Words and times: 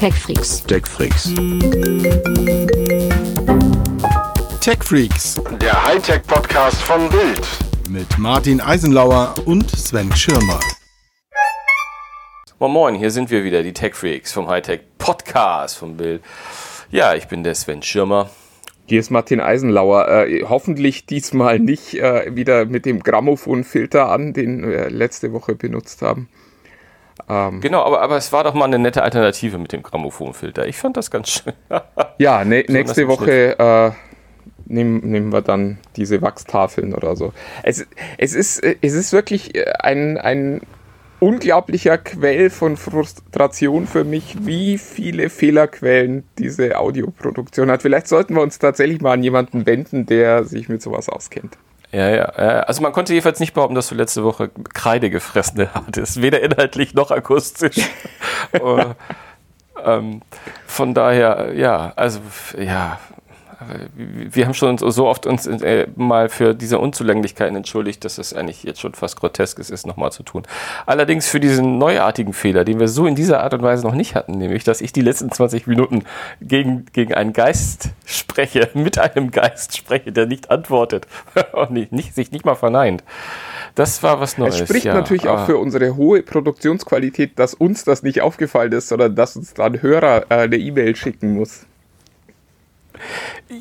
TechFreaks. 0.00 0.62
TechFreaks. 0.62 1.34
TechFreaks 4.62 5.42
Der 5.60 5.86
Hightech-Podcast 5.86 6.80
von 6.80 7.10
Bild. 7.10 7.46
mit 7.90 8.18
Martin 8.18 8.62
Eisenlauer 8.62 9.34
und 9.44 9.70
Sven 9.70 10.10
Schirmer. 10.16 10.58
Moin 12.58 12.72
Moin, 12.72 12.94
hier 12.94 13.10
sind 13.10 13.30
wir 13.30 13.44
wieder, 13.44 13.62
die 13.62 13.74
Tech 13.74 13.94
Freaks 13.94 14.32
vom 14.32 14.48
Hightech 14.48 14.80
Podcast 14.96 15.76
vom 15.76 15.98
Bild. 15.98 16.22
Ja, 16.90 17.14
ich 17.14 17.28
bin 17.28 17.44
der 17.44 17.54
Sven 17.54 17.82
Schirmer. 17.82 18.30
Hier 18.86 19.00
ist 19.00 19.10
Martin 19.10 19.42
Eisenlauer. 19.42 20.08
Äh, 20.08 20.46
hoffentlich 20.48 21.04
diesmal 21.04 21.58
nicht 21.58 21.92
äh, 21.92 22.34
wieder 22.34 22.64
mit 22.64 22.86
dem 22.86 23.02
Grammophonfilter 23.02 24.08
an, 24.08 24.32
den 24.32 24.66
wir 24.66 24.88
letzte 24.88 25.34
Woche 25.34 25.54
benutzt 25.54 26.00
haben. 26.00 26.30
Genau, 27.60 27.82
aber, 27.82 28.00
aber 28.00 28.16
es 28.16 28.32
war 28.32 28.44
doch 28.44 28.54
mal 28.54 28.64
eine 28.64 28.78
nette 28.78 29.02
Alternative 29.02 29.58
mit 29.58 29.72
dem 29.72 29.82
Grammophonfilter. 29.82 30.66
Ich 30.66 30.76
fand 30.76 30.96
das 30.96 31.10
ganz 31.10 31.30
schön. 31.30 31.52
Ja, 32.18 32.44
ne, 32.44 32.64
nächste 32.68 33.08
Woche 33.08 33.58
äh, 33.58 33.92
nehmen, 34.66 35.00
nehmen 35.10 35.32
wir 35.32 35.40
dann 35.40 35.78
diese 35.96 36.20
Wachstafeln 36.20 36.94
oder 36.94 37.16
so. 37.16 37.32
Es, 37.62 37.86
es, 38.18 38.34
ist, 38.34 38.62
es 38.62 38.92
ist 38.92 39.12
wirklich 39.14 39.54
äh, 39.54 39.64
ein, 39.78 40.18
ein 40.18 40.60
unglaublicher 41.18 41.98
Quell 41.98 42.50
von 42.50 42.76
Frustration 42.76 43.86
für 43.86 44.04
mich, 44.04 44.36
wie 44.40 44.78
viele 44.78 45.30
Fehlerquellen 45.30 46.24
diese 46.38 46.78
Audioproduktion 46.78 47.70
hat. 47.70 47.82
Vielleicht 47.82 48.08
sollten 48.08 48.34
wir 48.34 48.42
uns 48.42 48.58
tatsächlich 48.58 49.00
mal 49.00 49.12
an 49.12 49.22
jemanden 49.22 49.66
wenden, 49.66 50.06
der 50.06 50.44
sich 50.44 50.68
mit 50.68 50.82
sowas 50.82 51.08
auskennt. 51.08 51.58
Ja, 51.92 52.08
ja. 52.08 52.24
Also 52.24 52.82
man 52.82 52.92
konnte 52.92 53.12
jedenfalls 53.12 53.40
nicht 53.40 53.52
behaupten, 53.54 53.74
dass 53.74 53.88
du 53.88 53.94
letzte 53.94 54.22
Woche 54.22 54.50
Kreide 54.74 55.10
gefressen 55.10 55.68
hattest. 55.74 56.22
Weder 56.22 56.40
inhaltlich 56.40 56.94
noch 56.94 57.10
akustisch. 57.10 57.76
Äh, 58.52 58.94
ähm, 59.84 60.22
von 60.66 60.92
daher, 60.92 61.52
ja, 61.54 61.92
also 61.94 62.20
ja, 62.58 62.98
wir 63.96 64.46
haben 64.46 64.54
schon 64.54 64.78
so 64.78 65.06
oft 65.06 65.26
uns 65.26 65.46
äh, 65.46 65.86
mal 65.96 66.28
für 66.28 66.54
diese 66.54 66.78
Unzulänglichkeiten 66.78 67.56
entschuldigt, 67.56 68.04
dass 68.04 68.18
es 68.18 68.32
eigentlich 68.32 68.62
jetzt 68.62 68.80
schon 68.80 68.94
fast 68.94 69.18
grotesk 69.18 69.58
ist, 69.58 69.70
es 69.70 69.86
nochmal 69.86 70.12
zu 70.12 70.22
tun. 70.22 70.44
Allerdings 70.86 71.28
für 71.28 71.40
diesen 71.40 71.78
neuartigen 71.78 72.32
Fehler, 72.32 72.64
den 72.64 72.78
wir 72.80 72.88
so 72.88 73.06
in 73.06 73.14
dieser 73.14 73.42
Art 73.42 73.54
und 73.54 73.62
Weise 73.62 73.86
noch 73.86 73.94
nicht 73.94 74.14
hatten, 74.14 74.32
nämlich, 74.32 74.64
dass 74.64 74.80
ich 74.80 74.92
die 74.92 75.02
letzten 75.02 75.30
20 75.30 75.66
Minuten 75.66 76.04
gegen, 76.40 76.86
gegen 76.92 77.14
einen 77.14 77.32
Geist 77.32 77.90
spreche, 78.06 78.70
mit 78.74 78.98
einem 78.98 79.30
Geist 79.30 79.76
spreche, 79.76 80.12
der 80.12 80.26
nicht 80.26 80.50
antwortet 80.50 81.06
und 81.52 81.72
nicht, 81.72 81.92
nicht, 81.92 82.14
sich 82.14 82.30
nicht 82.30 82.44
mal 82.44 82.54
verneint. 82.54 83.02
Das 83.74 84.02
war 84.02 84.20
was 84.20 84.38
Neues. 84.38 84.60
Es 84.60 84.68
spricht 84.68 84.86
ja. 84.86 84.94
natürlich 84.94 85.28
auch 85.28 85.40
Ah. 85.40 85.46
für 85.46 85.58
unsere 85.58 85.96
hohe 85.96 86.22
Produktionsqualität, 86.22 87.38
dass 87.38 87.54
uns 87.54 87.84
das 87.84 88.02
nicht 88.02 88.20
aufgefallen 88.20 88.72
ist, 88.72 88.88
sondern 88.88 89.14
dass 89.14 89.36
uns 89.36 89.54
dann 89.54 89.80
Hörer 89.80 90.26
äh, 90.28 90.34
eine 90.34 90.56
E-Mail 90.56 90.96
schicken 90.96 91.34
muss. 91.34 91.66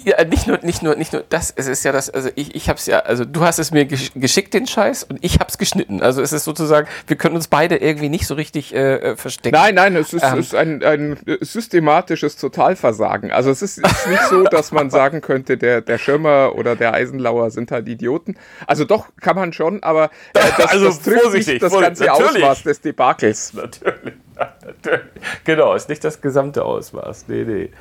Ja, 0.05 0.23
nicht 0.23 0.47
nur, 0.47 0.59
nicht 0.61 0.83
nur, 0.83 0.95
nicht 0.95 1.13
nur 1.13 1.23
das, 1.29 1.51
es 1.55 1.67
ist 1.67 1.83
ja 1.83 1.91
das, 1.91 2.09
also 2.09 2.29
ich, 2.35 2.55
ich 2.55 2.69
hab's 2.69 2.85
ja, 2.85 2.99
also 2.99 3.25
du 3.25 3.41
hast 3.41 3.57
es 3.59 3.71
mir 3.71 3.85
gesch 3.85 4.11
geschickt, 4.15 4.53
den 4.53 4.67
Scheiß, 4.67 5.03
und 5.03 5.17
ich 5.21 5.39
hab's 5.39 5.57
geschnitten. 5.57 6.01
Also 6.01 6.21
es 6.21 6.31
ist 6.31 6.43
sozusagen, 6.43 6.87
wir 7.07 7.15
können 7.15 7.35
uns 7.35 7.47
beide 7.47 7.77
irgendwie 7.77 8.09
nicht 8.09 8.27
so 8.27 8.35
richtig 8.35 8.73
äh, 8.73 8.95
äh, 8.95 9.15
verstecken. 9.15 9.55
Nein, 9.55 9.75
nein, 9.75 9.95
es 9.95 10.13
ist, 10.13 10.23
Ähm. 10.23 10.39
ist 10.39 10.55
ein, 10.55 10.83
ein 10.83 11.17
systematisches 11.41 12.35
Totalversagen. 12.37 13.31
Also 13.31 13.49
es 13.49 13.61
ist, 13.61 13.79
ist 13.79 14.07
nicht 14.07 14.23
so, 14.29 14.43
dass 14.43 14.71
man 14.71 14.89
sagen 14.91 15.21
könnte, 15.21 15.57
der, 15.57 15.81
der 15.81 15.97
Schirmer 15.97 16.53
oder 16.55 16.75
der 16.75 16.93
Eisenlauer 16.93 17.51
sind 17.51 17.71
halt 17.71 17.87
Idioten. 17.87 18.35
Also 18.67 18.85
doch, 18.85 19.07
kann 19.21 19.35
man 19.35 19.53
schon, 19.53 19.81
aber 19.83 20.05
äh, 20.33 20.39
das, 20.57 20.65
Also 20.71 20.85
das 20.85 21.01
trifft 21.01 21.33
nicht 21.33 21.63
das 21.63 21.73
ganze 21.73 22.05
natürlich. 22.05 22.43
Ausmaß 22.43 22.63
des 22.63 22.81
Debakels. 22.81 23.53
Natürlich. 23.53 24.13
Genau, 25.43 25.73
ist 25.73 25.89
nicht 25.89 26.03
das 26.03 26.21
gesamte 26.21 26.63
Ausmaß. 26.63 27.25
Nee, 27.27 27.43
nee. 27.43 27.71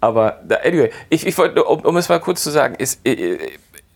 Aber 0.00 0.40
anyway, 0.64 0.90
ich, 1.08 1.26
ich 1.26 1.36
wollte, 1.38 1.64
um, 1.64 1.80
um 1.80 1.96
es 1.96 2.08
mal 2.08 2.20
kurz 2.20 2.42
zu 2.42 2.50
sagen, 2.50 2.74
ist, 2.76 3.06
äh, 3.06 3.38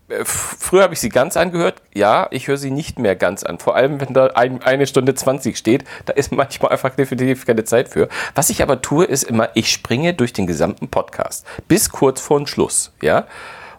äh, 0.09 0.25
früher 0.25 0.83
habe 0.83 0.95
ich 0.95 1.01
sie 1.01 1.09
ganz 1.09 1.37
angehört. 1.37 1.81
Ja, 1.95 2.29
ich 2.31 2.49
höre 2.49 2.57
sie 2.57 2.71
nicht 2.71 2.99
mehr 2.99 3.17
ganz 3.17 3.43
an. 3.43 3.59
Vor 3.59 3.77
allem, 3.77 4.01
wenn 4.01 4.13
da 4.13 4.27
ein, 4.29 4.63
eine 4.63 4.87
Stunde 4.87 5.15
20 5.15 5.57
steht, 5.57 5.85
da 6.05 6.13
ist 6.13 6.33
manchmal 6.33 6.73
einfach 6.73 6.91
definitiv 6.91 7.47
keine 7.47 7.65
Zeit 7.65 7.89
für. 7.89 8.09
Was 8.35 8.51
ich 8.51 8.63
aber 8.63 8.83
tue, 8.83 9.05
ist 9.05 9.25
immer, 9.25 9.49
ich 9.55 9.71
springe 9.71 10.15
durch 10.15 10.33
den 10.33 10.47
gesamten 10.47 10.89
Podcast. 10.89 11.47
Bis 11.69 11.91
kurz 11.91 12.21
vor 12.21 12.39
den 12.39 12.47
Schluss. 12.47 12.93
Ja. 13.01 13.27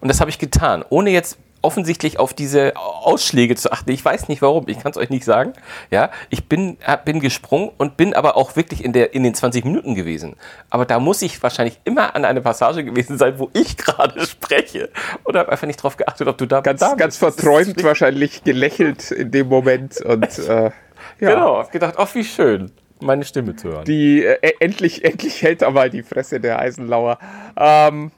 Und 0.02 0.10
das 0.10 0.20
habe 0.20 0.30
ich 0.30 0.40
getan, 0.40 0.84
ohne 0.90 1.12
jetzt 1.12 1.38
offensichtlich 1.66 2.20
auf 2.20 2.34
diese 2.34 2.74
Ausschläge 2.76 3.56
zu 3.56 3.72
achten. 3.72 3.92
Ich 3.92 4.06
weiß 4.06 4.28
nicht 4.28 4.42
warum, 4.42 4.68
ich 4.68 4.80
kann 4.80 4.92
es 4.92 4.98
euch 4.98 5.10
nicht 5.10 5.26
sagen. 5.26 5.54
Ja, 5.90 6.12
ich 6.30 6.48
bin, 6.48 6.78
bin 7.04 7.20
gesprungen 7.20 7.72
und 7.78 7.98
bin 7.98 8.14
aber 8.14 8.38
auch 8.38 8.56
wirklich 8.56 8.86
in, 8.86 8.94
der, 8.94 9.14
in 9.14 9.24
den 9.24 9.34
20 9.34 9.66
Minuten 9.66 9.96
gewesen. 9.96 10.36
Aber 10.70 10.86
da 10.86 11.00
muss 11.00 11.22
ich 11.24 11.42
wahrscheinlich 11.42 11.80
immer 11.84 12.16
an 12.16 12.24
eine 12.24 12.42
Passage 12.42 12.84
gewesen 12.84 13.18
sein, 13.18 13.40
wo 13.40 13.50
ich 13.54 13.78
gerade 13.78 14.26
spreche. 14.26 14.90
Und 15.24 15.36
habe 15.36 15.52
einfach 15.52 15.68
nicht 15.68 15.82
drauf 15.82 15.98
geachtet, 15.98 16.28
ob 16.28 16.38
du 16.38 16.46
da 16.46 16.62
Ganz, 16.62 16.82
ganz 16.82 17.00
bist. 17.00 17.08
Ist 17.08 17.18
verträumt 17.18 17.84
wahrscheinlich 17.84 18.44
gelächelt 18.44 19.12
in 19.12 19.32
dem 19.32 19.48
Moment. 19.48 20.00
Und 20.02 20.38
äh, 20.48 20.72
ja. 21.20 21.34
Genau, 21.34 21.64
gedacht, 21.72 21.96
ach 21.98 22.14
wie 22.14 22.24
schön, 22.24 22.72
meine 23.02 23.26
Stimme 23.26 23.56
zu 23.56 23.70
hören. 23.70 23.86
Die 23.86 24.24
äh, 24.24 24.54
endlich, 24.60 25.04
endlich 25.04 25.42
hält 25.42 25.62
er 25.62 25.72
mal 25.72 25.90
die 25.90 26.04
Fresse 26.04 26.40
der 26.40 26.60
Eisenlauer. 26.60 27.18
Ähm, 27.58 28.12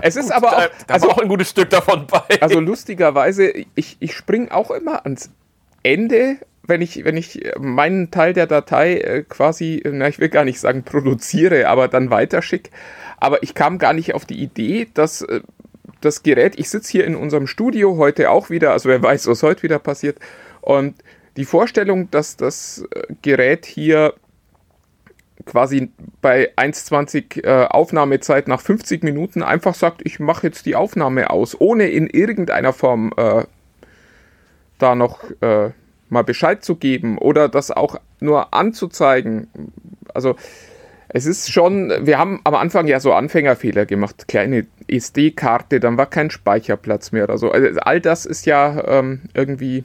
es 0.00 0.16
ist 0.16 0.30
aber 0.30 0.50
da, 0.50 0.56
auch, 0.56 0.68
da 0.86 0.94
also 0.94 1.10
auch 1.10 1.18
ein 1.18 1.28
gutes 1.28 1.50
Stück 1.50 1.70
davon 1.70 2.06
bei. 2.06 2.40
Also 2.40 2.60
lustigerweise, 2.60 3.52
ich, 3.74 3.96
ich 4.00 4.14
springe 4.14 4.52
auch 4.52 4.70
immer 4.70 5.04
ans 5.04 5.30
Ende, 5.82 6.38
wenn 6.66 6.80
ich, 6.80 7.04
wenn 7.04 7.16
ich 7.16 7.40
meinen 7.58 8.10
Teil 8.10 8.32
der 8.32 8.46
Datei 8.46 8.96
äh, 8.96 9.22
quasi, 9.22 9.82
na, 9.84 10.08
ich 10.08 10.18
will 10.18 10.28
gar 10.28 10.44
nicht 10.44 10.60
sagen 10.60 10.82
produziere, 10.82 11.68
aber 11.68 11.88
dann 11.88 12.10
weiterschicke. 12.10 12.70
Aber 13.18 13.42
ich 13.42 13.54
kam 13.54 13.78
gar 13.78 13.92
nicht 13.92 14.14
auf 14.14 14.24
die 14.24 14.42
Idee, 14.42 14.88
dass 14.94 15.22
äh, 15.22 15.40
das 16.00 16.22
Gerät, 16.22 16.58
ich 16.58 16.68
sitze 16.70 16.92
hier 16.92 17.04
in 17.06 17.16
unserem 17.16 17.46
Studio 17.46 17.96
heute 17.96 18.30
auch 18.30 18.50
wieder, 18.50 18.72
also 18.72 18.88
wer 18.88 19.02
weiß, 19.02 19.26
was 19.26 19.42
heute 19.42 19.62
wieder 19.62 19.78
passiert. 19.78 20.18
Und 20.60 20.94
die 21.36 21.44
Vorstellung, 21.44 22.10
dass 22.10 22.36
das 22.36 22.84
äh, 22.94 23.12
Gerät 23.22 23.66
hier 23.66 24.14
quasi 25.46 25.90
bei 26.20 26.52
1,20 26.56 27.44
äh, 27.44 27.66
Aufnahmezeit 27.66 28.48
nach 28.48 28.60
50 28.60 29.02
Minuten 29.02 29.42
einfach 29.42 29.74
sagt, 29.74 30.02
ich 30.04 30.20
mache 30.20 30.46
jetzt 30.46 30.66
die 30.66 30.76
Aufnahme 30.76 31.30
aus, 31.30 31.58
ohne 31.60 31.88
in 31.88 32.06
irgendeiner 32.06 32.72
Form 32.72 33.12
äh, 33.16 33.44
da 34.78 34.94
noch 34.94 35.22
äh, 35.40 35.70
mal 36.08 36.24
Bescheid 36.24 36.64
zu 36.64 36.76
geben 36.76 37.18
oder 37.18 37.48
das 37.48 37.70
auch 37.70 37.96
nur 38.20 38.54
anzuzeigen. 38.54 39.48
Also 40.12 40.36
es 41.08 41.26
ist 41.26 41.52
schon, 41.52 41.92
wir 42.00 42.18
haben 42.18 42.40
am 42.44 42.54
Anfang 42.54 42.86
ja 42.86 42.98
so 42.98 43.12
Anfängerfehler 43.12 43.86
gemacht, 43.86 44.26
kleine 44.26 44.66
SD-Karte, 44.88 45.80
dann 45.80 45.96
war 45.96 46.06
kein 46.06 46.30
Speicherplatz 46.30 47.12
mehr 47.12 47.24
oder 47.24 47.38
so. 47.38 47.50
Also 47.50 47.80
all 47.80 48.00
das 48.00 48.26
ist 48.26 48.46
ja 48.46 48.82
ähm, 48.86 49.22
irgendwie 49.32 49.84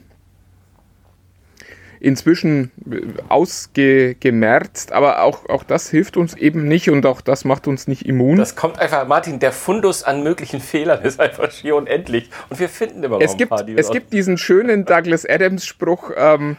inzwischen 2.00 2.70
äh, 2.90 3.00
ausgemerzt, 3.28 4.92
aber 4.92 5.22
auch, 5.22 5.48
auch 5.48 5.62
das 5.62 5.88
hilft 5.90 6.16
uns 6.16 6.34
eben 6.34 6.66
nicht 6.66 6.90
und 6.90 7.06
auch 7.06 7.20
das 7.20 7.44
macht 7.44 7.68
uns 7.68 7.86
nicht 7.86 8.06
immun. 8.06 8.36
Das 8.36 8.56
kommt 8.56 8.78
einfach, 8.78 9.06
Martin, 9.06 9.38
der 9.38 9.52
Fundus 9.52 10.02
an 10.02 10.22
möglichen 10.22 10.60
Fehlern 10.60 11.02
ist 11.02 11.20
einfach 11.20 11.50
schier 11.52 11.76
unendlich. 11.76 12.30
Und 12.48 12.58
wir 12.58 12.68
finden 12.68 13.02
immer 13.04 13.16
noch 13.18 13.22
es 13.24 13.32
ein 13.32 13.36
gibt, 13.38 13.50
paar, 13.50 13.62
die 13.64 13.74
es 13.76 13.86
noch- 13.88 13.92
gibt 13.94 14.12
diesen 14.12 14.38
schönen 14.38 14.84
Douglas 14.86 15.26
Adams 15.28 15.66
Spruch, 15.66 16.10
ähm, 16.16 16.56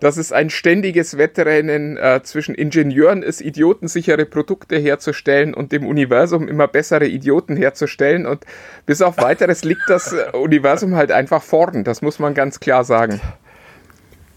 dass 0.00 0.18
es 0.18 0.32
ein 0.32 0.50
ständiges 0.50 1.16
Wettrennen 1.16 1.96
äh, 1.96 2.20
zwischen 2.22 2.54
Ingenieuren 2.54 3.22
ist, 3.22 3.40
idiotensichere 3.40 4.26
Produkte 4.26 4.76
herzustellen 4.76 5.54
und 5.54 5.72
dem 5.72 5.86
Universum 5.86 6.46
immer 6.46 6.68
bessere 6.68 7.06
Idioten 7.06 7.56
herzustellen. 7.56 8.26
Und 8.26 8.44
bis 8.84 9.00
auf 9.00 9.16
weiteres 9.16 9.64
liegt 9.64 9.84
das 9.88 10.12
äh, 10.12 10.36
Universum 10.36 10.94
halt 10.94 11.10
einfach 11.10 11.42
vorn. 11.42 11.84
Das 11.84 12.02
muss 12.02 12.18
man 12.18 12.34
ganz 12.34 12.60
klar 12.60 12.84
sagen. 12.84 13.20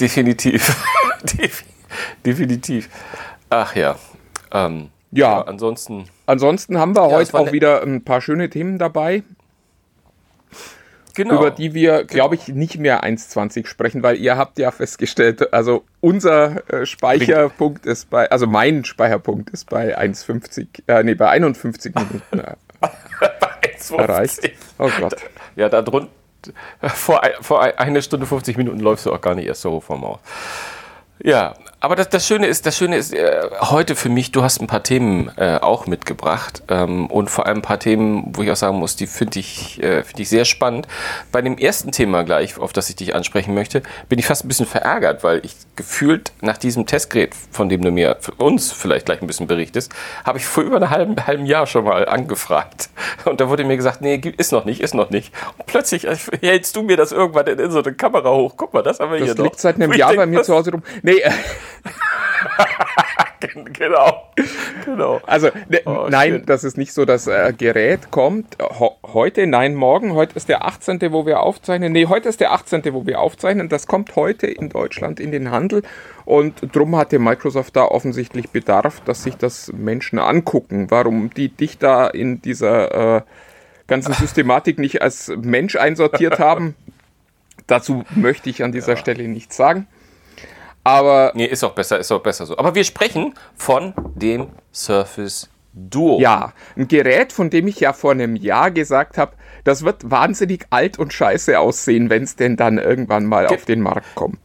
Definitiv. 0.01 0.75
Defi- 1.23 1.65
Definitiv. 2.25 2.89
Ach 3.49 3.75
ja. 3.75 3.95
Ähm, 4.51 4.89
Ja. 5.11 5.41
Ansonsten. 5.43 6.05
Ansonsten 6.25 6.77
haben 6.77 6.95
wir 6.95 7.07
Ja, 7.07 7.15
heute 7.15 7.37
auch 7.37 7.45
ne- 7.47 7.51
wieder 7.51 7.81
ein 7.83 8.03
paar 8.03 8.21
schöne 8.21 8.49
Themen 8.49 8.77
dabei. 8.77 9.23
Genau. 11.13 11.35
über 11.39 11.51
die 11.51 11.73
wir, 11.73 12.05
glaube 12.05 12.35
ich, 12.35 12.47
nicht 12.47 12.77
mehr 12.79 13.03
1,20 13.03 13.67
sprechen, 13.67 14.01
weil 14.01 14.15
ihr 14.15 14.37
habt 14.37 14.57
ja 14.57 14.71
festgestellt, 14.71 15.53
also 15.53 15.83
unser 15.99 16.71
äh, 16.71 16.85
Speicherpunkt 16.85 17.85
ist 17.85 18.09
bei, 18.09 18.31
also 18.31 18.47
mein 18.47 18.85
Speicherpunkt 18.85 19.49
ist 19.49 19.69
bei 19.69 19.97
1,50, 19.99 20.67
äh, 20.87 21.03
nee, 21.03 21.13
bei 21.15 21.27
51 21.27 21.93
Minuten 21.95 22.39
äh, 22.39 22.55
erreicht. 23.97 24.51
Oh 24.77 24.89
Gott. 25.01 25.17
Ja, 25.57 25.67
da 25.67 25.81
drunter. 25.81 26.07
Vor, 26.81 27.21
vor 27.41 27.61
ein- 27.61 27.77
eine 27.77 28.01
Stunde 28.01 28.25
50 28.25 28.57
Minuten 28.57 28.79
läufst 28.79 29.05
du 29.05 29.13
auch 29.13 29.21
gar 29.21 29.35
nicht 29.35 29.47
erst 29.47 29.61
so 29.61 29.79
vom 29.79 30.01
Maus. 30.01 30.19
Ja, 31.23 31.53
aber 31.81 31.95
das, 31.95 32.09
das 32.09 32.27
Schöne 32.27 32.45
ist, 32.45 32.67
das 32.67 32.77
Schöne 32.77 32.95
ist 32.95 33.11
äh, 33.11 33.41
heute 33.59 33.95
für 33.95 34.09
mich, 34.09 34.31
du 34.31 34.43
hast 34.43 34.61
ein 34.61 34.67
paar 34.67 34.83
Themen 34.83 35.31
äh, 35.35 35.57
auch 35.59 35.87
mitgebracht 35.87 36.61
ähm, 36.69 37.07
und 37.07 37.29
vor 37.31 37.47
allem 37.47 37.57
ein 37.57 37.61
paar 37.63 37.79
Themen, 37.79 38.31
wo 38.35 38.43
ich 38.43 38.51
auch 38.51 38.55
sagen 38.55 38.77
muss, 38.77 38.95
die 38.95 39.07
finde 39.07 39.39
ich, 39.39 39.81
äh, 39.81 40.03
finde 40.03 40.21
ich 40.21 40.29
sehr 40.29 40.45
spannend. 40.45 40.87
Bei 41.31 41.41
dem 41.41 41.57
ersten 41.57 41.91
Thema 41.91 42.23
gleich, 42.23 42.59
auf 42.59 42.71
das 42.71 42.87
ich 42.91 42.97
dich 42.97 43.15
ansprechen 43.15 43.55
möchte, 43.55 43.81
bin 44.09 44.19
ich 44.19 44.27
fast 44.27 44.45
ein 44.45 44.47
bisschen 44.47 44.67
verärgert, 44.67 45.23
weil 45.23 45.43
ich 45.43 45.55
gefühlt 45.75 46.33
nach 46.41 46.57
diesem 46.57 46.85
Testgerät, 46.85 47.33
von 47.51 47.67
dem 47.67 47.81
du 47.81 47.89
mir 47.89 48.17
für 48.19 48.33
uns 48.33 48.71
vielleicht 48.71 49.07
gleich 49.07 49.21
ein 49.23 49.27
bisschen 49.27 49.47
berichtest, 49.47 49.91
habe 50.23 50.37
ich 50.37 50.45
vor 50.45 50.63
über 50.63 50.75
einem 50.75 50.91
halben, 50.91 51.25
halben 51.25 51.47
Jahr 51.47 51.65
schon 51.65 51.85
mal 51.85 52.07
angefragt. 52.07 52.89
Und 53.25 53.41
da 53.41 53.49
wurde 53.49 53.63
mir 53.63 53.77
gesagt, 53.77 54.01
nee, 54.01 54.21
ist 54.37 54.51
noch 54.51 54.65
nicht, 54.65 54.81
ist 54.81 54.93
noch 54.93 55.09
nicht. 55.09 55.33
Und 55.57 55.65
plötzlich 55.65 56.05
äh, 56.05 56.15
hältst 56.41 56.75
du 56.75 56.83
mir 56.83 56.95
das 56.95 57.11
irgendwann 57.11 57.47
in, 57.47 57.71
so 57.71 57.81
eine 57.81 57.93
Kamera 57.93 58.29
hoch. 58.29 58.53
Guck 58.55 58.71
mal, 58.73 58.83
das 58.83 58.99
haben 58.99 59.11
wir 59.11 59.19
Das 59.19 59.29
hier 59.29 59.35
noch. 59.35 59.45
liegt 59.45 59.59
seit 59.59 59.75
einem 59.75 59.93
Jahr 59.93 60.09
denk, 60.09 60.21
bei 60.21 60.25
mir 60.27 60.43
zu 60.43 60.53
Hause 60.53 60.71
rum. 60.71 60.83
Nee, 61.01 61.19
äh, 61.19 61.31
genau, 63.73 64.31
genau. 64.85 65.21
also 65.25 65.49
ne, 65.69 65.81
Oh, 65.85 66.07
nein, 66.09 66.33
shit. 66.33 66.49
das 66.49 66.63
ist 66.63 66.77
nicht 66.77 66.93
so, 66.93 67.05
das 67.05 67.27
äh, 67.27 67.53
Gerät 67.57 68.11
kommt 68.11 68.57
ho 68.61 68.97
heute, 69.03 69.47
nein, 69.47 69.75
morgen. 69.75 70.13
Heute 70.13 70.35
ist 70.35 70.49
der 70.49 70.65
18., 70.65 71.01
wo 71.11 71.25
wir 71.25 71.41
aufzeichnen. 71.41 71.91
Nee, 71.91 72.05
heute 72.07 72.29
ist 72.29 72.39
der 72.39 72.51
18., 72.51 72.83
wo 72.93 73.05
wir 73.05 73.19
aufzeichnen. 73.19 73.69
Das 73.69 73.87
kommt 73.87 74.15
heute 74.15 74.47
in 74.47 74.69
Deutschland 74.69 75.19
in 75.19 75.31
den 75.31 75.51
Handel. 75.51 75.83
Und 76.25 76.75
drum 76.75 76.95
hatte 76.95 77.19
Microsoft 77.19 77.75
da 77.75 77.83
offensichtlich 77.83 78.49
Bedarf, 78.49 79.01
dass 79.01 79.23
sich 79.23 79.35
das 79.35 79.71
Menschen 79.73 80.19
angucken. 80.19 80.89
Warum 80.89 81.31
die 81.31 81.49
dich 81.49 81.77
da 81.77 82.07
in 82.07 82.41
dieser 82.41 83.17
äh, 83.17 83.21
ganzen 83.87 84.13
Systematik 84.13 84.79
nicht 84.79 85.01
als 85.01 85.31
Mensch 85.41 85.75
einsortiert 85.75 86.39
haben, 86.39 86.75
dazu 87.67 88.03
möchte 88.15 88.49
ich 88.49 88.63
an 88.63 88.71
dieser 88.71 88.95
Stelle 88.97 89.27
nichts 89.27 89.57
sagen. 89.57 89.87
Aber 90.83 91.31
Nee, 91.35 91.45
ist 91.45 91.63
auch 91.63 91.73
besser, 91.73 91.99
ist 91.99 92.11
auch 92.11 92.21
besser 92.21 92.45
so. 92.45 92.57
Aber 92.57 92.73
wir 92.75 92.83
sprechen 92.83 93.33
von 93.55 93.93
dem 94.15 94.47
Surface 94.73 95.49
Duo. 95.73 96.19
Ja, 96.19 96.51
ein 96.75 96.87
Gerät, 96.87 97.31
von 97.31 97.49
dem 97.49 97.67
ich 97.67 97.79
ja 97.79 97.93
vor 97.93 98.11
einem 98.11 98.35
Jahr 98.35 98.71
gesagt 98.71 99.17
habe, 99.17 99.33
das 99.63 99.85
wird 99.85 100.09
wahnsinnig 100.11 100.65
alt 100.69 100.99
und 100.99 101.13
scheiße 101.13 101.57
aussehen, 101.59 102.09
wenn 102.09 102.23
es 102.23 102.35
denn 102.35 102.57
dann 102.57 102.77
irgendwann 102.77 103.25
mal 103.25 103.47
Ge- 103.47 103.55
auf 103.57 103.65
den 103.65 103.79
Markt 103.81 104.15
kommt. 104.15 104.39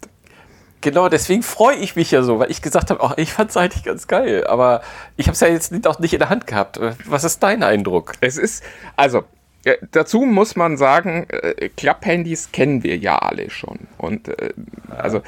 Genau, 0.83 1.09
deswegen 1.09 1.43
freue 1.43 1.77
ich 1.77 1.97
mich 1.97 2.13
ja 2.13 2.23
so, 2.23 2.39
weil 2.39 2.51
ich 2.51 2.63
gesagt 2.63 2.91
habe, 2.91 3.03
ach, 3.03 3.15
ich 3.17 3.33
fand 3.33 3.51
es 3.51 3.57
eigentlich 3.57 3.83
ganz 3.83 4.07
geil. 4.07 4.47
Aber 4.47 4.83
ich 5.17 5.27
habe 5.27 5.33
es 5.35 5.41
ja 5.41 5.49
jetzt 5.49 5.73
nicht, 5.73 5.87
auch 5.89 5.99
nicht 5.99 6.13
in 6.13 6.21
der 6.21 6.29
Hand 6.29 6.47
gehabt. 6.47 6.79
Was 7.07 7.25
ist 7.25 7.43
dein 7.43 7.65
Eindruck? 7.65 8.13
Es 8.21 8.37
ist, 8.37 8.63
also, 8.95 9.25
äh, 9.65 9.79
dazu 9.91 10.21
muss 10.21 10.55
man 10.55 10.77
sagen, 10.77 11.27
äh, 11.31 11.71
Klapphandys 11.71 12.53
kennen 12.53 12.85
wir 12.85 12.97
ja 12.99 13.19
alle 13.19 13.51
schon. 13.51 13.89
Und 13.99 14.29
äh, 14.29 14.53
also 14.97 15.23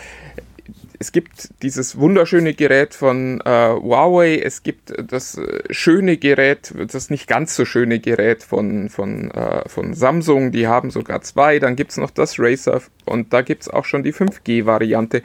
es 0.99 1.13
gibt 1.13 1.51
dieses 1.63 1.99
wunderschöne 1.99 2.55
Gerät 2.55 2.95
von 2.95 3.41
äh, 3.43 3.69
Huawei, 3.71 4.39
es 4.39 4.63
gibt 4.63 4.93
das 5.11 5.41
schöne 5.71 6.17
Gerät, 6.17 6.75
das 6.77 7.11
nicht 7.11 7.29
ganz 7.29 7.55
so 7.55 7.65
schöne 7.65 8.01
Gerät 8.01 8.43
von, 8.43 8.89
von, 8.89 9.31
äh, 9.31 9.69
von 9.69 9.95
Samsung, 9.95 10.51
die 10.51 10.67
haben 10.67 10.91
sogar 10.91 11.21
zwei, 11.23 11.59
dann 11.59 11.77
gibt 11.77 11.93
es 11.93 11.97
noch 11.99 12.11
das 12.11 12.39
Razer 12.39 12.83
und 13.05 13.33
da 13.33 13.43
gibt 13.43 13.63
es 13.63 13.69
auch 13.69 13.85
schon 13.85 14.03
die 14.03 14.13
5G-Variante. 14.13 15.23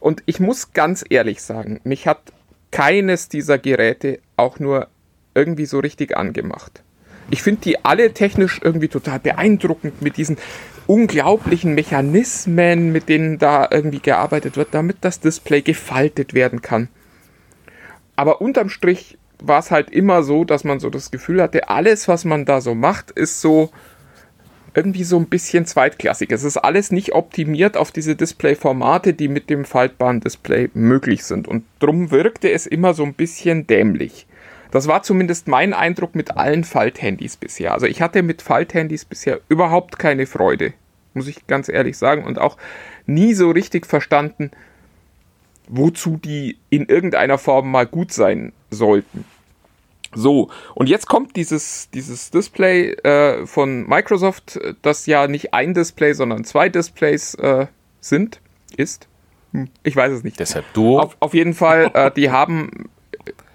Und 0.00 0.22
ich 0.24 0.40
muss 0.40 0.72
ganz 0.72 1.04
ehrlich 1.08 1.42
sagen, 1.42 1.80
mich 1.84 2.06
hat 2.06 2.32
keines 2.70 3.28
dieser 3.28 3.58
Geräte 3.58 4.20
auch 4.36 4.58
nur 4.58 4.88
irgendwie 5.34 5.66
so 5.66 5.80
richtig 5.80 6.16
angemacht. 6.16 6.82
Ich 7.30 7.42
finde 7.42 7.62
die 7.62 7.84
alle 7.84 8.12
technisch 8.12 8.60
irgendwie 8.62 8.88
total 8.88 9.20
beeindruckend 9.20 10.02
mit 10.02 10.16
diesen 10.16 10.36
unglaublichen 10.86 11.74
Mechanismen, 11.74 12.90
mit 12.90 13.08
denen 13.08 13.38
da 13.38 13.68
irgendwie 13.70 14.00
gearbeitet 14.00 14.56
wird, 14.56 14.68
damit 14.72 14.98
das 15.02 15.20
Display 15.20 15.62
gefaltet 15.62 16.34
werden 16.34 16.62
kann. 16.62 16.88
Aber 18.16 18.40
unterm 18.40 18.68
Strich 18.68 19.16
war 19.38 19.60
es 19.60 19.70
halt 19.70 19.90
immer 19.90 20.22
so, 20.22 20.44
dass 20.44 20.64
man 20.64 20.80
so 20.80 20.90
das 20.90 21.10
Gefühl 21.10 21.40
hatte, 21.40 21.68
alles, 21.68 22.08
was 22.08 22.24
man 22.24 22.44
da 22.44 22.60
so 22.60 22.74
macht, 22.74 23.12
ist 23.12 23.40
so 23.40 23.70
irgendwie 24.74 25.04
so 25.04 25.16
ein 25.16 25.26
bisschen 25.26 25.66
zweitklassig. 25.66 26.30
Es 26.30 26.44
ist 26.44 26.56
alles 26.56 26.92
nicht 26.92 27.12
optimiert 27.12 27.76
auf 27.76 27.92
diese 27.92 28.16
Display-Formate, 28.16 29.14
die 29.14 29.28
mit 29.28 29.50
dem 29.50 29.64
faltbaren 29.64 30.20
Display 30.20 30.70
möglich 30.74 31.24
sind. 31.24 31.48
Und 31.48 31.64
drum 31.78 32.10
wirkte 32.10 32.50
es 32.50 32.66
immer 32.66 32.94
so 32.94 33.04
ein 33.04 33.14
bisschen 33.14 33.66
dämlich. 33.66 34.26
Das 34.70 34.86
war 34.86 35.02
zumindest 35.02 35.48
mein 35.48 35.72
Eindruck 35.74 36.14
mit 36.14 36.36
allen 36.36 36.64
Falthandys 36.64 37.36
bisher. 37.36 37.72
Also 37.72 37.86
ich 37.86 38.00
hatte 38.02 38.22
mit 38.22 38.42
Falthandys 38.42 39.04
bisher 39.04 39.40
überhaupt 39.48 39.98
keine 39.98 40.26
Freude, 40.26 40.72
muss 41.14 41.28
ich 41.28 41.46
ganz 41.46 41.68
ehrlich 41.68 41.98
sagen. 41.98 42.24
Und 42.24 42.38
auch 42.38 42.56
nie 43.06 43.34
so 43.34 43.50
richtig 43.50 43.86
verstanden, 43.86 44.50
wozu 45.68 46.16
die 46.16 46.56
in 46.68 46.86
irgendeiner 46.86 47.38
Form 47.38 47.70
mal 47.70 47.86
gut 47.86 48.12
sein 48.12 48.52
sollten. 48.70 49.24
So, 50.12 50.50
und 50.74 50.88
jetzt 50.88 51.06
kommt 51.06 51.36
dieses, 51.36 51.88
dieses 51.90 52.30
Display 52.32 52.90
äh, 53.04 53.46
von 53.46 53.88
Microsoft, 53.88 54.58
das 54.82 55.06
ja 55.06 55.28
nicht 55.28 55.54
ein 55.54 55.72
Display, 55.72 56.14
sondern 56.14 56.44
zwei 56.44 56.68
Displays 56.68 57.34
äh, 57.34 57.66
sind, 58.00 58.40
ist. 58.76 59.06
Hm, 59.52 59.68
Ich 59.84 59.94
weiß 59.94 60.12
es 60.12 60.24
nicht. 60.24 60.40
Deshalb 60.40 60.64
Duo. 60.72 60.98
Auf, 60.98 61.16
auf 61.20 61.32
jeden 61.32 61.54
Fall, 61.54 61.92
äh, 61.94 62.10
die 62.10 62.30
haben 62.30 62.88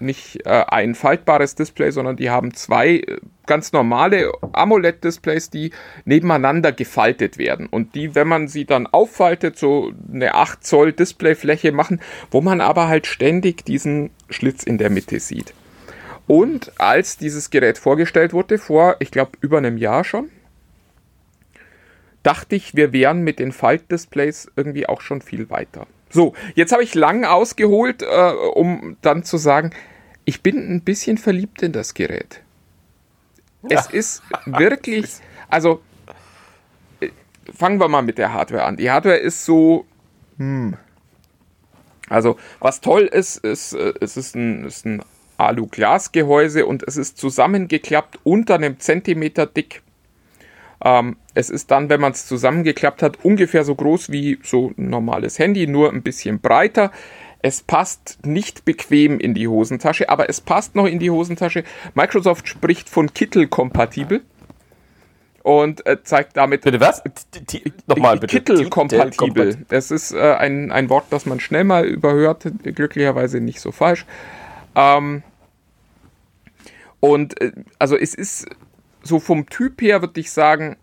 nicht 0.00 0.44
äh, 0.46 0.64
ein 0.68 0.94
faltbares 0.94 1.54
Display, 1.54 1.90
sondern 1.90 2.16
die 2.16 2.30
haben 2.30 2.54
zwei 2.54 2.96
äh, 2.96 3.18
ganz 3.46 3.72
normale 3.72 4.32
AMOLED-Displays, 4.52 5.50
die 5.50 5.70
nebeneinander 6.04 6.72
gefaltet 6.72 7.38
werden. 7.38 7.66
Und 7.66 7.94
die, 7.94 8.14
wenn 8.14 8.28
man 8.28 8.48
sie 8.48 8.64
dann 8.64 8.86
auffaltet, 8.86 9.58
so 9.58 9.92
eine 10.12 10.34
8 10.34 10.64
Zoll 10.64 10.92
Displayfläche 10.92 11.72
machen, 11.72 12.00
wo 12.30 12.40
man 12.40 12.60
aber 12.60 12.88
halt 12.88 13.06
ständig 13.06 13.64
diesen 13.64 14.10
Schlitz 14.28 14.62
in 14.62 14.78
der 14.78 14.90
Mitte 14.90 15.20
sieht. 15.20 15.54
Und 16.26 16.72
als 16.80 17.16
dieses 17.16 17.50
Gerät 17.50 17.78
vorgestellt 17.78 18.32
wurde, 18.32 18.58
vor, 18.58 18.96
ich 18.98 19.10
glaube, 19.10 19.32
über 19.40 19.58
einem 19.58 19.76
Jahr 19.76 20.02
schon, 20.02 20.30
dachte 22.24 22.56
ich, 22.56 22.74
wir 22.74 22.92
wären 22.92 23.22
mit 23.22 23.38
den 23.38 23.52
Faltdisplays 23.52 24.50
irgendwie 24.56 24.88
auch 24.88 25.00
schon 25.00 25.22
viel 25.22 25.48
weiter. 25.48 25.86
So, 26.10 26.34
jetzt 26.54 26.72
habe 26.72 26.82
ich 26.82 26.94
lang 26.94 27.24
ausgeholt, 27.24 28.02
äh, 28.02 28.32
um 28.54 28.96
dann 29.02 29.24
zu 29.24 29.36
sagen, 29.36 29.70
ich 30.24 30.42
bin 30.42 30.56
ein 30.56 30.82
bisschen 30.82 31.18
verliebt 31.18 31.62
in 31.62 31.72
das 31.72 31.94
Gerät. 31.94 32.42
Es 33.68 33.86
ist 33.86 34.22
wirklich, 34.46 35.06
also 35.48 35.80
äh, 37.00 37.10
fangen 37.52 37.80
wir 37.80 37.88
mal 37.88 38.02
mit 38.02 38.18
der 38.18 38.32
Hardware 38.32 38.64
an. 38.64 38.76
Die 38.76 38.90
Hardware 38.90 39.16
ist 39.16 39.44
so, 39.44 39.86
hm. 40.38 40.76
Also, 42.08 42.36
was 42.60 42.80
toll 42.80 43.02
ist, 43.02 43.38
ist, 43.38 43.72
äh, 43.72 43.94
es 44.00 44.16
ist 44.16 44.36
ein, 44.36 44.64
ist 44.64 44.86
ein 44.86 45.02
Alu-Glas-Gehäuse 45.38 46.66
und 46.66 46.82
es 46.86 46.96
ist 46.96 47.18
zusammengeklappt 47.18 48.20
unter 48.22 48.54
einem 48.54 48.78
Zentimeter 48.78 49.46
dick. 49.46 49.82
Ähm, 50.84 51.16
es 51.34 51.50
ist 51.50 51.70
dann, 51.70 51.88
wenn 51.88 52.00
man 52.00 52.12
es 52.12 52.26
zusammengeklappt 52.26 53.02
hat, 53.02 53.24
ungefähr 53.24 53.64
so 53.64 53.74
groß 53.74 54.10
wie 54.10 54.38
so 54.42 54.72
ein 54.76 54.90
normales 54.90 55.38
Handy, 55.38 55.66
nur 55.66 55.92
ein 55.92 56.02
bisschen 56.02 56.40
breiter. 56.40 56.92
Es 57.42 57.62
passt 57.62 58.26
nicht 58.26 58.64
bequem 58.64 59.20
in 59.20 59.32
die 59.34 59.46
Hosentasche, 59.46 60.08
aber 60.08 60.28
es 60.28 60.40
passt 60.40 60.74
noch 60.74 60.86
in 60.86 60.98
die 60.98 61.10
Hosentasche. 61.10 61.64
Microsoft 61.94 62.48
spricht 62.48 62.88
von 62.88 63.12
Kittel-kompatibel 63.12 64.22
und 65.42 65.86
äh, 65.86 66.02
zeigt 66.02 66.36
damit 66.36 66.62
Bitte 66.62 66.80
was? 66.80 67.04
T- 67.46 67.72
Nochmal 67.86 68.18
bitte. 68.18 68.36
Kittel-kompatibel. 68.38 69.64
Es 69.68 69.92
ist 69.92 70.12
äh, 70.12 70.34
ein, 70.34 70.72
ein 70.72 70.88
Wort, 70.88 71.06
das 71.10 71.24
man 71.24 71.38
schnell 71.38 71.62
mal 71.64 71.84
überhört, 71.84 72.48
glücklicherweise 72.64 73.40
nicht 73.40 73.60
so 73.60 73.70
falsch. 73.70 74.06
Ähm, 74.74 75.22
und 76.98 77.40
äh, 77.40 77.52
also 77.78 77.96
es 77.96 78.12
ist 78.12 78.46
so 79.06 79.20
vom 79.20 79.48
Typ 79.48 79.80
her, 79.80 80.02
würde 80.02 80.20
ich 80.20 80.30
sagen, 80.30 80.76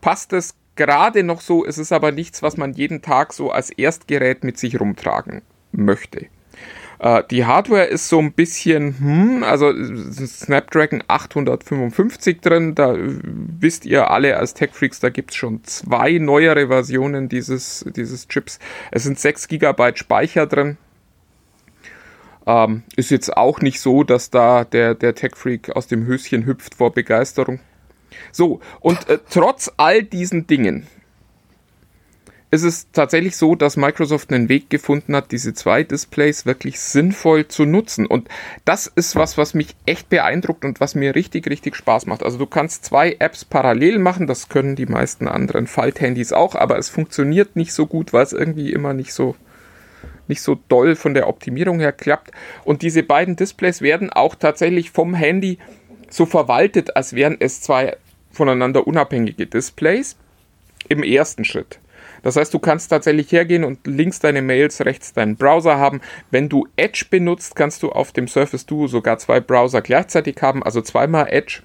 passt 0.00 0.32
es 0.32 0.54
gerade 0.76 1.22
noch 1.22 1.40
so. 1.40 1.64
Es 1.64 1.78
ist 1.78 1.92
aber 1.92 2.12
nichts, 2.12 2.42
was 2.42 2.56
man 2.56 2.72
jeden 2.72 3.02
Tag 3.02 3.32
so 3.32 3.50
als 3.50 3.70
Erstgerät 3.70 4.44
mit 4.44 4.58
sich 4.58 4.80
rumtragen 4.80 5.42
möchte. 5.72 6.26
Äh, 6.98 7.22
die 7.30 7.44
Hardware 7.44 7.84
ist 7.84 8.08
so 8.08 8.18
ein 8.18 8.32
bisschen, 8.32 8.98
hm, 8.98 9.44
also 9.44 9.70
ist 9.70 10.40
Snapdragon 10.40 11.02
855 11.06 12.40
drin. 12.40 12.74
Da 12.74 12.94
äh, 12.94 13.18
wisst 13.22 13.86
ihr 13.86 14.10
alle 14.10 14.36
als 14.36 14.54
Tech-Freaks, 14.54 15.00
da 15.00 15.10
gibt 15.10 15.30
es 15.30 15.36
schon 15.36 15.62
zwei 15.64 16.18
neuere 16.18 16.68
Versionen 16.68 17.28
dieses, 17.28 17.84
dieses 17.94 18.28
Chips. 18.28 18.58
Es 18.90 19.04
sind 19.04 19.18
6 19.18 19.48
GB 19.48 19.96
Speicher 19.96 20.46
drin. 20.46 20.76
Ähm, 22.48 22.82
ist 22.96 23.10
jetzt 23.10 23.36
auch 23.36 23.60
nicht 23.60 23.78
so, 23.78 24.04
dass 24.04 24.30
da 24.30 24.64
der, 24.64 24.94
der 24.94 25.14
Tech-Freak 25.14 25.76
aus 25.76 25.86
dem 25.86 26.06
Höschen 26.06 26.46
hüpft 26.46 26.76
vor 26.76 26.94
Begeisterung. 26.94 27.60
So, 28.32 28.60
und 28.80 29.06
äh, 29.10 29.18
trotz 29.28 29.70
all 29.76 30.02
diesen 30.02 30.46
Dingen 30.46 30.86
ist 32.50 32.62
es 32.62 32.90
tatsächlich 32.92 33.36
so, 33.36 33.54
dass 33.54 33.76
Microsoft 33.76 34.32
einen 34.32 34.48
Weg 34.48 34.70
gefunden 34.70 35.14
hat, 35.14 35.30
diese 35.30 35.52
zwei 35.52 35.82
Displays 35.82 36.46
wirklich 36.46 36.80
sinnvoll 36.80 37.48
zu 37.48 37.66
nutzen. 37.66 38.06
Und 38.06 38.28
das 38.64 38.86
ist 38.86 39.14
was, 39.14 39.36
was 39.36 39.52
mich 39.52 39.76
echt 39.84 40.08
beeindruckt 40.08 40.64
und 40.64 40.80
was 40.80 40.94
mir 40.94 41.14
richtig, 41.14 41.50
richtig 41.50 41.76
Spaß 41.76 42.06
macht. 42.06 42.22
Also 42.22 42.38
du 42.38 42.46
kannst 42.46 42.86
zwei 42.86 43.16
Apps 43.18 43.44
parallel 43.44 43.98
machen, 43.98 44.26
das 44.26 44.48
können 44.48 44.74
die 44.74 44.86
meisten 44.86 45.28
anderen 45.28 45.66
Falthandys 45.66 46.32
auch, 46.32 46.54
aber 46.54 46.78
es 46.78 46.88
funktioniert 46.88 47.56
nicht 47.56 47.74
so 47.74 47.84
gut, 47.84 48.14
weil 48.14 48.24
es 48.24 48.32
irgendwie 48.32 48.72
immer 48.72 48.94
nicht 48.94 49.12
so 49.12 49.36
nicht 50.28 50.42
so 50.42 50.58
doll 50.68 50.96
von 50.96 51.14
der 51.14 51.28
Optimierung 51.28 51.80
her 51.80 51.92
klappt. 51.92 52.30
Und 52.64 52.82
diese 52.82 53.02
beiden 53.02 53.36
Displays 53.36 53.82
werden 53.82 54.10
auch 54.10 54.34
tatsächlich 54.34 54.90
vom 54.90 55.14
Handy 55.14 55.58
so 56.10 56.26
verwaltet, 56.26 56.96
als 56.96 57.14
wären 57.14 57.36
es 57.38 57.60
zwei 57.60 57.96
voneinander 58.30 58.86
unabhängige 58.86 59.46
Displays 59.46 60.16
im 60.88 61.02
ersten 61.02 61.44
Schritt. 61.44 61.78
Das 62.22 62.36
heißt, 62.36 62.52
du 62.52 62.58
kannst 62.58 62.90
tatsächlich 62.90 63.30
hergehen 63.30 63.64
und 63.64 63.86
links 63.86 64.18
deine 64.18 64.42
Mails, 64.42 64.84
rechts 64.84 65.12
deinen 65.12 65.36
Browser 65.36 65.78
haben. 65.78 66.00
Wenn 66.30 66.48
du 66.48 66.66
Edge 66.76 67.06
benutzt, 67.08 67.54
kannst 67.54 67.82
du 67.82 67.90
auf 67.90 68.12
dem 68.12 68.28
Surface 68.28 68.66
Duo 68.66 68.86
sogar 68.86 69.18
zwei 69.18 69.40
Browser 69.40 69.82
gleichzeitig 69.82 70.36
haben, 70.42 70.62
also 70.62 70.80
zweimal 70.80 71.28
Edge. 71.30 71.62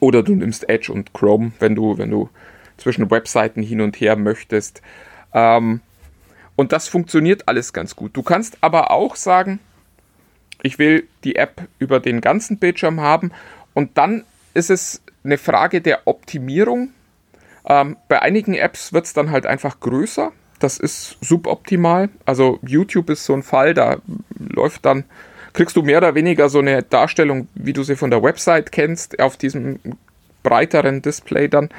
Oder 0.00 0.22
du 0.22 0.34
nimmst 0.34 0.68
Edge 0.68 0.90
und 0.92 1.12
Chrome, 1.12 1.52
wenn 1.58 1.74
du, 1.74 1.98
wenn 1.98 2.10
du 2.10 2.30
zwischen 2.78 3.10
Webseiten 3.10 3.62
hin 3.62 3.80
und 3.80 4.00
her 4.00 4.16
möchtest. 4.16 4.80
Ähm, 5.34 5.80
und 6.56 6.72
das 6.72 6.88
funktioniert 6.88 7.48
alles 7.48 7.72
ganz 7.72 7.96
gut. 7.96 8.16
Du 8.16 8.22
kannst 8.22 8.58
aber 8.60 8.90
auch 8.90 9.16
sagen, 9.16 9.58
ich 10.62 10.78
will 10.78 11.08
die 11.24 11.36
App 11.36 11.68
über 11.78 12.00
den 12.00 12.20
ganzen 12.20 12.58
Bildschirm 12.58 13.00
haben 13.00 13.32
und 13.74 13.98
dann 13.98 14.24
ist 14.54 14.70
es 14.70 15.02
eine 15.24 15.38
Frage 15.38 15.80
der 15.80 16.06
Optimierung. 16.06 16.90
Ähm, 17.64 17.96
bei 18.08 18.22
einigen 18.22 18.54
Apps 18.54 18.92
wird 18.92 19.06
es 19.06 19.12
dann 19.12 19.30
halt 19.30 19.46
einfach 19.46 19.80
größer. 19.80 20.32
Das 20.58 20.78
ist 20.78 21.16
suboptimal. 21.20 22.08
Also 22.24 22.58
YouTube 22.62 23.10
ist 23.10 23.24
so 23.24 23.34
ein 23.34 23.42
Fall, 23.42 23.74
da 23.74 23.96
läuft 24.38 24.84
dann, 24.84 25.04
kriegst 25.52 25.76
du 25.76 25.82
mehr 25.82 25.98
oder 25.98 26.14
weniger 26.14 26.48
so 26.48 26.60
eine 26.60 26.82
Darstellung, 26.82 27.48
wie 27.54 27.72
du 27.72 27.82
sie 27.82 27.96
von 27.96 28.10
der 28.10 28.22
Website 28.22 28.72
kennst, 28.72 29.20
auf 29.20 29.36
diesem 29.36 29.80
breiteren 30.42 31.02
Display 31.02 31.48
dann. 31.48 31.70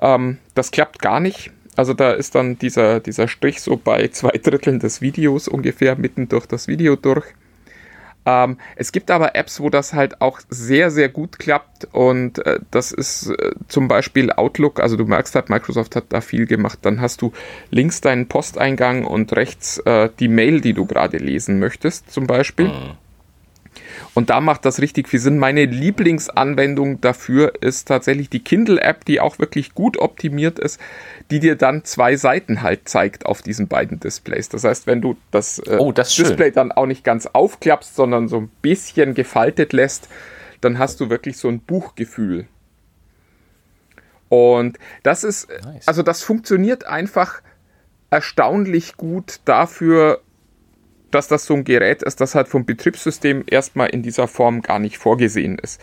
Ähm, 0.00 0.38
das 0.54 0.70
klappt 0.70 1.00
gar 1.00 1.20
nicht. 1.20 1.52
Also 1.80 1.94
da 1.94 2.12
ist 2.12 2.34
dann 2.34 2.58
dieser, 2.58 3.00
dieser 3.00 3.26
Strich 3.26 3.62
so 3.62 3.78
bei 3.78 4.08
zwei 4.08 4.32
Dritteln 4.32 4.80
des 4.80 5.00
Videos 5.00 5.48
ungefähr 5.48 5.96
mitten 5.96 6.28
durch 6.28 6.44
das 6.44 6.68
Video 6.68 6.94
durch. 6.94 7.24
Ähm, 8.26 8.58
es 8.76 8.92
gibt 8.92 9.10
aber 9.10 9.34
Apps, 9.34 9.60
wo 9.60 9.70
das 9.70 9.94
halt 9.94 10.20
auch 10.20 10.40
sehr, 10.50 10.90
sehr 10.90 11.08
gut 11.08 11.38
klappt 11.38 11.88
und 11.90 12.44
äh, 12.44 12.58
das 12.70 12.92
ist 12.92 13.30
äh, 13.30 13.52
zum 13.68 13.88
Beispiel 13.88 14.30
Outlook. 14.30 14.78
Also 14.78 14.98
du 14.98 15.06
merkst 15.06 15.34
halt, 15.34 15.48
Microsoft 15.48 15.96
hat 15.96 16.04
da 16.10 16.20
viel 16.20 16.44
gemacht. 16.44 16.80
Dann 16.82 17.00
hast 17.00 17.22
du 17.22 17.32
links 17.70 18.02
deinen 18.02 18.28
Posteingang 18.28 19.06
und 19.06 19.32
rechts 19.32 19.78
äh, 19.78 20.10
die 20.20 20.28
Mail, 20.28 20.60
die 20.60 20.74
du 20.74 20.84
gerade 20.84 21.16
lesen 21.16 21.58
möchtest, 21.60 22.12
zum 22.12 22.26
Beispiel. 22.26 22.66
Mhm. 22.66 22.98
Und 24.20 24.28
da 24.28 24.42
macht 24.42 24.66
das 24.66 24.82
richtig 24.82 25.08
viel 25.08 25.18
Sinn. 25.18 25.38
Meine 25.38 25.64
Lieblingsanwendung 25.64 27.00
dafür 27.00 27.54
ist 27.62 27.88
tatsächlich 27.88 28.28
die 28.28 28.44
Kindle-App, 28.44 29.06
die 29.06 29.18
auch 29.18 29.38
wirklich 29.38 29.72
gut 29.72 29.96
optimiert 29.96 30.58
ist, 30.58 30.78
die 31.30 31.40
dir 31.40 31.56
dann 31.56 31.86
zwei 31.86 32.16
Seiten 32.16 32.60
halt 32.60 32.86
zeigt 32.86 33.24
auf 33.24 33.40
diesen 33.40 33.66
beiden 33.66 33.98
Displays. 33.98 34.50
Das 34.50 34.64
heißt, 34.64 34.86
wenn 34.86 35.00
du 35.00 35.16
das, 35.30 35.58
äh, 35.60 35.78
oh, 35.78 35.90
das 35.90 36.14
Display 36.14 36.48
schön. 36.48 36.52
dann 36.52 36.70
auch 36.70 36.84
nicht 36.84 37.02
ganz 37.02 37.24
aufklappst, 37.24 37.96
sondern 37.96 38.28
so 38.28 38.36
ein 38.36 38.50
bisschen 38.60 39.14
gefaltet 39.14 39.72
lässt, 39.72 40.10
dann 40.60 40.78
hast 40.78 41.00
du 41.00 41.08
wirklich 41.08 41.38
so 41.38 41.48
ein 41.48 41.60
Buchgefühl. 41.60 42.46
Und 44.28 44.78
das 45.02 45.24
ist, 45.24 45.48
nice. 45.64 45.88
also 45.88 46.02
das 46.02 46.22
funktioniert 46.22 46.84
einfach 46.84 47.40
erstaunlich 48.10 48.98
gut 48.98 49.40
dafür, 49.46 50.20
dass 51.10 51.28
das 51.28 51.44
so 51.44 51.54
ein 51.54 51.64
Gerät 51.64 52.02
ist, 52.02 52.20
das 52.20 52.34
halt 52.34 52.48
vom 52.48 52.64
Betriebssystem 52.64 53.44
erstmal 53.46 53.88
in 53.88 54.02
dieser 54.02 54.28
Form 54.28 54.62
gar 54.62 54.78
nicht 54.78 54.98
vorgesehen 54.98 55.58
ist. 55.58 55.80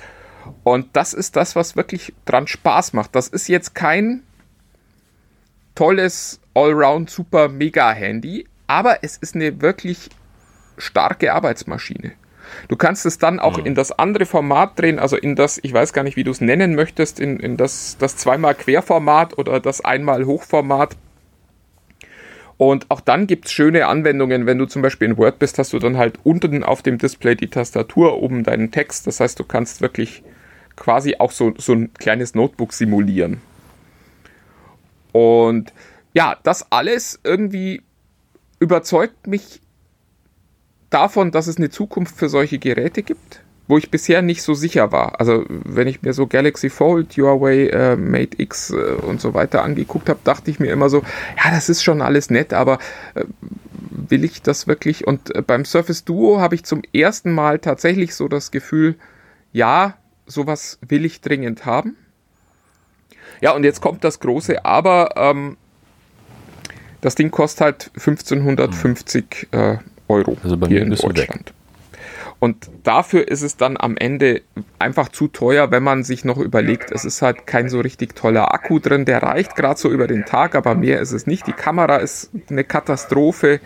Und 0.63 0.95
das 0.95 1.13
ist 1.13 1.35
das, 1.35 1.55
was 1.55 1.75
wirklich 1.75 2.13
dran 2.25 2.47
Spaß 2.47 2.93
macht. 2.93 3.15
Das 3.15 3.27
ist 3.27 3.47
jetzt 3.47 3.75
kein 3.75 4.23
tolles 5.75 6.39
Allround 6.53 7.09
super 7.09 7.49
mega 7.49 7.91
Handy, 7.91 8.47
aber 8.65 9.03
es 9.03 9.17
ist 9.17 9.35
eine 9.35 9.61
wirklich 9.61 10.09
starke 10.77 11.33
Arbeitsmaschine. 11.33 12.13
Du 12.67 12.75
kannst 12.75 13.05
es 13.05 13.17
dann 13.17 13.39
auch 13.39 13.57
mhm. 13.57 13.65
in 13.65 13.75
das 13.75 13.91
andere 13.91 14.25
Format 14.25 14.79
drehen, 14.79 14.99
also 14.99 15.17
in 15.17 15.35
das, 15.35 15.59
ich 15.61 15.73
weiß 15.73 15.93
gar 15.93 16.03
nicht, 16.03 16.17
wie 16.17 16.23
du 16.23 16.31
es 16.31 16.41
nennen 16.41 16.75
möchtest, 16.75 17.19
in, 17.19 17.39
in 17.39 17.57
das, 17.57 17.97
das 17.99 18.17
zweimal 18.17 18.55
Querformat 18.55 19.37
oder 19.37 19.59
das 19.59 19.83
einmal 19.83 20.25
Hochformat. 20.25 20.95
Und 22.57 22.89
auch 22.89 23.01
dann 23.01 23.27
gibt 23.27 23.45
es 23.45 23.51
schöne 23.51 23.85
Anwendungen, 23.85 24.47
wenn 24.47 24.57
du 24.57 24.65
zum 24.65 24.81
Beispiel 24.81 25.09
in 25.09 25.17
Word 25.17 25.37
bist, 25.37 25.59
hast 25.59 25.73
du 25.73 25.79
dann 25.79 25.97
halt 25.97 26.19
unten 26.23 26.63
auf 26.63 26.81
dem 26.81 26.97
Display 26.97 27.35
die 27.35 27.49
Tastatur, 27.49 28.21
oben 28.21 28.43
deinen 28.43 28.71
Text. 28.71 29.05
Das 29.05 29.19
heißt, 29.19 29.39
du 29.39 29.43
kannst 29.43 29.81
wirklich 29.81 30.23
quasi 30.75 31.15
auch 31.19 31.31
so, 31.31 31.53
so 31.57 31.73
ein 31.73 31.93
kleines 31.93 32.33
Notebook 32.33 32.73
simulieren. 32.73 33.41
Und 35.11 35.71
ja, 36.13 36.37
das 36.43 36.71
alles 36.71 37.19
irgendwie 37.23 37.83
überzeugt 38.59 39.27
mich 39.27 39.61
davon, 40.89 41.31
dass 41.31 41.47
es 41.47 41.57
eine 41.57 41.69
Zukunft 41.69 42.15
für 42.15 42.29
solche 42.29 42.57
Geräte 42.57 43.03
gibt 43.03 43.41
wo 43.67 43.77
ich 43.77 43.91
bisher 43.91 44.21
nicht 44.21 44.41
so 44.41 44.53
sicher 44.53 44.91
war. 44.91 45.19
Also 45.19 45.45
wenn 45.47 45.87
ich 45.87 46.01
mir 46.01 46.13
so 46.13 46.27
Galaxy 46.27 46.69
Fold, 46.69 47.17
Huawei 47.17 47.67
äh, 47.67 47.95
Mate 47.95 48.41
X 48.41 48.71
äh, 48.71 48.75
und 48.75 49.19
so 49.19 49.33
weiter 49.33 49.63
angeguckt 49.63 50.09
habe, 50.09 50.19
dachte 50.23 50.49
ich 50.49 50.59
mir 50.59 50.71
immer 50.71 50.89
so, 50.89 51.01
ja, 51.43 51.51
das 51.51 51.69
ist 51.69 51.83
schon 51.83 52.01
alles 52.01 52.29
nett, 52.29 52.53
aber 52.53 52.79
äh, 53.15 53.25
will 54.09 54.23
ich 54.23 54.41
das 54.41 54.67
wirklich? 54.67 55.05
Und 55.05 55.35
äh, 55.35 55.41
beim 55.41 55.65
Surface 55.65 56.05
Duo 56.05 56.39
habe 56.39 56.55
ich 56.55 56.63
zum 56.63 56.81
ersten 56.93 57.33
Mal 57.33 57.59
tatsächlich 57.59 58.15
so 58.15 58.27
das 58.27 58.51
Gefühl, 58.51 58.95
ja, 59.51 59.97
sowas 60.25 60.79
will 60.87 61.05
ich 61.05 61.21
dringend 61.21 61.65
haben. 61.65 61.97
Ja, 63.41 63.51
und 63.51 63.63
jetzt 63.63 63.81
kommt 63.81 64.03
das 64.03 64.19
große 64.19 64.65
Aber. 64.65 65.11
Ähm, 65.15 65.57
das 67.01 67.15
Ding 67.15 67.29
kostet 67.29 67.61
halt 67.61 67.91
1550 67.95 69.49
äh, 69.51 69.77
Euro 70.07 70.37
also 70.43 70.57
bei 70.57 70.67
hier 70.67 70.81
in 70.81 70.89
Deutschland. 70.89 71.49
Weg. 71.49 71.53
Und 72.39 72.69
dafür 72.83 73.27
ist 73.27 73.41
es 73.41 73.57
dann 73.57 73.77
am 73.77 73.97
Ende 73.97 74.41
einfach 74.77 75.09
zu 75.09 75.27
teuer, 75.27 75.71
wenn 75.71 75.81
man 75.81 76.03
sich 76.03 76.23
noch 76.23 76.37
überlegt, 76.37 76.91
es 76.91 77.03
ist 77.03 77.21
halt 77.21 77.47
kein 77.47 77.67
so 77.69 77.79
richtig 77.79 78.15
toller 78.15 78.53
Akku 78.53 78.79
drin, 78.79 79.05
der 79.05 79.23
reicht 79.23 79.55
gerade 79.55 79.79
so 79.79 79.89
über 79.89 80.05
den 80.05 80.25
Tag, 80.25 80.53
aber 80.53 80.75
mehr 80.75 80.99
ist 80.99 81.13
es 81.13 81.25
nicht. 81.25 81.47
Die 81.47 81.53
Kamera 81.53 81.97
ist 81.97 82.29
eine 82.49 82.63
Katastrophe. 82.63 83.59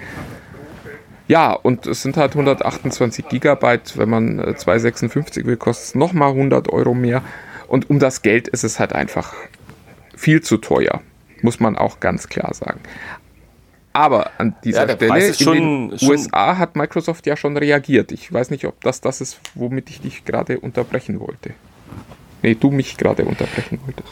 Ja, 1.28 1.52
und 1.54 1.86
es 1.86 2.02
sind 2.02 2.18
halt 2.18 2.32
128 2.32 3.28
Gigabyte. 3.28 3.98
Wenn 3.98 4.10
man 4.10 4.56
256 4.56 5.44
äh, 5.44 5.48
will, 5.48 5.58
kostet 5.58 5.88
es 5.88 5.96
nochmal 5.96 6.30
100 6.30 6.70
Euro 6.70 6.94
mehr. 6.94 7.24
Und 7.68 7.90
um 7.90 8.00
das 8.00 8.22
Geld 8.22 8.48
ist 8.48 8.64
es 8.64 8.80
halt 8.80 8.94
einfach 8.94 9.34
viel 10.16 10.42
zu 10.42 10.58
teuer, 10.58 11.02
muss 11.42 11.60
man 11.60 11.78
auch 11.78 12.00
ganz 12.00 12.28
klar 12.28 12.54
sagen. 12.54 12.82
Aber 13.94 14.32
an 14.38 14.56
dieser 14.64 14.88
ja, 14.88 14.96
Stelle 14.96 15.28
in 15.28 15.34
schon, 15.34 15.90
den 15.90 16.10
USA 16.10 16.58
hat 16.58 16.76
Microsoft 16.76 17.26
ja 17.28 17.36
schon 17.36 17.58
reagiert. 17.58 18.12
Ich 18.12 18.32
weiß 18.32 18.50
nicht, 18.50 18.66
ob 18.66 18.80
das 18.82 19.02
das 19.02 19.20
ist, 19.20 19.40
womit 19.54 19.90
ich 19.90 20.02
dich 20.02 20.24
gerade 20.24 20.60
unterbrechen 20.60 21.20
wollte. 21.20 21.54
Nee, 22.42 22.56
du 22.56 22.72
mich 22.72 22.98
gerade 22.98 23.26
unterbrechen 23.26 23.80
wolltest. 23.86 24.10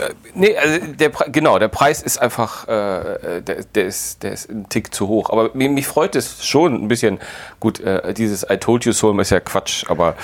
Äh, 0.00 0.14
nee, 0.34 0.56
also 0.56 0.86
der 0.92 1.10
genau, 1.28 1.58
der 1.58 1.68
Preis 1.68 2.02
ist 2.02 2.18
einfach, 2.18 2.66
äh, 2.68 3.42
der, 3.42 3.64
der, 3.74 3.86
ist, 3.86 4.22
der 4.22 4.32
ist 4.32 4.50
ein 4.50 4.68
Tick 4.68 4.94
zu 4.94 5.08
hoch. 5.08 5.30
Aber 5.30 5.50
mich, 5.54 5.70
mich 5.70 5.86
freut 5.86 6.16
es 6.16 6.44
schon 6.44 6.74
ein 6.74 6.88
bisschen. 6.88 7.18
Gut, 7.60 7.80
äh, 7.80 8.12
dieses 8.14 8.44
I 8.50 8.56
told 8.56 8.84
you 8.84 8.92
so 8.92 9.18
ist 9.18 9.30
ja 9.30 9.40
Quatsch, 9.40 9.84
aber 9.88 10.16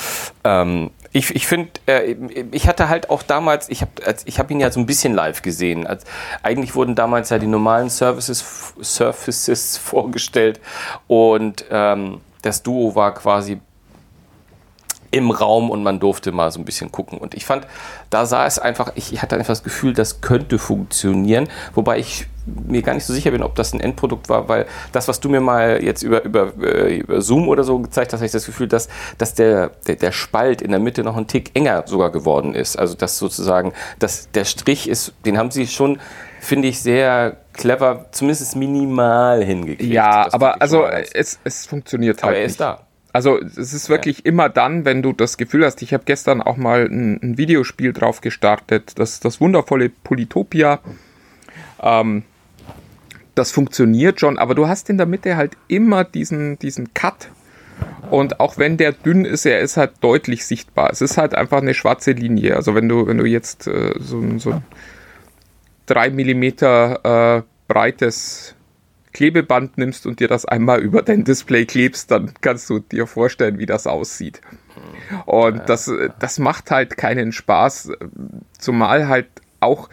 ähm, 0.45 0.91
ich, 1.17 1.35
ich 1.35 1.47
finde, 1.47 1.71
äh, 1.87 2.15
ich 2.53 2.69
hatte 2.69 2.89
halt 2.89 3.09
auch 3.09 3.23
damals, 3.23 3.71
ich 3.71 3.81
habe 3.81 3.91
ich 4.27 4.39
hab 4.39 4.51
ihn 4.51 4.61
ja 4.61 4.71
so 4.71 4.81
ein 4.81 4.87
bisschen 4.87 5.15
live 5.15 5.41
gesehen. 5.41 5.87
Als, 5.87 6.05
eigentlich 6.43 6.75
wurden 6.75 6.95
damals 6.95 7.31
ja 7.31 7.39
die 7.39 7.47
normalen 7.47 7.89
Services, 7.89 8.75
Surfaces 8.81 9.79
vorgestellt 9.83 10.61
und 11.07 11.65
ähm, 11.71 12.21
das 12.43 12.63
Duo 12.63 12.95
war 12.95 13.15
quasi 13.15 13.61
im 15.11 15.31
Raum 15.31 15.71
und 15.71 15.83
man 15.83 16.01
durfte 16.01 16.33
mal 16.33 16.51
so 16.51 16.61
ein 16.61 16.65
bisschen 16.65 16.93
gucken. 16.93 17.19
Und 17.19 17.35
ich 17.35 17.45
fand, 17.45 17.67
da 18.11 18.27
sah 18.27 18.47
es 18.47 18.59
einfach, 18.59 18.93
ich 18.95 19.23
hatte 19.23 19.37
einfach 19.37 19.53
das 19.53 19.63
Gefühl, 19.63 19.93
das 19.93 20.21
könnte 20.21 20.59
funktionieren, 20.59 21.49
wobei 21.75 21.99
ich 21.99 22.27
mir 22.47 22.83
gar 22.83 22.95
nicht 22.95 23.05
so 23.05 23.13
sicher 23.13 23.33
bin, 23.33 23.43
ob 23.43 23.55
das 23.55 23.73
ein 23.73 23.81
Endprodukt 23.81 24.29
war, 24.29 24.49
weil 24.49 24.67
das, 24.93 25.09
was 25.09 25.21
du 25.21 25.29
mir 25.29 25.41
mal 25.41 25.83
jetzt 25.83 26.03
über, 26.03 26.25
über, 26.25 26.53
äh, 26.63 26.99
über 26.99 27.21
Zoom 27.21 27.49
oder 27.49 27.65
so 27.65 27.79
gezeigt 27.79 28.13
hast, 28.13 28.21
habe 28.21 28.27
ich 28.27 28.33
das 28.33 28.47
Gefühl, 28.47 28.69
dass, 28.69 28.89
dass 29.19 29.35
der, 29.35 29.71
der, 29.87 29.97
der 29.97 30.13
Spalt 30.13 30.63
in 30.63 30.71
der 30.71 30.81
Mitte 30.81 31.03
noch 31.03 31.17
ein 31.17 31.27
Tick 31.27 31.51
enger 31.55 31.85
sogar 31.87 32.11
geworden 32.11 32.55
ist. 32.55 32.79
Also 32.79 32.95
dass 32.95 33.19
sozusagen, 33.19 33.73
dass 33.99 34.31
der 34.31 34.45
Strich 34.45 34.89
ist, 34.89 35.13
den 35.25 35.39
haben 35.39 35.51
sie 35.51 35.67
schon, 35.67 35.99
finde 36.41 36.69
ich, 36.69 36.81
sehr 36.81 37.37
clever, 37.53 38.07
zumindest 38.13 38.55
minimal 38.55 39.43
hingekriegt. 39.43 39.93
Ja, 39.93 40.33
aber 40.33 40.61
also 40.61 40.85
es, 40.85 41.39
es 41.43 41.67
funktioniert 41.67 42.23
halt. 42.23 42.31
Aber 42.31 42.37
er 42.37 42.45
ist 42.45 42.53
nicht. 42.53 42.61
da. 42.61 42.86
Also 43.17 43.41
es 43.41 43.73
ist 43.73 43.89
wirklich 43.89 44.19
ja. 44.19 44.25
immer 44.27 44.51
dann, 44.51 44.85
wenn 44.85 45.01
du 45.01 45.15
das 45.15 45.39
Gefühl 45.39 45.65
hast, 45.65 45.81
ich 45.81 45.95
habe 45.95 46.05
gestern 46.05 46.43
auch 46.43 46.59
mal 46.59 46.85
ein, 46.85 47.19
ein, 47.23 47.39
Videospiel 47.39 47.95
drauf 47.95 48.21
gestartet, 48.21 48.93
das, 48.99 49.21
das 49.21 49.41
wundervolle 49.41 49.89
Polytopia. 49.89 50.81
Ähm, 51.81 52.25
das 53.35 53.53
funktioniert 53.53 54.21
schon, 54.21 54.37
aber 54.37 54.55
du 54.55 54.69
hast 54.69 54.91
in 54.91 54.99
der 54.99 55.07
Mitte 55.07 55.37
halt 55.37 55.57
immer 55.67 56.05
diesen, 56.05 56.59
diesen 56.59 56.93
Cut. 56.93 57.31
Und 58.11 58.39
auch 58.39 58.59
wenn 58.59 58.77
der 58.77 58.93
dünn 58.93 59.25
ist, 59.25 59.47
er 59.47 59.61
ist 59.61 59.79
halt 59.79 59.93
deutlich 60.03 60.45
sichtbar. 60.45 60.91
Es 60.91 61.01
ist 61.01 61.17
halt 61.17 61.35
einfach 61.35 61.63
eine 61.63 61.73
schwarze 61.73 62.13
Linie. 62.13 62.55
Also 62.55 62.75
wenn 62.75 62.87
du, 62.87 63.07
wenn 63.07 63.17
du 63.17 63.25
jetzt 63.25 63.67
äh, 63.67 63.95
so, 63.99 64.23
so 64.39 64.51
ein 64.51 64.65
3 65.87 66.11
mm 66.11 66.43
äh, 66.43 67.43
breites 67.67 68.56
Klebeband 69.17 69.79
nimmst 69.79 70.07
und 70.07 70.21
dir 70.21 70.29
das 70.29 70.45
einmal 70.45 70.81
über 70.81 71.01
dein 71.01 71.25
Display 71.25 71.65
klebst, 71.65 72.11
dann 72.11 72.33
kannst 72.43 72.69
du 72.69 72.81
dir 72.81 73.07
vorstellen, 73.07 73.59
wie 73.59 73.65
das 73.65 73.87
aussieht. 73.87 74.43
Und 75.25 75.71
das, 75.71 75.91
das 76.19 76.39
macht 76.39 76.71
halt 76.71 76.99
keinen 76.99 77.33
Spaß, 77.33 77.93
zumal 78.59 79.09
halt 79.09 79.29
auch 79.59 79.89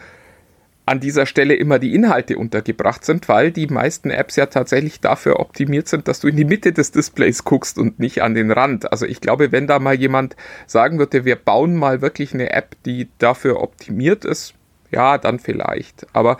an 0.84 1.00
dieser 1.00 1.24
Stelle 1.24 1.54
immer 1.54 1.78
die 1.78 1.94
Inhalte 1.94 2.36
untergebracht 2.36 3.02
sind, 3.02 3.26
weil 3.30 3.50
die 3.50 3.66
meisten 3.66 4.10
Apps 4.10 4.36
ja 4.36 4.44
tatsächlich 4.44 5.00
dafür 5.00 5.40
optimiert 5.40 5.88
sind, 5.88 6.06
dass 6.06 6.20
du 6.20 6.28
in 6.28 6.36
die 6.36 6.44
Mitte 6.44 6.74
des 6.74 6.90
Displays 6.90 7.44
guckst 7.44 7.78
und 7.78 7.98
nicht 7.98 8.20
an 8.20 8.34
den 8.34 8.50
Rand. 8.50 8.92
Also 8.92 9.06
ich 9.06 9.22
glaube, 9.22 9.52
wenn 9.52 9.66
da 9.66 9.78
mal 9.78 9.94
jemand 9.94 10.36
sagen 10.66 10.98
würde, 10.98 11.24
wir 11.24 11.36
bauen 11.36 11.76
mal 11.76 12.02
wirklich 12.02 12.34
eine 12.34 12.52
App, 12.52 12.76
die 12.84 13.08
dafür 13.16 13.62
optimiert 13.62 14.26
ist, 14.26 14.52
ja, 14.90 15.16
dann 15.16 15.38
vielleicht. 15.38 16.06
Aber 16.12 16.36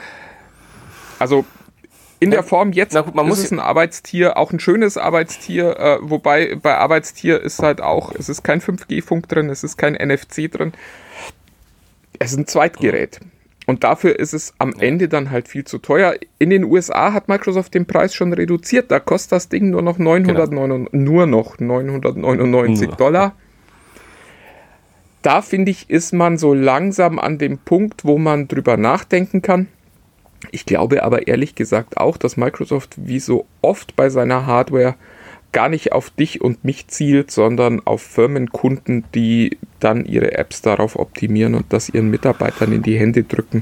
also 1.19 1.47
in 2.21 2.31
der 2.31 2.43
Form 2.43 2.73
jetzt 2.73 2.95
gut, 2.95 3.15
man 3.15 3.27
ist 3.27 3.29
muss 3.29 3.39
es 3.45 3.51
ein 3.51 3.61
Arbeitstier, 3.61 4.37
auch 4.37 4.53
ein 4.53 4.61
schönes 4.61 4.97
Arbeitstier, 4.97 5.79
äh, 5.79 5.99
wobei 6.01 6.57
bei 6.57 6.77
Arbeitstier 6.77 7.41
ist 7.41 7.61
halt 7.61 7.81
auch, 7.81 8.13
es 8.13 8.29
ist 8.29 8.43
kein 8.43 8.61
5G-Funk 8.61 9.29
drin, 9.29 9.51
es 9.51 9.65
ist 9.65 9.77
kein 9.77 9.95
NFC 9.95 10.51
drin. 10.51 10.73
Es 12.19 12.33
ist 12.33 12.39
ein 12.39 12.47
Zweitgerät. 12.47 13.21
Und 13.67 13.83
dafür 13.83 14.19
ist 14.19 14.35
es 14.35 14.55
am 14.59 14.75
Ende 14.79 15.09
dann 15.09 15.31
halt 15.31 15.49
viel 15.49 15.65
zu 15.65 15.79
teuer. 15.79 16.15
In 16.39 16.51
den 16.51 16.65
USA 16.65 17.13
hat 17.13 17.29
Microsoft 17.29 17.75
den 17.75 17.87
Preis 17.87 18.15
schon 18.15 18.33
reduziert. 18.33 18.91
Da 18.91 19.01
kostet 19.01 19.33
das 19.33 19.49
Ding 19.49 19.71
nur 19.71 19.81
noch 19.81 19.99
999, 19.99 20.93
nur 20.93 21.27
noch 21.27 21.59
999 21.59 22.89
Nur. 22.89 22.97
Dollar. 22.97 23.35
Da 25.23 25.41
finde 25.41 25.71
ich, 25.71 25.89
ist 25.89 26.13
man 26.13 26.37
so 26.37 26.53
langsam 26.53 27.19
an 27.19 27.39
dem 27.39 27.57
Punkt, 27.57 28.05
wo 28.05 28.19
man 28.19 28.49
drüber 28.49 28.77
nachdenken 28.77 29.41
kann. 29.41 29.69
Ich 30.53 30.67
glaube 30.67 31.03
aber 31.03 31.27
ehrlich 31.27 31.55
gesagt 31.55 31.97
auch, 31.97 32.17
dass 32.17 32.37
Microsoft 32.37 32.95
wie 32.97 33.21
so 33.21 33.47
oft 33.63 33.97
bei 33.97 34.09
seiner 34.09 34.47
Hardware 34.47 34.95
gar 35.53 35.69
nicht 35.69 35.93
auf 35.93 36.11
dich 36.11 36.41
und 36.41 36.65
mich 36.65 36.89
zielt, 36.89 37.31
sondern 37.31 37.81
auf 37.87 38.03
Firmenkunden, 38.03 39.05
die 39.15 39.57
dann 39.79 40.05
ihre 40.05 40.33
Apps 40.33 40.63
darauf 40.63 40.99
optimieren 40.99 41.55
und 41.55 41.73
das 41.73 41.89
ihren 41.89 42.11
Mitarbeitern 42.11 42.73
in 42.73 42.83
die 42.83 42.99
Hände 42.99 43.23
drücken. 43.23 43.61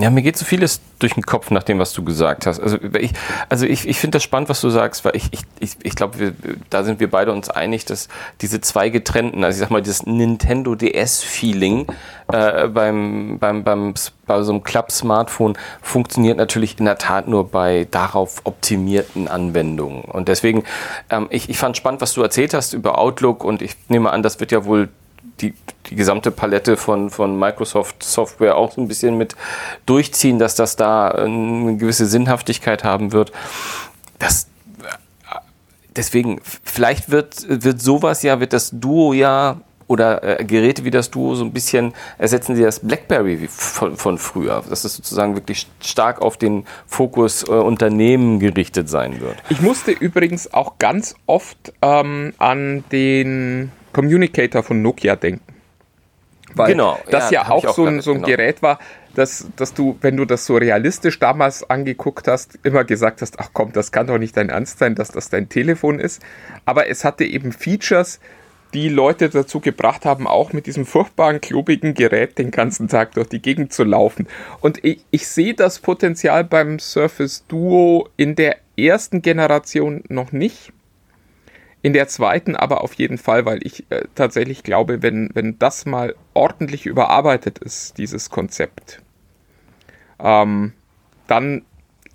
Ja, 0.00 0.08
mir 0.08 0.22
geht 0.22 0.38
so 0.38 0.46
vieles 0.46 0.80
durch 0.98 1.12
den 1.12 1.24
Kopf 1.24 1.50
nach 1.50 1.62
dem, 1.62 1.78
was 1.78 1.92
du 1.92 2.02
gesagt 2.02 2.46
hast. 2.46 2.58
Also 2.58 2.78
ich, 2.98 3.12
also 3.50 3.66
ich, 3.66 3.86
ich 3.86 3.98
finde 3.98 4.16
das 4.16 4.22
spannend, 4.22 4.48
was 4.48 4.62
du 4.62 4.70
sagst, 4.70 5.04
weil 5.04 5.14
ich, 5.14 5.28
ich, 5.30 5.40
ich, 5.58 5.76
ich 5.82 5.94
glaube, 5.94 6.32
da 6.70 6.84
sind 6.84 7.00
wir 7.00 7.10
beide 7.10 7.32
uns 7.32 7.50
einig, 7.50 7.84
dass 7.84 8.08
diese 8.40 8.62
zwei 8.62 8.88
getrennten, 8.88 9.44
also 9.44 9.56
ich 9.56 9.60
sag 9.60 9.70
mal, 9.70 9.82
dieses 9.82 10.06
Nintendo 10.06 10.74
DS-Feeling 10.74 11.86
äh, 12.32 12.68
beim, 12.68 13.38
beim, 13.38 13.62
beim, 13.62 13.92
bei 14.26 14.42
so 14.42 14.52
einem 14.52 14.62
Club-Smartphone 14.62 15.58
funktioniert 15.82 16.38
natürlich 16.38 16.78
in 16.78 16.86
der 16.86 16.96
Tat 16.96 17.28
nur 17.28 17.50
bei 17.50 17.86
darauf 17.90 18.40
optimierten 18.44 19.28
Anwendungen. 19.28 20.02
Und 20.02 20.28
deswegen, 20.28 20.64
ähm, 21.10 21.26
ich, 21.30 21.50
ich 21.50 21.58
fand 21.58 21.76
spannend, 21.76 22.00
was 22.00 22.14
du 22.14 22.22
erzählt 22.22 22.54
hast 22.54 22.72
über 22.72 22.98
Outlook 22.98 23.44
und 23.44 23.60
ich 23.60 23.76
nehme 23.88 24.10
an, 24.10 24.22
das 24.22 24.40
wird 24.40 24.50
ja 24.50 24.64
wohl 24.64 24.88
die, 25.40 25.54
die 25.86 25.96
gesamte 25.96 26.30
Palette 26.30 26.76
von, 26.76 27.10
von 27.10 27.38
Microsoft 27.38 28.02
Software 28.02 28.56
auch 28.56 28.72
so 28.72 28.80
ein 28.80 28.88
bisschen 28.88 29.16
mit 29.16 29.36
durchziehen, 29.86 30.38
dass 30.38 30.54
das 30.54 30.76
da 30.76 31.08
eine 31.08 31.76
gewisse 31.76 32.06
Sinnhaftigkeit 32.06 32.84
haben 32.84 33.12
wird. 33.12 33.32
Das, 34.18 34.48
deswegen, 35.96 36.40
vielleicht 36.64 37.10
wird, 37.10 37.44
wird 37.48 37.80
sowas 37.80 38.22
ja, 38.22 38.40
wird 38.40 38.52
das 38.52 38.70
Duo 38.72 39.12
ja 39.12 39.60
oder 39.90 40.40
äh, 40.40 40.44
Geräte 40.44 40.84
wie 40.84 40.92
das 40.92 41.10
Duo 41.10 41.34
so 41.34 41.44
ein 41.44 41.52
bisschen 41.52 41.94
ersetzen 42.16 42.54
sie 42.54 42.62
das 42.62 42.78
BlackBerry 42.78 43.48
von, 43.48 43.96
von 43.96 44.18
früher, 44.18 44.62
dass 44.70 44.84
es 44.84 44.94
sozusagen 44.94 45.34
wirklich 45.34 45.66
stark 45.82 46.22
auf 46.22 46.36
den 46.36 46.64
Fokus 46.86 47.42
äh, 47.42 47.50
Unternehmen 47.50 48.38
gerichtet 48.38 48.88
sein 48.88 49.20
wird. 49.20 49.36
Ich 49.48 49.60
musste 49.60 49.90
übrigens 49.90 50.54
auch 50.54 50.78
ganz 50.78 51.16
oft 51.26 51.72
ähm, 51.82 52.34
an 52.38 52.84
den 52.92 53.72
Communicator 53.92 54.62
von 54.62 54.82
Nokia 54.82 55.16
denken. 55.16 55.54
Weil 56.54 56.72
Genau, 56.72 56.98
das 57.10 57.30
ja, 57.30 57.42
ja, 57.42 57.50
auch, 57.50 57.64
auch 57.64 57.74
so 57.74 57.86
ein, 57.86 58.00
so 58.00 58.10
ein 58.10 58.16
genau. 58.16 58.28
Gerät 58.28 58.62
war, 58.62 58.78
dass, 59.14 59.48
dass 59.56 59.74
du, 59.74 59.96
wenn 60.00 60.16
du 60.16 60.24
das 60.24 60.46
so 60.46 60.56
realistisch 60.56 61.18
damals 61.18 61.68
angeguckt 61.68 62.28
hast, 62.28 62.58
immer 62.62 62.84
gesagt 62.84 63.22
hast, 63.22 63.38
ach 63.38 63.50
komm, 63.52 63.72
das 63.72 63.92
kann 63.92 64.06
doch 64.06 64.18
nicht 64.18 64.36
dein 64.36 64.48
Ernst 64.48 64.78
sein, 64.78 64.94
dass 64.94 65.10
das 65.10 65.30
dein 65.30 65.48
Telefon 65.48 65.98
ist. 65.98 66.22
Aber 66.64 66.88
es 66.88 67.04
hatte 67.04 67.24
eben 67.24 67.52
Features, 67.52 68.20
die 68.72 68.88
Leute 68.88 69.28
dazu 69.28 69.60
gebracht 69.60 70.04
haben, 70.04 70.26
auch 70.26 70.52
mit 70.52 70.66
diesem 70.66 70.86
furchtbaren, 70.86 71.40
klobigen 71.40 71.94
Gerät 71.94 72.38
den 72.38 72.50
ganzen 72.50 72.88
Tag 72.88 73.12
durch 73.12 73.28
die 73.28 73.42
Gegend 73.42 73.72
zu 73.72 73.84
laufen. 73.84 74.28
Und 74.60 74.84
ich, 74.84 75.04
ich 75.10 75.26
sehe 75.26 75.54
das 75.54 75.80
Potenzial 75.80 76.44
beim 76.44 76.78
Surface 76.78 77.44
Duo 77.48 78.08
in 78.16 78.36
der 78.36 78.56
ersten 78.76 79.22
Generation 79.22 80.04
noch 80.08 80.30
nicht. 80.30 80.72
In 81.82 81.94
der 81.94 82.08
zweiten 82.08 82.56
aber 82.56 82.82
auf 82.82 82.94
jeden 82.94 83.16
Fall, 83.16 83.46
weil 83.46 83.66
ich 83.66 83.90
äh, 83.90 84.02
tatsächlich 84.14 84.62
glaube, 84.62 85.02
wenn, 85.02 85.30
wenn 85.32 85.58
das 85.58 85.86
mal 85.86 86.14
ordentlich 86.34 86.86
überarbeitet 86.86 87.58
ist, 87.58 87.96
dieses 87.96 88.28
Konzept, 88.28 89.00
ähm, 90.18 90.74
dann 91.26 91.64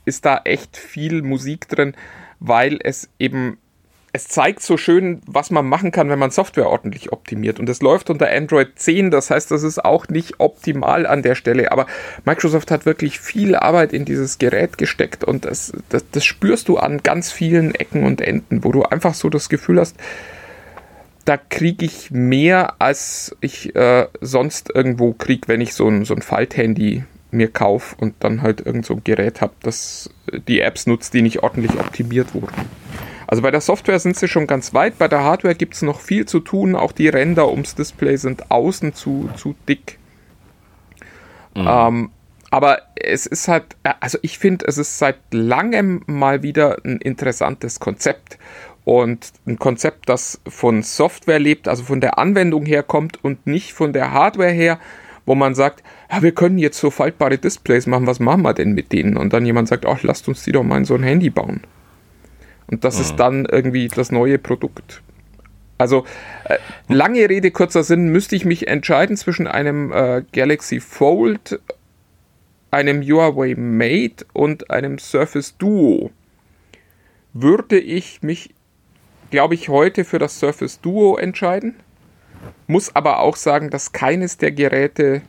ist 0.06 0.26
da 0.26 0.42
echt 0.44 0.78
viel 0.78 1.24
Musik 1.24 1.68
drin, 1.68 1.96
weil 2.40 2.78
es 2.84 3.10
eben, 3.18 3.58
es 4.16 4.30
zeigt 4.30 4.62
so 4.62 4.78
schön, 4.78 5.22
was 5.28 5.52
man 5.52 5.68
machen 5.68 5.92
kann, 5.92 6.10
wenn 6.10 6.18
man 6.18 6.32
Software 6.32 6.70
ordentlich 6.70 7.12
optimiert. 7.12 7.60
Und 7.60 7.68
es 7.68 7.82
läuft 7.82 8.10
unter 8.10 8.32
Android 8.32 8.70
10, 8.80 9.12
das 9.12 9.30
heißt, 9.30 9.52
das 9.52 9.62
ist 9.64 9.84
auch 9.84 10.08
nicht 10.08 10.40
optimal 10.40 11.06
an 11.06 11.22
der 11.22 11.36
Stelle. 11.36 11.74
Aber 11.74 11.86
Microsoft 12.24 12.72
hat 12.72 12.86
wirklich 12.86 13.20
viel 13.20 13.56
Arbeit 13.56 13.92
in 13.92 14.06
dieses 14.06 14.38
Gerät 14.38 14.78
gesteckt 14.78 15.26
und 15.26 15.44
das, 15.44 15.74
das, 15.90 16.06
das 16.10 16.24
spürst 16.24 16.70
du 16.70 16.78
an 16.78 17.04
ganz 17.04 17.34
vielen 17.34 17.76
Ecken 17.76 18.06
und 18.06 18.22
Enden, 18.22 18.64
wo 18.64 18.72
du 18.72 18.84
einfach 18.84 19.14
so 19.14 19.30
das 19.30 19.50
Gefühl 19.50 19.82
hast, 19.82 19.98
da 21.26 21.36
kriege 21.36 21.84
ich 21.84 22.10
mehr, 22.12 22.76
als 22.80 23.36
ich 23.42 23.76
äh, 23.76 24.08
sonst 24.22 24.74
irgendwo 24.74 25.12
kriege, 25.12 25.50
wenn 25.50 25.60
ich 25.60 25.74
so 25.74 25.90
ein, 25.90 26.06
so 26.06 26.16
ein 26.16 26.22
Falthandy 26.22 27.04
mir 27.32 27.50
kaufe 27.50 27.98
und 28.00 28.16
dann 28.22 28.42
halt 28.42 28.66
irgend 28.66 28.86
so 28.86 28.94
ein 28.94 29.04
Gerät 29.04 29.42
habe, 29.42 29.56
das 29.62 30.10
die 30.48 30.62
Apps 30.62 30.88
nutzt, 30.88 31.14
die 31.14 31.22
nicht 31.22 31.44
ordentlich 31.44 31.78
optimiert 31.78 32.34
wurden. 32.34 32.85
Also 33.28 33.42
bei 33.42 33.52
der 33.52 33.62
Software 33.62 34.00
sind 34.00 34.16
sie 34.16 34.28
schon 34.28 34.48
ganz 34.48 34.74
weit, 34.74 34.98
bei 34.98 35.08
der 35.08 35.24
Hardware 35.24 35.56
gibt 35.56 35.76
es 35.76 35.82
noch 35.82 36.00
viel 36.00 36.26
zu 36.26 36.40
tun. 36.40 36.76
Auch 36.76 36.92
die 36.92 37.08
Ränder 37.08 37.50
ums 37.50 37.76
Display 37.76 38.18
sind 38.18 38.52
außen 38.52 38.94
zu, 38.94 39.30
zu 39.36 39.56
dick. 39.68 39.98
Ähm, 41.56 42.12
aber 42.52 42.80
es 42.96 43.26
ist 43.26 43.48
halt, 43.48 43.76
also 44.00 44.18
ich 44.22 44.38
finde, 44.38 44.66
es 44.68 44.78
ist 44.78 44.98
seit 44.98 45.18
langem 45.32 46.04
mal 46.06 46.44
wieder 46.44 46.78
ein 46.86 46.98
interessantes 46.98 47.80
Konzept. 47.80 48.38
Und 48.84 49.34
ein 49.48 49.58
Konzept, 49.58 50.10
das 50.10 50.40
von 50.48 50.84
Software 50.84 51.40
lebt, 51.40 51.68
also 51.68 51.84
von 51.84 52.02
der 52.02 52.20
Anwendung 52.20 52.68
her 52.68 52.84
kommt 52.84 53.24
und 53.24 53.48
nicht 53.48 53.74
von 53.74 53.94
der 53.94 54.12
Hardware 54.12 54.52
her, 54.52 54.80
wo 55.26 55.34
man 55.34 55.56
sagt, 55.56 55.84
ja, 56.12 56.22
wir 56.22 56.34
können 56.34 56.60
jetzt 56.60 56.80
so 56.80 56.92
faltbare 56.92 57.40
Displays 57.40 57.88
machen, 57.88 58.06
was 58.06 58.20
machen 58.20 58.44
wir 58.44 58.54
denn 58.54 58.74
mit 58.74 58.92
denen? 58.92 59.18
Und 59.18 59.34
dann 59.34 59.44
jemand 59.44 59.68
sagt, 59.68 59.88
ach, 59.88 60.04
lasst 60.04 60.28
uns 60.28 60.44
die 60.44 60.52
doch 60.52 60.64
mal 60.64 60.78
in 60.78 60.86
so 60.86 60.94
ein 60.94 61.02
Handy 61.02 61.32
bauen. 61.32 61.62
Und 62.68 62.84
das 62.84 63.00
ist 63.00 63.18
dann 63.18 63.46
irgendwie 63.46 63.88
das 63.88 64.12
neue 64.12 64.40
Produkt. 64.40 65.02
Also, 65.78 66.06
äh, 66.46 66.58
lange 66.88 67.30
Rede, 67.30 67.52
kurzer 67.52 67.84
Sinn, 67.84 68.10
müsste 68.10 68.36
ich 68.36 68.46
mich 68.46 68.68
entscheiden 68.68 69.18
zwischen 69.18 69.46
einem 69.46 69.92
äh, 69.92 70.24
Galaxy 70.32 70.80
Fold, 70.80 71.60
einem 72.72 73.02
Huawei 73.02 73.56
Mate 73.56 74.26
und 74.34 74.70
einem 74.70 74.98
Surface 75.00 75.58
Duo. 75.58 76.12
Würde 77.34 77.78
ich 77.78 78.22
mich, 78.22 78.54
glaube 79.32 79.54
ich, 79.54 79.70
heute 79.70 80.06
für 80.06 80.20
das 80.20 80.40
Surface 80.40 80.80
Duo 80.80 81.18
entscheiden. 81.18 81.76
Muss 82.68 82.96
aber 82.96 83.20
auch 83.20 83.36
sagen, 83.36 83.70
dass 83.70 83.92
keines 83.92 84.38
der 84.38 84.52
Geräte 84.52 85.22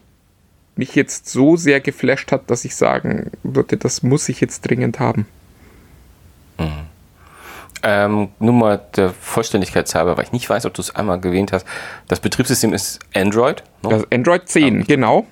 mich 0.76 0.94
jetzt 0.94 1.28
so 1.28 1.56
sehr 1.56 1.80
geflasht 1.80 2.30
hat, 2.30 2.50
dass 2.50 2.64
ich 2.64 2.76
sagen 2.76 3.30
würde, 3.42 3.76
das 3.76 4.02
muss 4.02 4.28
ich 4.28 4.40
jetzt 4.40 4.60
dringend 4.60 5.00
haben. 5.00 5.26
Ähm, 7.82 8.28
nur 8.38 8.54
mal 8.54 8.80
der 8.96 9.10
Vollständigkeit 9.10 9.92
halber, 9.94 10.16
weil 10.16 10.24
ich 10.24 10.32
nicht 10.32 10.48
weiß, 10.48 10.66
ob 10.66 10.74
du 10.74 10.82
es 10.82 10.94
einmal 10.94 11.22
erwähnt 11.22 11.52
hast. 11.52 11.66
Das 12.08 12.20
Betriebssystem 12.20 12.72
ist 12.72 13.00
Android. 13.14 13.62
Ne? 13.82 13.90
Das 13.90 14.04
Android 14.10 14.48
10, 14.48 14.84
genau. 14.84 15.26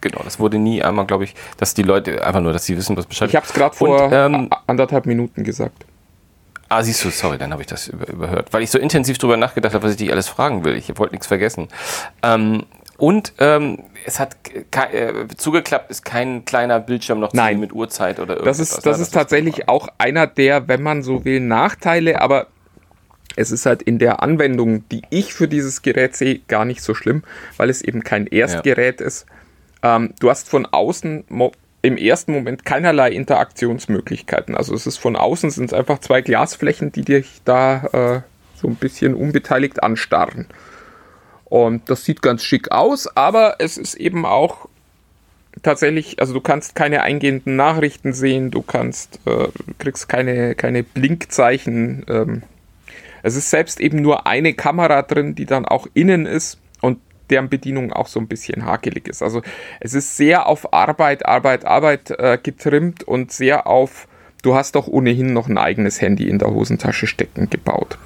Genau, 0.00 0.20
das 0.22 0.38
wurde 0.38 0.58
nie 0.58 0.82
einmal, 0.82 1.06
glaube 1.06 1.24
ich, 1.24 1.34
dass 1.56 1.72
die 1.72 1.82
Leute 1.82 2.26
einfach 2.26 2.40
nur, 2.40 2.52
dass 2.52 2.66
sie 2.66 2.76
wissen, 2.76 2.96
was 2.96 3.06
Bescheid 3.06 3.30
Ich 3.30 3.36
habe 3.36 3.46
es 3.46 3.54
gerade 3.54 3.74
vor 3.74 4.12
ähm, 4.12 4.50
anderthalb 4.66 5.06
Minuten 5.06 5.44
gesagt. 5.44 5.86
Ah, 6.68 6.82
siehst 6.82 7.04
du, 7.04 7.10
sorry, 7.10 7.38
dann 7.38 7.52
habe 7.52 7.62
ich 7.62 7.68
das 7.68 7.88
über, 7.88 8.08
überhört. 8.08 8.52
Weil 8.52 8.62
ich 8.62 8.70
so 8.70 8.78
intensiv 8.78 9.16
drüber 9.18 9.36
nachgedacht 9.36 9.74
habe, 9.74 9.84
was 9.84 9.92
ich 9.92 9.98
dich 9.98 10.12
alles 10.12 10.28
fragen 10.28 10.64
will. 10.64 10.76
Ich 10.76 10.96
wollte 10.98 11.14
nichts 11.14 11.26
vergessen. 11.26 11.68
Ähm, 12.22 12.64
und 13.04 13.34
ähm, 13.36 13.80
es 14.06 14.18
hat 14.18 14.34
äh, 14.54 15.26
zugeklappt, 15.36 15.90
ist 15.90 16.06
kein 16.06 16.46
kleiner 16.46 16.80
Bildschirm 16.80 17.20
noch 17.20 17.32
zu 17.32 17.36
Nein. 17.36 17.56
sehen 17.56 17.60
mit 17.60 17.74
Uhrzeit 17.74 18.18
oder 18.18 18.36
Das 18.36 18.58
irgendwas. 18.58 18.60
ist, 18.60 18.86
das 18.86 18.96
ne? 18.96 19.02
ist 19.02 19.10
tatsächlich 19.10 19.68
auch 19.68 19.88
einer 19.98 20.26
der, 20.26 20.68
wenn 20.68 20.82
man 20.82 21.02
so 21.02 21.22
will, 21.26 21.40
Nachteile, 21.40 22.22
aber 22.22 22.46
es 23.36 23.50
ist 23.50 23.66
halt 23.66 23.82
in 23.82 23.98
der 23.98 24.22
Anwendung, 24.22 24.88
die 24.88 25.02
ich 25.10 25.34
für 25.34 25.48
dieses 25.48 25.82
Gerät 25.82 26.16
sehe, 26.16 26.38
gar 26.48 26.64
nicht 26.64 26.80
so 26.80 26.94
schlimm, 26.94 27.24
weil 27.58 27.68
es 27.68 27.82
eben 27.82 28.02
kein 28.04 28.26
Erstgerät 28.26 29.02
ist. 29.02 29.26
Ähm, 29.82 30.14
du 30.18 30.30
hast 30.30 30.48
von 30.48 30.64
außen 30.64 31.24
im 31.82 31.96
ersten 31.98 32.32
Moment 32.32 32.64
keinerlei 32.64 33.10
Interaktionsmöglichkeiten. 33.10 34.54
Also 34.54 34.74
es 34.74 34.86
ist 34.86 34.96
von 34.96 35.14
außen 35.14 35.50
sind 35.50 35.66
es 35.66 35.72
einfach 35.74 35.98
zwei 35.98 36.22
Glasflächen, 36.22 36.90
die 36.90 37.02
dich 37.02 37.42
da 37.44 37.84
äh, 37.92 38.20
so 38.58 38.66
ein 38.66 38.76
bisschen 38.76 39.14
unbeteiligt 39.14 39.82
anstarren. 39.82 40.46
Und 41.54 41.88
das 41.88 42.04
sieht 42.04 42.20
ganz 42.20 42.42
schick 42.42 42.72
aus, 42.72 43.06
aber 43.16 43.58
es 43.60 43.78
ist 43.78 43.94
eben 43.94 44.26
auch 44.26 44.68
tatsächlich, 45.62 46.18
also 46.18 46.34
du 46.34 46.40
kannst 46.40 46.74
keine 46.74 47.02
eingehenden 47.02 47.54
Nachrichten 47.54 48.12
sehen, 48.12 48.50
du 48.50 48.60
kannst, 48.60 49.20
äh, 49.24 49.46
kriegst 49.78 50.08
keine, 50.08 50.56
keine 50.56 50.82
Blinkzeichen. 50.82 52.06
Ähm. 52.08 52.42
Es 53.22 53.36
ist 53.36 53.50
selbst 53.50 53.78
eben 53.78 54.02
nur 54.02 54.26
eine 54.26 54.52
Kamera 54.54 55.02
drin, 55.02 55.36
die 55.36 55.46
dann 55.46 55.64
auch 55.64 55.86
innen 55.94 56.26
ist 56.26 56.58
und 56.80 56.98
deren 57.30 57.48
Bedienung 57.48 57.92
auch 57.92 58.08
so 58.08 58.18
ein 58.18 58.26
bisschen 58.26 58.64
hakelig 58.64 59.06
ist. 59.06 59.22
Also 59.22 59.40
es 59.78 59.94
ist 59.94 60.16
sehr 60.16 60.48
auf 60.48 60.72
Arbeit, 60.72 61.24
Arbeit, 61.24 61.66
Arbeit 61.66 62.10
äh, 62.10 62.36
getrimmt 62.42 63.04
und 63.04 63.30
sehr 63.30 63.68
auf, 63.68 64.08
du 64.42 64.56
hast 64.56 64.74
doch 64.74 64.88
ohnehin 64.88 65.32
noch 65.32 65.46
ein 65.46 65.58
eigenes 65.58 66.00
Handy 66.00 66.28
in 66.28 66.40
der 66.40 66.50
Hosentasche 66.50 67.06
stecken 67.06 67.48
gebaut. 67.48 67.96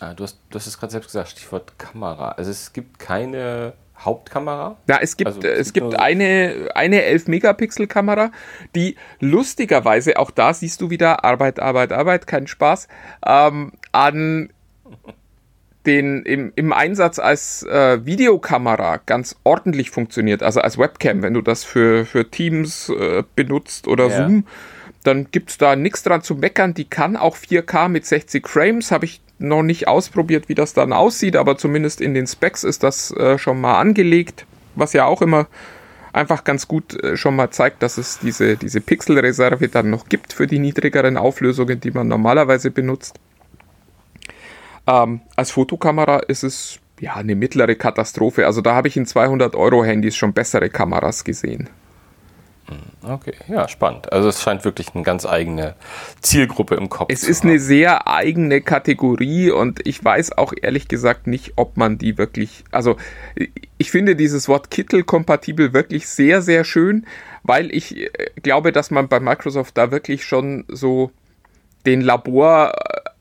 Ah, 0.00 0.14
du, 0.14 0.24
hast, 0.24 0.38
du 0.48 0.58
hast 0.58 0.66
es 0.66 0.78
gerade 0.78 0.92
selbst 0.92 1.08
gesagt, 1.08 1.28
Stichwort 1.28 1.78
Kamera. 1.78 2.32
Also 2.32 2.50
es 2.50 2.72
gibt 2.72 2.98
keine 2.98 3.74
Hauptkamera? 3.98 4.76
Ja, 4.88 4.98
es 5.00 5.16
gibt, 5.16 5.28
also, 5.28 5.40
es, 5.40 5.68
es 5.68 5.72
gibt 5.72 5.94
eine, 5.94 6.70
eine 6.74 7.02
11-Megapixel-Kamera, 7.02 8.32
die 8.74 8.96
lustigerweise, 9.20 10.18
auch 10.18 10.30
da 10.30 10.54
siehst 10.54 10.80
du 10.80 10.90
wieder 10.90 11.24
Arbeit, 11.24 11.60
Arbeit, 11.60 11.92
Arbeit, 11.92 12.26
kein 12.26 12.46
Spaß, 12.46 12.88
ähm, 13.26 13.72
an 13.92 14.50
den 15.86 16.24
im, 16.24 16.52
im 16.56 16.72
Einsatz 16.72 17.18
als 17.18 17.62
äh, 17.62 18.04
Videokamera 18.04 18.98
ganz 19.06 19.36
ordentlich 19.44 19.90
funktioniert, 19.90 20.42
also 20.42 20.60
als 20.60 20.78
Webcam, 20.78 21.22
wenn 21.22 21.34
du 21.34 21.40
das 21.40 21.64
für, 21.64 22.04
für 22.04 22.30
Teams 22.30 22.90
äh, 22.90 23.22
benutzt 23.34 23.88
oder 23.88 24.08
ja. 24.08 24.16
Zoom, 24.16 24.46
dann 25.04 25.30
gibt 25.30 25.50
es 25.50 25.58
da 25.58 25.76
nichts 25.76 26.02
dran 26.02 26.22
zu 26.22 26.34
meckern. 26.34 26.74
Die 26.74 26.84
kann 26.84 27.16
auch 27.16 27.36
4K 27.36 27.88
mit 27.88 28.04
60 28.04 28.46
Frames, 28.46 28.90
habe 28.90 29.06
ich 29.06 29.22
noch 29.40 29.62
nicht 29.62 29.88
ausprobiert, 29.88 30.48
wie 30.48 30.54
das 30.54 30.74
dann 30.74 30.92
aussieht, 30.92 31.36
aber 31.36 31.56
zumindest 31.56 32.00
in 32.00 32.14
den 32.14 32.26
Specs 32.26 32.64
ist 32.64 32.82
das 32.82 33.10
äh, 33.12 33.38
schon 33.38 33.60
mal 33.60 33.80
angelegt, 33.80 34.46
was 34.74 34.92
ja 34.92 35.06
auch 35.06 35.22
immer 35.22 35.46
einfach 36.12 36.44
ganz 36.44 36.68
gut 36.68 37.02
äh, 37.02 37.16
schon 37.16 37.36
mal 37.36 37.50
zeigt, 37.50 37.82
dass 37.82 37.98
es 37.98 38.18
diese, 38.18 38.56
diese 38.56 38.80
Pixelreserve 38.80 39.68
dann 39.68 39.90
noch 39.90 40.08
gibt 40.08 40.32
für 40.32 40.46
die 40.46 40.58
niedrigeren 40.58 41.16
Auflösungen, 41.16 41.80
die 41.80 41.90
man 41.90 42.08
normalerweise 42.08 42.70
benutzt. 42.70 43.18
Ähm, 44.86 45.20
als 45.36 45.50
Fotokamera 45.50 46.18
ist 46.20 46.42
es 46.42 46.78
ja 47.00 47.14
eine 47.14 47.34
mittlere 47.34 47.74
Katastrophe. 47.76 48.46
Also 48.46 48.60
da 48.60 48.74
habe 48.74 48.88
ich 48.88 48.96
in 48.96 49.06
200 49.06 49.54
Euro 49.54 49.84
Handys 49.84 50.16
schon 50.16 50.32
bessere 50.32 50.68
Kameras 50.68 51.24
gesehen. 51.24 51.68
Okay, 53.02 53.34
ja, 53.48 53.68
spannend. 53.68 54.12
Also 54.12 54.28
es 54.28 54.42
scheint 54.42 54.64
wirklich 54.64 54.94
eine 54.94 55.02
ganz 55.02 55.26
eigene 55.26 55.74
Zielgruppe 56.20 56.74
im 56.74 56.88
Kopf 56.88 57.08
es 57.10 57.22
zu 57.22 57.30
ist 57.30 57.42
haben. 57.42 57.50
eine 57.50 57.58
sehr 57.60 58.06
eigene 58.08 58.60
Kategorie 58.60 59.50
und 59.50 59.86
ich 59.86 60.04
weiß 60.04 60.36
auch 60.38 60.52
ehrlich 60.60 60.88
gesagt 60.88 61.26
nicht, 61.26 61.54
ob 61.56 61.76
man 61.76 61.98
die 61.98 62.18
wirklich, 62.18 62.64
also 62.70 62.96
ich 63.78 63.90
finde 63.90 64.16
dieses 64.16 64.48
Wort 64.48 64.70
Kittel-kompatibel 64.70 65.72
wirklich 65.72 66.08
sehr, 66.08 66.42
sehr 66.42 66.64
schön, 66.64 67.06
weil 67.42 67.74
ich 67.74 67.96
äh, 67.96 68.08
glaube, 68.42 68.72
dass 68.72 68.90
man 68.90 69.08
bei 69.08 69.20
Microsoft 69.20 69.76
da 69.78 69.90
wirklich 69.90 70.24
schon 70.24 70.64
so 70.68 71.10
den 71.86 72.00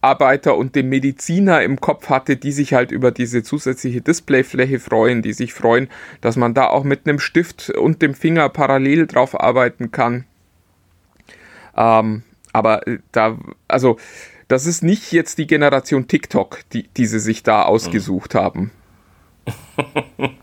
Laborarbeiter 0.01 0.55
und 0.55 0.75
den 0.75 0.89
Mediziner 0.89 1.61
im 1.61 1.79
Kopf 1.79 2.09
hatte, 2.09 2.37
die 2.37 2.51
sich 2.51 2.73
halt 2.73 2.91
über 2.91 3.11
diese 3.11 3.43
zusätzliche 3.43 4.01
Displayfläche 4.01 4.79
freuen, 4.79 5.21
die 5.21 5.33
sich 5.33 5.53
freuen, 5.53 5.89
dass 6.21 6.35
man 6.35 6.53
da 6.53 6.67
auch 6.67 6.83
mit 6.83 7.07
einem 7.07 7.19
Stift 7.19 7.69
und 7.69 8.01
dem 8.01 8.13
Finger 8.13 8.49
parallel 8.49 9.07
drauf 9.07 9.39
arbeiten 9.39 9.91
kann. 9.91 10.25
Ähm, 11.75 12.23
aber 12.53 12.87
äh, 12.87 12.99
da, 13.11 13.37
also, 13.67 13.97
das 14.47 14.65
ist 14.65 14.83
nicht 14.83 15.11
jetzt 15.11 15.37
die 15.37 15.47
Generation 15.47 16.07
TikTok, 16.07 16.61
die, 16.73 16.87
die 16.87 17.05
sie 17.05 17.19
sich 17.19 17.43
da 17.43 17.63
ausgesucht 17.63 18.33
mhm. 18.33 18.39
haben. 18.39 18.71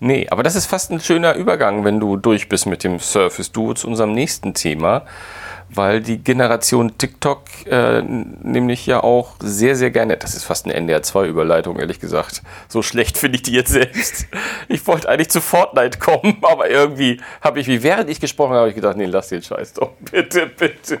nee, 0.00 0.28
aber 0.28 0.42
das 0.42 0.54
ist 0.54 0.66
fast 0.66 0.90
ein 0.90 1.00
schöner 1.00 1.34
Übergang, 1.34 1.84
wenn 1.84 1.98
du 1.98 2.16
durch 2.16 2.48
bist 2.48 2.66
mit 2.66 2.84
dem 2.84 2.98
Surface 2.98 3.52
Duo 3.52 3.74
zu 3.74 3.88
unserem 3.88 4.12
nächsten 4.12 4.54
Thema 4.54 5.06
weil 5.68 6.00
die 6.00 6.18
Generation 6.18 6.96
TikTok 6.98 7.42
äh, 7.66 8.02
nämlich 8.02 8.86
ja 8.86 9.02
auch 9.02 9.34
sehr, 9.40 9.76
sehr 9.76 9.90
gerne, 9.90 10.16
das 10.16 10.34
ist 10.34 10.44
fast 10.44 10.66
eine 10.66 10.78
NDR2-Überleitung, 10.78 11.78
ehrlich 11.78 12.00
gesagt. 12.00 12.42
So 12.68 12.82
schlecht 12.82 13.18
finde 13.18 13.36
ich 13.36 13.42
die 13.42 13.52
jetzt 13.52 13.72
selbst. 13.72 14.26
Ich 14.68 14.86
wollte 14.86 15.08
eigentlich 15.08 15.30
zu 15.30 15.40
Fortnite 15.40 15.98
kommen, 15.98 16.38
aber 16.42 16.70
irgendwie 16.70 17.20
habe 17.40 17.60
ich, 17.60 17.66
wie 17.66 17.82
während 17.82 18.10
ich 18.10 18.20
gesprochen 18.20 18.54
habe, 18.54 18.68
ich 18.68 18.74
gedacht, 18.74 18.96
nee, 18.96 19.06
lass 19.06 19.28
den 19.28 19.42
Scheiß 19.42 19.74
doch, 19.74 19.92
bitte, 20.10 20.46
bitte. 20.46 21.00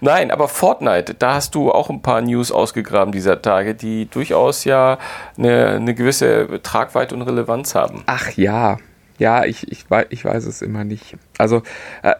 Nein, 0.00 0.30
aber 0.30 0.48
Fortnite, 0.48 1.14
da 1.14 1.34
hast 1.34 1.54
du 1.54 1.72
auch 1.72 1.90
ein 1.90 2.02
paar 2.02 2.20
News 2.20 2.52
ausgegraben 2.52 3.10
dieser 3.10 3.42
Tage, 3.42 3.74
die 3.74 4.06
durchaus 4.06 4.64
ja 4.64 4.98
eine, 5.36 5.70
eine 5.70 5.94
gewisse 5.94 6.60
Tragweite 6.62 7.14
und 7.14 7.22
Relevanz 7.22 7.74
haben. 7.74 8.04
Ach 8.06 8.30
ja, 8.32 8.78
ja, 9.18 9.44
ich, 9.44 9.70
ich, 9.70 9.90
weiß, 9.90 10.06
ich 10.10 10.24
weiß 10.24 10.44
es 10.44 10.62
immer 10.62 10.84
nicht. 10.84 11.16
Also 11.38 11.62
äh, 12.02 12.14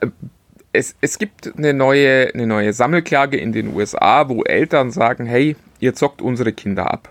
es, 0.75 0.97
es 1.01 1.19
gibt 1.19 1.57
eine 1.57 1.73
neue, 1.73 2.35
eine 2.35 2.47
neue 2.47 2.73
Sammelklage 2.73 3.37
in 3.37 3.53
den 3.53 3.75
USA, 3.75 4.29
wo 4.29 4.43
Eltern 4.43 4.91
sagen, 4.91 5.25
hey, 5.25 5.57
ihr 5.79 5.95
zockt 5.95 6.21
unsere 6.21 6.53
Kinder 6.53 6.93
ab. 6.93 7.11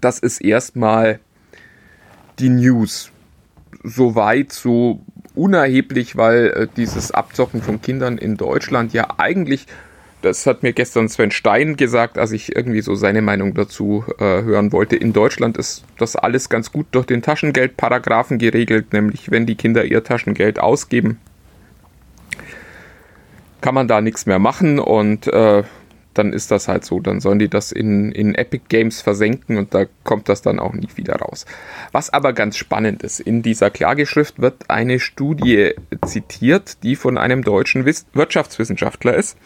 Das 0.00 0.18
ist 0.18 0.40
erstmal 0.40 1.20
die 2.38 2.48
News. 2.48 3.10
Soweit 3.84 4.52
so 4.52 5.00
unerheblich, 5.34 6.16
weil 6.16 6.46
äh, 6.46 6.66
dieses 6.76 7.10
Abzocken 7.10 7.60
von 7.62 7.82
Kindern 7.82 8.16
in 8.16 8.38
Deutschland 8.38 8.94
ja 8.94 9.06
eigentlich, 9.18 9.66
das 10.22 10.46
hat 10.46 10.62
mir 10.62 10.72
gestern 10.72 11.10
Sven 11.10 11.30
Stein 11.30 11.76
gesagt, 11.76 12.16
als 12.16 12.32
ich 12.32 12.56
irgendwie 12.56 12.80
so 12.80 12.94
seine 12.94 13.20
Meinung 13.20 13.52
dazu 13.52 14.02
äh, 14.18 14.42
hören 14.42 14.72
wollte. 14.72 14.96
In 14.96 15.12
Deutschland 15.12 15.58
ist 15.58 15.84
das 15.98 16.16
alles 16.16 16.48
ganz 16.48 16.72
gut 16.72 16.86
durch 16.92 17.04
den 17.04 17.20
Taschengeldparagraphen 17.20 18.38
geregelt, 18.38 18.94
nämlich 18.94 19.30
wenn 19.30 19.44
die 19.44 19.56
Kinder 19.56 19.84
ihr 19.84 20.02
Taschengeld 20.02 20.58
ausgeben, 20.58 21.20
kann 23.60 23.74
man 23.74 23.88
da 23.88 24.00
nichts 24.00 24.26
mehr 24.26 24.38
machen 24.38 24.78
und 24.78 25.26
äh, 25.28 25.62
dann 26.16 26.32
ist 26.32 26.50
das 26.50 26.68
halt 26.68 26.84
so. 26.84 27.00
Dann 27.00 27.20
sollen 27.20 27.38
die 27.38 27.48
das 27.48 27.72
in, 27.72 28.12
in 28.12 28.34
Epic 28.34 28.64
Games 28.68 29.02
versenken 29.02 29.58
und 29.58 29.74
da 29.74 29.84
kommt 30.04 30.28
das 30.28 30.42
dann 30.42 30.58
auch 30.58 30.72
nie 30.72 30.88
wieder 30.96 31.16
raus. 31.16 31.46
Was 31.92 32.10
aber 32.10 32.32
ganz 32.32 32.56
spannend 32.56 33.02
ist, 33.02 33.20
in 33.20 33.42
dieser 33.42 33.70
Klageschrift 33.70 34.40
wird 34.40 34.68
eine 34.68 34.98
Studie 34.98 35.74
zitiert, 36.04 36.82
die 36.82 36.96
von 36.96 37.18
einem 37.18 37.42
deutschen 37.42 37.84
Wirtschaftswissenschaftler 37.84 39.14
ist. 39.14 39.36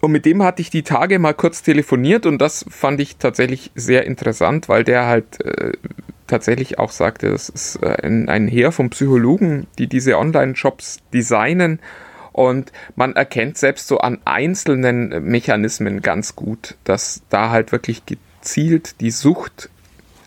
Und 0.00 0.12
mit 0.12 0.24
dem 0.24 0.42
hatte 0.42 0.62
ich 0.62 0.70
die 0.70 0.82
Tage 0.82 1.18
mal 1.18 1.34
kurz 1.34 1.62
telefoniert 1.62 2.24
und 2.24 2.38
das 2.38 2.64
fand 2.68 3.00
ich 3.00 3.16
tatsächlich 3.16 3.70
sehr 3.74 4.06
interessant, 4.06 4.68
weil 4.68 4.82
der 4.82 5.06
halt 5.06 5.44
äh, 5.44 5.72
tatsächlich 6.26 6.78
auch 6.78 6.90
sagte, 6.90 7.30
das 7.30 7.50
ist 7.50 7.76
äh, 7.82 7.96
ein, 8.02 8.30
ein 8.30 8.48
Heer 8.48 8.72
von 8.72 8.88
Psychologen, 8.90 9.66
die 9.78 9.88
diese 9.88 10.16
Online-Shops 10.16 11.00
designen 11.12 11.80
und 12.32 12.72
man 12.96 13.14
erkennt 13.14 13.58
selbst 13.58 13.88
so 13.88 13.98
an 13.98 14.18
einzelnen 14.24 15.24
Mechanismen 15.24 16.02
ganz 16.02 16.36
gut, 16.36 16.76
dass 16.84 17.22
da 17.28 17.50
halt 17.50 17.72
wirklich 17.72 18.04
gezielt 18.06 19.00
die 19.00 19.10
Sucht 19.10 19.68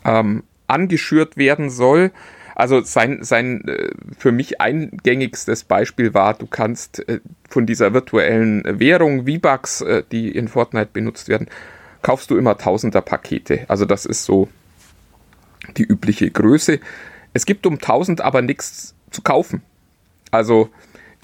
ähm, 0.04 0.42
angeschürt 0.66 1.36
werden 1.36 1.70
soll. 1.70 2.10
Also 2.54 2.82
sein, 2.82 3.18
sein 3.22 3.66
äh, 3.66 3.90
für 4.16 4.30
mich 4.30 4.60
eingängigstes 4.60 5.64
Beispiel 5.64 6.14
war, 6.14 6.34
du 6.34 6.46
kannst 6.46 7.08
äh, 7.08 7.20
von 7.48 7.66
dieser 7.66 7.94
virtuellen 7.94 8.62
Währung 8.78 9.26
V-Bucks, 9.26 9.80
äh, 9.80 10.04
die 10.12 10.30
in 10.30 10.48
Fortnite 10.48 10.90
benutzt 10.92 11.28
werden, 11.28 11.48
kaufst 12.02 12.30
du 12.30 12.36
immer 12.36 12.56
Tausender 12.56 13.00
Pakete. 13.00 13.64
Also 13.66 13.86
das 13.86 14.06
ist 14.06 14.24
so 14.24 14.48
die 15.76 15.84
übliche 15.84 16.30
Größe. 16.30 16.78
Es 17.32 17.46
gibt 17.46 17.66
um 17.66 17.74
1000 17.74 18.20
aber 18.20 18.42
nichts 18.42 18.94
zu 19.10 19.22
kaufen. 19.22 19.62
Also 20.30 20.70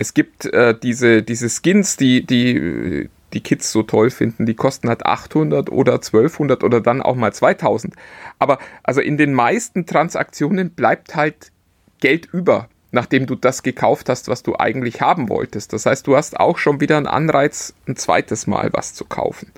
es 0.01 0.15
gibt 0.15 0.47
äh, 0.47 0.75
diese, 0.77 1.23
diese 1.23 1.49
Skins, 1.51 1.97
die, 1.99 2.25
die 2.25 3.09
die 3.33 3.43
Kids 3.43 3.71
so 3.71 3.83
toll 3.83 4.11
finden, 4.11 4.47
die 4.47 4.55
kosten 4.55 4.89
halt 4.89 5.07
800 5.07 5.71
oder 5.71 5.95
1200 5.95 6.65
oder 6.65 6.81
dann 6.81 7.03
auch 7.03 7.15
mal 7.15 7.33
2000. 7.33 7.95
Aber 8.39 8.59
also 8.83 9.01
in 9.01 9.19
den 9.19 9.35
meisten 9.35 9.87
Transaktionen 9.87 10.71
bleibt 10.71 11.15
halt 11.15 11.53
Geld 12.01 12.27
über, 12.33 12.69
nachdem 12.91 13.27
du 13.27 13.37
das 13.37 13.63
gekauft 13.63 14.09
hast, 14.09 14.29
was 14.29 14.43
du 14.43 14.57
eigentlich 14.59 15.01
haben 15.01 15.29
wolltest. 15.29 15.73
Das 15.73 15.87
heißt, 15.87 16.07
du 16.07 16.17
hast 16.17 16.41
auch 16.41 16.59
schon 16.59 16.81
wieder 16.81 16.97
einen 16.97 17.07
Anreiz, 17.07 17.75
ein 17.87 17.95
zweites 17.95 18.47
Mal 18.47 18.71
was 18.73 18.95
zu 18.95 19.05
kaufen. 19.05 19.53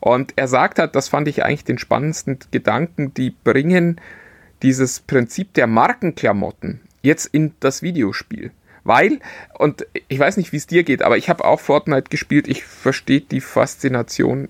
Und 0.00 0.34
er 0.36 0.46
sagt 0.46 0.78
halt, 0.78 0.94
das 0.94 1.08
fand 1.08 1.26
ich 1.26 1.44
eigentlich 1.44 1.64
den 1.64 1.78
spannendsten 1.78 2.38
Gedanken, 2.52 3.14
die 3.14 3.30
bringen 3.30 4.00
dieses 4.62 5.00
Prinzip 5.00 5.54
der 5.54 5.66
Markenklamotten 5.66 6.82
jetzt 7.02 7.26
in 7.26 7.54
das 7.58 7.82
Videospiel. 7.82 8.52
Weil, 8.88 9.20
und 9.58 9.86
ich 10.08 10.18
weiß 10.18 10.36
nicht, 10.36 10.52
wie 10.52 10.56
es 10.56 10.66
dir 10.66 10.82
geht, 10.82 11.02
aber 11.02 11.16
ich 11.16 11.28
habe 11.28 11.44
auch 11.44 11.60
Fortnite 11.60 12.10
gespielt. 12.10 12.48
Ich 12.48 12.64
verstehe 12.64 13.20
die 13.20 13.40
Faszination 13.40 14.48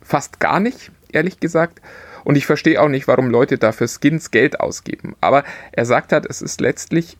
fast 0.00 0.38
gar 0.38 0.60
nicht, 0.60 0.92
ehrlich 1.10 1.40
gesagt. 1.40 1.80
Und 2.22 2.36
ich 2.36 2.46
verstehe 2.46 2.80
auch 2.80 2.88
nicht, 2.88 3.08
warum 3.08 3.30
Leute 3.30 3.58
dafür 3.58 3.88
Skins 3.88 4.30
Geld 4.30 4.60
ausgeben. 4.60 5.16
Aber 5.20 5.42
er 5.72 5.86
sagt 5.86 6.12
halt, 6.12 6.26
es 6.26 6.42
ist 6.42 6.60
letztlich 6.60 7.16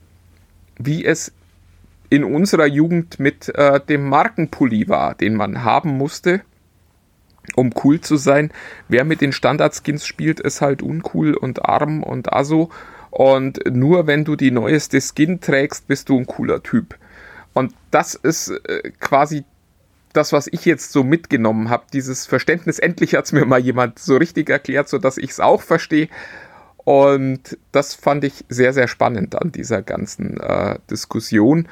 wie 0.85 1.05
es 1.05 1.31
in 2.09 2.23
unserer 2.23 2.65
Jugend 2.65 3.19
mit 3.19 3.49
äh, 3.55 3.79
dem 3.79 4.09
Markenpulli 4.09 4.89
war, 4.89 5.15
den 5.15 5.35
man 5.35 5.63
haben 5.63 5.91
musste, 5.91 6.41
um 7.55 7.71
cool 7.83 8.01
zu 8.01 8.17
sein. 8.17 8.51
Wer 8.87 9.05
mit 9.05 9.21
den 9.21 9.31
Standardskins 9.31 10.05
spielt, 10.05 10.39
ist 10.39 10.61
halt 10.61 10.81
uncool 10.81 11.33
und 11.33 11.65
arm 11.65 12.03
und 12.03 12.33
aso. 12.33 12.69
Und 13.11 13.59
nur 13.69 14.07
wenn 14.07 14.23
du 14.25 14.35
die 14.35 14.51
neueste 14.51 14.99
Skin 15.01 15.41
trägst, 15.41 15.87
bist 15.87 16.09
du 16.09 16.17
ein 16.17 16.25
cooler 16.25 16.63
Typ. 16.63 16.97
Und 17.53 17.73
das 17.91 18.15
ist 18.15 18.49
äh, 18.49 18.91
quasi 18.99 19.43
das, 20.13 20.33
was 20.33 20.47
ich 20.47 20.65
jetzt 20.65 20.91
so 20.91 21.03
mitgenommen 21.03 21.69
habe, 21.69 21.83
dieses 21.93 22.25
Verständnis. 22.25 22.79
Endlich 22.79 23.15
hat 23.15 23.25
es 23.25 23.31
mir 23.31 23.45
mal 23.45 23.59
jemand 23.59 23.99
so 23.99 24.17
richtig 24.17 24.49
erklärt, 24.49 24.89
sodass 24.89 25.17
ich 25.17 25.31
es 25.31 25.39
auch 25.39 25.61
verstehe. 25.61 26.09
Und 26.77 27.57
das 27.71 27.93
fand 27.93 28.23
ich 28.23 28.45
sehr, 28.49 28.73
sehr 28.73 28.87
spannend 28.87 29.39
an 29.39 29.51
dieser 29.51 29.81
ganzen 29.81 30.39
äh, 30.39 30.79
Diskussion. 30.89 31.67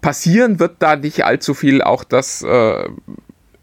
Passieren 0.00 0.60
wird 0.60 0.76
da 0.78 0.96
nicht 0.96 1.24
allzu 1.24 1.54
viel. 1.54 1.82
Auch 1.82 2.04
das 2.04 2.42
äh, 2.42 2.88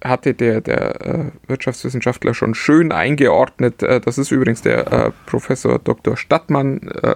hatte 0.03 0.33
der, 0.33 0.61
der 0.61 1.01
äh, 1.01 1.25
Wirtschaftswissenschaftler 1.47 2.33
schon 2.33 2.55
schön 2.55 2.91
eingeordnet. 2.91 3.83
Äh, 3.83 4.01
das 4.01 4.17
ist 4.17 4.31
übrigens 4.31 4.61
der 4.61 4.91
äh, 4.91 5.11
Professor 5.25 5.79
Dr. 5.79 6.17
Stadtmann, 6.17 6.87
äh, 7.01 7.15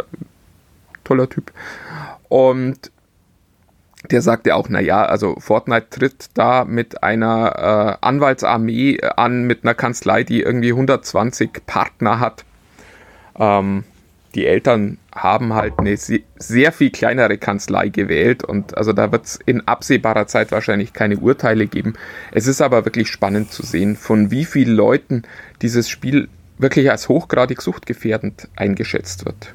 toller 1.04 1.30
Typ. 1.30 1.52
Und 2.30 2.92
der 4.12 4.22
sagte 4.22 4.56
auch, 4.56 4.70
naja, 4.70 5.06
also 5.06 5.36
Fortnite 5.40 5.90
tritt 5.90 6.26
da 6.36 6.64
mit 6.66 7.02
einer 7.04 7.98
äh, 8.02 8.06
Anwaltsarmee 8.06 9.02
an, 9.02 9.46
mit 9.46 9.64
einer 9.64 9.74
Kanzlei, 9.74 10.24
die 10.24 10.42
irgendwie 10.42 10.72
120 10.72 11.66
Partner 11.66 12.20
hat. 12.20 12.46
Ähm, 13.38 13.84
die 14.36 14.46
Eltern 14.46 14.98
haben 15.14 15.54
halt 15.54 15.80
eine 15.80 15.96
sehr 15.98 16.72
viel 16.72 16.92
kleinere 16.92 17.38
Kanzlei 17.38 17.88
gewählt 17.90 18.44
und 18.44 18.78
also 18.78 18.92
da 18.92 19.12
wird 19.12 19.26
es 19.26 19.40
in 19.46 19.66
absehbarer 19.68 20.28
Zeit 20.28 20.52
wahrscheinlich 20.52 20.94
keine 20.94 21.18
Urteile 21.18 21.68
geben. 21.68 21.94
Es 22.32 22.46
ist 22.46 22.62
aber 22.62 22.86
wirklich 22.86 23.10
spannend 23.10 23.52
zu 23.52 23.66
sehen, 23.66 23.96
von 23.96 24.32
wie 24.32 24.46
vielen 24.46 24.76
Leuten 24.76 25.24
dieses 25.62 25.90
Spiel 25.90 26.28
wirklich 26.58 26.92
als 26.92 27.08
hochgradig 27.08 27.62
suchtgefährdend 27.62 28.50
eingeschätzt 28.56 29.26
wird. 29.26 29.54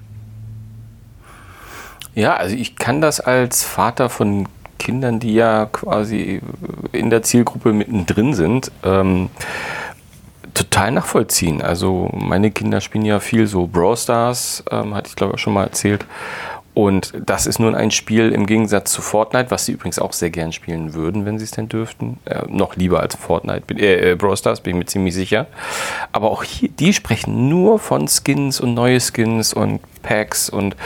Ja, 2.14 2.36
also 2.36 2.56
ich 2.56 2.76
kann 2.76 3.00
das 3.00 3.20
als 3.20 3.62
Vater 3.62 4.08
von 4.08 4.48
Kindern, 4.78 5.20
die 5.20 5.34
ja 5.34 5.66
quasi 5.66 6.40
in 6.92 7.10
der 7.10 7.22
Zielgruppe 7.22 7.72
mittendrin 7.72 8.34
sind, 8.34 8.72
ähm, 8.82 9.28
total 10.60 10.92
nachvollziehen. 10.92 11.62
Also 11.62 12.10
meine 12.12 12.50
Kinder 12.50 12.80
spielen 12.80 13.04
ja 13.04 13.20
viel 13.20 13.46
so 13.46 13.66
Brawl 13.66 13.96
Stars, 13.96 14.62
ähm, 14.70 14.94
hatte 14.94 15.08
ich 15.08 15.16
glaube 15.16 15.34
ich 15.36 15.40
schon 15.40 15.54
mal 15.54 15.64
erzählt. 15.64 16.04
Und 16.72 17.12
das 17.26 17.46
ist 17.46 17.58
nun 17.58 17.74
ein 17.74 17.90
Spiel 17.90 18.30
im 18.30 18.46
Gegensatz 18.46 18.92
zu 18.92 19.02
Fortnite, 19.02 19.50
was 19.50 19.66
sie 19.66 19.72
übrigens 19.72 19.98
auch 19.98 20.12
sehr 20.12 20.30
gern 20.30 20.52
spielen 20.52 20.94
würden, 20.94 21.26
wenn 21.26 21.38
sie 21.38 21.44
es 21.44 21.50
denn 21.50 21.68
dürften. 21.68 22.18
Äh, 22.24 22.42
noch 22.48 22.76
lieber 22.76 23.00
als 23.00 23.16
Fortnite, 23.16 23.74
äh, 23.74 24.12
äh, 24.12 24.14
Brawl 24.14 24.36
Stars, 24.36 24.60
bin 24.60 24.76
ich 24.76 24.78
mir 24.78 24.86
ziemlich 24.86 25.14
sicher. 25.14 25.46
Aber 26.12 26.30
auch 26.30 26.44
hier, 26.44 26.68
die 26.68 26.92
sprechen 26.92 27.48
nur 27.48 27.80
von 27.80 28.06
Skins 28.06 28.60
und 28.60 28.74
neue 28.74 29.00
Skins 29.00 29.52
und 29.52 29.80
Packs 30.02 30.50
und 30.50 30.76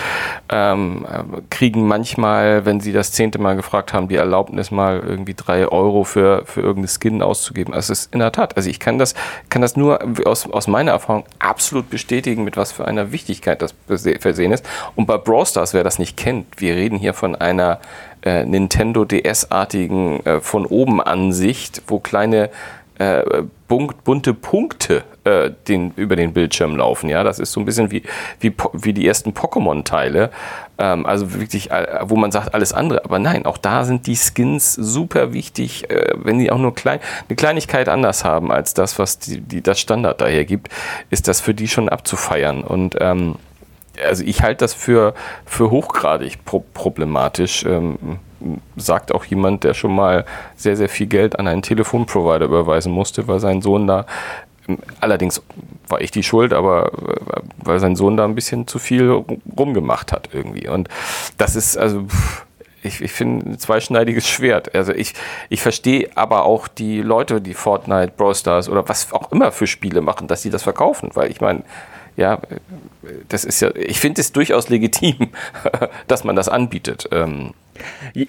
ähm, 0.49 1.07
kriegen 1.51 1.87
manchmal, 1.87 2.65
wenn 2.65 2.81
sie 2.81 2.93
das 2.93 3.13
zehnte 3.13 3.39
Mal 3.39 3.57
gefragt 3.57 3.93
haben, 3.93 4.09
die 4.09 4.17
Erlaubnis 4.17 4.71
mal 4.71 5.01
irgendwie 5.01 5.35
drei 5.35 5.67
Euro 5.69 6.05
für, 6.05 6.45
für 6.47 6.61
irgendeine 6.61 6.89
Skin 6.89 7.23
auszugeben. 7.23 7.75
Also 7.75 7.93
es 7.93 8.01
ist 8.01 8.15
in 8.15 8.21
der 8.21 8.33
Tat, 8.33 8.57
also 8.57 8.69
ich 8.69 8.81
kann 8.81 8.99
das, 8.99 9.15
kann 9.49 9.63
das 9.63 9.77
nur 9.77 10.01
aus, 10.25 10.51
aus 10.51 10.67
meiner 10.67 10.93
Erfahrung 10.93 11.25
absolut 11.39 11.91
bestätigen, 11.91 12.45
mit 12.45 12.57
was 12.57 12.73
für 12.73 12.87
einer 12.87 13.13
Wichtigkeit 13.13 13.63
das 13.63 13.75
versehen 13.87 14.53
ist. 14.53 14.67
Und 14.97 15.07
bei 15.07 15.17
Brawl 15.17 15.47
Stars, 15.47 15.75
wer 15.75 15.85
das 15.85 15.99
nicht 15.99 16.17
kennt, 16.17 16.61
wir 16.61 16.75
reden 16.75 16.99
hier 16.99 17.15
von 17.15 17.35
einer 17.35 17.81
äh, 18.25 18.45
Nintendo 18.45 19.05
DS-artigen 19.05 20.25
äh, 20.25 20.41
von 20.41 20.67
oben 20.67 21.01
Ansicht, 21.01 21.83
wo 21.87 21.99
kleine 21.99 22.51
äh, 22.99 23.23
bunte 23.67 24.35
Punkte 24.35 25.03
äh, 25.25 25.51
den, 25.69 25.93
über 25.97 26.17
den 26.17 26.33
Bildschirm 26.33 26.77
laufen. 26.77 27.09
Ja, 27.09 27.25
das 27.25 27.39
ist 27.39 27.53
so 27.53 27.61
ein 27.61 27.65
bisschen 27.65 27.91
wie, 27.91 28.03
wie, 28.41 28.55
wie 28.73 28.93
die 28.93 29.07
ersten 29.07 29.31
Pokémon-Teile. 29.31 30.31
Ähm, 30.79 31.07
also 31.07 31.35
wirklich, 31.35 31.71
äh, 31.71 32.01
wo 32.03 32.17
man 32.17 32.31
sagt, 32.31 32.55
alles 32.55 32.73
andere. 32.73 33.05
Aber 33.05 33.19
nein, 33.19 33.47
auch 33.47 33.59
da 33.59 33.85
sind 33.85 34.07
die 34.07 34.17
Skins 34.17 34.75
super 34.75 35.33
wichtig, 35.33 35.91
äh, 35.91 36.13
wenn 36.15 36.39
die 36.39 36.53
auch 36.53 36.59
nur 36.59 36.75
klein, 36.75 37.01
eine 37.29 37.37
Kleinigkeit 37.37 37.89
anders 37.89 38.25
haben 38.25 38.53
als 38.53 38.75
das, 38.75 38.99
was 38.99 39.19
die, 39.19 39.41
die 39.41 39.63
das 39.63 39.81
Standard 39.81 40.21
daher 40.21 40.45
gibt, 40.45 40.69
ist 41.11 41.27
das 41.27 41.41
für 41.41 41.55
die 41.55 41.69
schon 41.69 41.89
abzufeiern. 41.89 42.63
Und 42.63 42.97
ähm, 43.01 43.37
also 44.05 44.25
ich 44.25 44.43
halte 44.43 44.65
das 44.65 44.75
für, 44.75 45.15
für 45.47 45.71
hochgradig 45.71 46.45
pro 46.45 46.65
problematisch. 46.75 47.65
Ähm, 47.65 48.19
sagt 48.77 49.13
auch 49.15 49.25
jemand, 49.25 49.65
der 49.65 49.75
schon 49.75 49.95
mal 49.95 50.25
sehr, 50.57 50.77
sehr 50.77 50.89
viel 50.89 51.07
Geld 51.07 51.39
an 51.39 51.47
einen 51.47 51.63
Telefonprovider 51.63 52.47
überweisen 52.47 52.93
musste, 52.93 53.27
weil 53.29 53.41
sein 53.41 53.63
Sohn 53.63 53.87
da, 53.87 54.07
allerdings 55.01 55.43
war 55.89 56.01
ich 56.01 56.11
die 56.11 56.23
Schuld, 56.23 56.53
aber 56.53 56.93
äh, 56.93 57.41
weil 57.63 57.79
sein 57.79 57.97
Sohn 57.97 58.17
da 58.17 58.25
ein 58.25 58.35
bisschen 58.35 58.67
zu 58.67 58.79
viel 58.79 59.25
rumgemacht 59.59 60.13
hat 60.13 60.31
irgendwie. 60.33 60.69
Und 60.69 60.89
das 61.39 61.57
ist 61.57 61.77
also 61.77 62.07
ich, 62.85 63.01
ich 63.01 63.13
finde 63.13 63.51
ein 63.51 63.59
zweischneidiges 63.59 64.29
Schwert. 64.29 64.75
Also 64.75 64.93
ich, 64.93 65.15
ich 65.49 65.63
verstehe 65.63 66.11
aber 66.17 66.45
auch 66.45 66.69
die 66.69 67.01
Leute, 67.01 67.41
die 67.41 67.55
Fortnite, 67.55 68.13
Brawl 68.17 68.35
Stars 68.35 68.69
oder 68.69 68.87
was 68.89 69.13
auch 69.13 69.33
immer 69.33 69.53
für 69.53 69.67
Spiele 69.67 70.01
machen, 70.01 70.29
dass 70.29 70.43
sie 70.43 70.51
das 70.51 70.63
verkaufen. 70.63 71.11
Weil 71.15 71.31
ich 71.31 71.41
meine, 71.41 71.63
ja, 72.17 72.39
das 73.29 73.45
ist 73.45 73.61
ja, 73.61 73.75
ich 73.75 74.01
finde 74.01 74.21
es 74.21 74.33
durchaus 74.33 74.69
legitim, 74.69 75.31
dass 76.07 76.25
man 76.25 76.37
das 76.37 76.49
anbietet. 76.49 77.09
Ähm, 77.11 77.55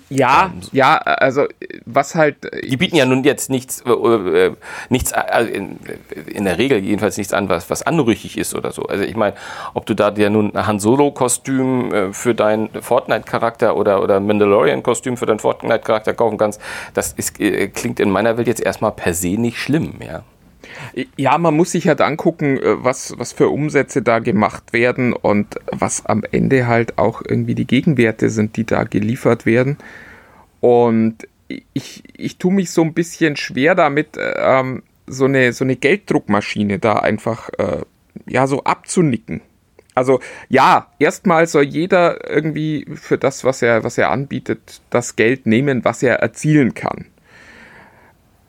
ja, 0.10 0.52
ähm, 0.54 0.62
ja, 0.72 0.98
also 0.98 1.46
was 1.86 2.16
halt. 2.16 2.38
Die 2.64 2.78
bieten 2.78 2.96
ja 2.96 3.06
nun 3.06 3.24
jetzt 3.24 3.50
nichts, 3.50 3.84
äh, 3.86 3.92
äh 3.92 4.56
nichts 4.90 5.14
also 5.14 5.52
in, 5.52 5.80
in, 6.28 6.46
der 6.46 6.58
Regel 6.58 6.80
jedenfalls 6.80 7.18
nichts 7.18 7.34
an, 7.34 7.50
was, 7.50 7.70
was 7.70 7.84
anrüchig 7.84 8.38
ist 8.38 8.56
oder 8.56 8.72
so. 8.72 8.84
Also 8.84 9.04
ich 9.04 9.16
meine, 9.16 9.36
ob 9.74 9.86
du 9.86 9.94
da 9.94 10.12
dir 10.12 10.30
nun 10.30 10.56
ein 10.56 10.68
Han 10.68 10.80
Solo-Kostüm 10.80 11.94
äh, 11.94 12.14
für 12.14 12.36
deinen 12.36 12.70
Fortnite-Charakter 12.70 13.76
oder, 13.76 14.02
oder 14.02 14.20
Mandalorian-Kostüm 14.20 15.18
für 15.18 15.26
deinen 15.26 15.40
Fortnite-Charakter 15.40 16.14
kaufen 16.14 16.38
kannst, 16.38 16.62
das 16.94 17.14
ist, 17.14 17.40
äh, 17.40 17.68
klingt 17.68 18.00
in 18.00 18.10
meiner 18.10 18.38
Welt 18.38 18.48
jetzt 18.48 18.62
erstmal 18.62 18.92
per 18.92 19.14
se 19.14 19.40
nicht 19.40 19.58
schlimm, 19.58 19.96
ja. 20.06 20.24
Ja, 21.18 21.38
man 21.38 21.56
muss 21.56 21.72
sich 21.72 21.88
halt 21.88 22.02
angucken, 22.02 22.58
äh, 22.58 22.84
was, 22.84 23.14
was 23.18 23.34
für 23.34 23.50
Umsätze 23.50 24.02
da 24.02 24.20
gemacht 24.20 24.74
werden 24.74 25.14
und 25.14 25.56
was 25.72 26.06
am 26.06 26.24
Ende 26.32 26.68
halt 26.68 26.98
auch 26.98 27.22
irgendwie 27.28 27.56
die 27.56 27.68
Gegenwerte 27.68 28.30
sind, 28.30 28.58
die 28.58 28.66
da 28.66 28.84
geliefert 28.84 29.46
werden. 29.46 29.78
Und 30.60 31.28
ich, 31.74 32.04
ich 32.18 32.38
tue 32.38 32.54
mich 32.54 32.72
so 32.72 32.82
ein 32.82 32.94
bisschen 32.94 33.36
schwer 33.36 33.76
damit, 33.76 34.18
ähm, 34.18 34.84
so, 35.08 35.26
eine, 35.26 35.54
so 35.54 35.64
eine 35.64 35.76
Gelddruckmaschine 35.76 36.80
da 36.80 36.94
einfach 36.94 37.50
äh, 37.58 37.82
ja 38.26 38.48
so 38.48 38.64
abzunicken. 38.64 39.42
Also 39.94 40.20
ja, 40.50 40.88
erstmal 41.00 41.48
soll 41.48 41.64
jeder 41.64 42.30
irgendwie 42.30 42.86
für 42.96 43.18
das, 43.18 43.44
was 43.44 43.62
er, 43.62 43.84
was 43.84 43.98
er 43.98 44.12
anbietet, 44.12 44.82
das 44.90 45.16
Geld 45.16 45.46
nehmen, 45.46 45.86
was 45.86 46.04
er 46.04 46.16
erzielen 46.18 46.74
kann. 46.74 47.06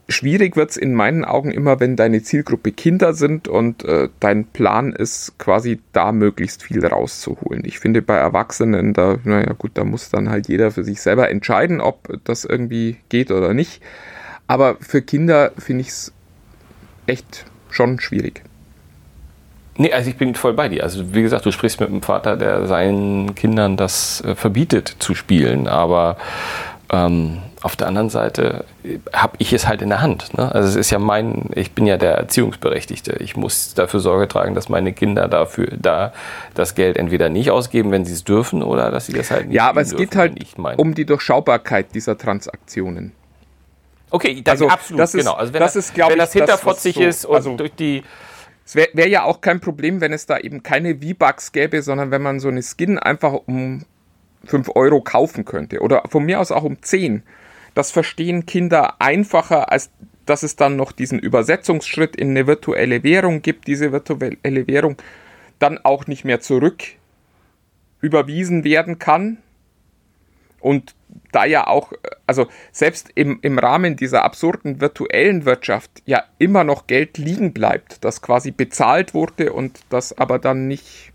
Schwierig 0.09 0.55
wird 0.55 0.71
es 0.71 0.77
in 0.77 0.95
meinen 0.95 1.25
Augen 1.25 1.51
immer, 1.51 1.81
wenn 1.81 1.97
deine 1.97 2.23
Zielgruppe 2.23 2.71
Kinder 2.71 3.13
sind 3.13 3.49
und 3.49 3.85
äh, 3.85 4.09
dein 4.21 4.45
Plan 4.45 4.93
ist, 4.93 5.37
quasi 5.39 5.81
da 5.93 6.13
möglichst 6.13 6.63
viel 6.63 6.85
rauszuholen. 6.87 7.65
Ich 7.65 7.81
finde 7.81 8.03
bei 8.03 8.15
Erwachsenen, 8.15 8.93
da, 8.93 9.17
naja 9.25 9.53
gut, 9.55 9.73
da 9.75 9.83
muss 9.83 10.09
dann 10.09 10.31
halt 10.31 10.47
jeder 10.47 10.71
für 10.71 10.85
sich 10.85 11.03
selber 11.03 11.29
entscheiden, 11.29 11.81
ob 11.81 12.21
das 12.23 12.45
irgendwie 12.45 12.99
geht 13.09 13.33
oder 13.33 13.53
nicht. 13.53 13.83
Aber 14.47 14.77
für 14.81 15.03
Kinder 15.03 15.51
finde 15.59 15.81
ich 15.81 15.89
es 15.89 16.13
echt 17.07 17.45
schon 17.71 17.99
schwierig. 17.99 18.43
Nee, 19.79 19.93
also 19.93 20.09
ich 20.09 20.17
bin 20.17 20.35
voll 20.35 20.55
bei 20.55 20.69
dir. 20.69 20.85
Also 20.85 21.15
wie 21.15 21.23
gesagt, 21.23 21.45
du 21.45 21.53
sprichst 21.53 21.81
mit 21.81 21.91
einem 21.91 22.03
Vater, 22.03 22.37
der 22.37 22.67
seinen 22.67 23.35
Kindern 23.35 23.77
das 23.77 24.23
äh, 24.23 24.35
verbietet 24.35 24.97
zu 25.01 25.15
spielen, 25.15 25.69
aber 25.69 26.17
ähm, 26.91 27.43
auf 27.67 27.75
der 27.75 27.89
anderen 27.89 28.11
Seite 28.11 28.65
habe 29.13 29.35
ich 29.39 29.53
es 29.53 29.67
halt 29.67 29.83
in 29.83 29.89
der 29.89 30.01
Hand. 30.01 30.39
Ne? 30.39 30.55
Also 30.55 30.69
es 30.69 30.77
ist 30.77 30.91
ja 30.91 31.01
mein, 31.01 31.51
ich 31.57 31.73
bin 31.73 31.85
ja 31.85 31.97
der 31.97 32.13
Erziehungsberechtigte. 32.13 33.17
Ich 33.19 33.37
muss 33.37 33.75
dafür 33.75 33.99
Sorge 33.99 34.29
tragen, 34.29 34.55
dass 34.55 34.69
meine 34.69 34.93
Kinder 34.93 35.27
dafür 35.27 35.67
da 35.77 36.13
das 36.55 36.77
Geld 36.77 36.97
entweder 36.97 37.29
nicht 37.29 37.51
ausgeben, 37.51 37.91
wenn 37.91 38.05
sie 38.05 38.13
es 38.13 38.23
dürfen, 38.23 38.63
oder 38.63 38.93
dass 38.93 39.07
sie 39.07 39.15
das 39.15 39.33
halt 39.33 39.49
nicht 39.49 39.57
Ja, 39.57 39.69
aber 39.69 39.81
es 39.81 39.89
dürfen, 39.91 40.05
geht 40.05 40.15
halt 40.15 40.79
um 40.79 40.95
die 40.95 41.05
Durchschaubarkeit 41.05 41.93
dieser 41.93 42.17
Transaktionen. 42.17 43.11
Okay, 44.11 44.43
das 44.45 44.53
also, 44.53 44.69
absolut, 44.69 45.01
das 45.01 45.15
ist, 45.15 45.25
genau. 45.25 45.35
Also 45.35 45.53
wenn 45.53 45.61
das, 45.61 45.75
ist, 45.75 45.99
wenn 45.99 46.19
das 46.19 46.33
hinterfotzig 46.33 46.95
so, 46.95 47.03
ist 47.03 47.25
und 47.25 47.35
also, 47.35 47.57
durch 47.57 47.75
die 47.75 48.05
es 48.65 48.77
wäre 48.77 48.91
wär 48.93 49.09
ja 49.09 49.25
auch 49.25 49.41
kein 49.41 49.59
Problem, 49.59 50.01
wenn 50.01 50.13
es 50.13 50.27
da 50.27 50.39
eben 50.39 50.63
keine 50.63 50.95
V-Bucks 50.95 51.51
gäbe, 51.51 51.83
sondern 51.83 52.13
wenn 52.13 52.23
man 52.23 52.39
so 52.39 52.47
eine 52.47 52.63
Skin 52.63 52.99
einfach 53.01 53.33
um 53.33 53.85
5 54.45 54.71
Euro 54.75 55.01
kaufen 55.01 55.45
könnte 55.45 55.81
oder 55.81 56.05
von 56.09 56.25
mir 56.25 56.41
aus 56.41 56.53
auch 56.53 56.63
um 56.63 56.81
10 56.81 57.23
das 57.77 57.91
verstehen 57.91 58.47
Kinder 58.47 59.03
einfacher, 59.03 59.71
als 59.71 59.91
dass 60.25 60.43
es 60.43 60.57
dann 60.57 60.77
noch 60.77 60.93
diesen 60.93 61.19
Übersetzungsschritt 61.19 62.17
in 62.17 62.31
eine 62.31 62.47
virtuelle 62.47 63.03
Währung 63.05 63.43
gibt, 63.43 63.69
diese 63.69 63.93
virtuelle 63.93 64.67
Währung 64.67 64.97
dann 65.59 65.79
auch 65.85 66.07
nicht 66.07 66.25
mehr 66.25 66.41
zurück 66.41 66.83
überwiesen 68.01 68.65
werden 68.65 68.99
kann. 68.99 69.39
und 70.59 70.95
da 71.33 71.45
ja 71.45 71.67
auch, 71.67 71.93
also 72.27 72.47
selbst 72.73 73.11
im, 73.15 73.39
im 73.43 73.59
Rahmen 73.59 73.95
dieser 73.97 74.25
absurden 74.25 74.81
virtuellen 74.81 75.45
Wirtschaft 75.45 75.91
ja 76.07 76.25
immer 76.39 76.65
noch 76.65 76.87
Geld 76.87 77.19
liegen 77.19 77.53
bleibt, 77.53 78.05
das 78.05 78.23
quasi 78.23 78.53
bezahlt 78.53 79.13
wurde 79.13 79.53
und 79.53 79.81
das 79.91 80.17
aber 80.17 80.39
dann 80.39 80.67
nicht, 80.67 81.13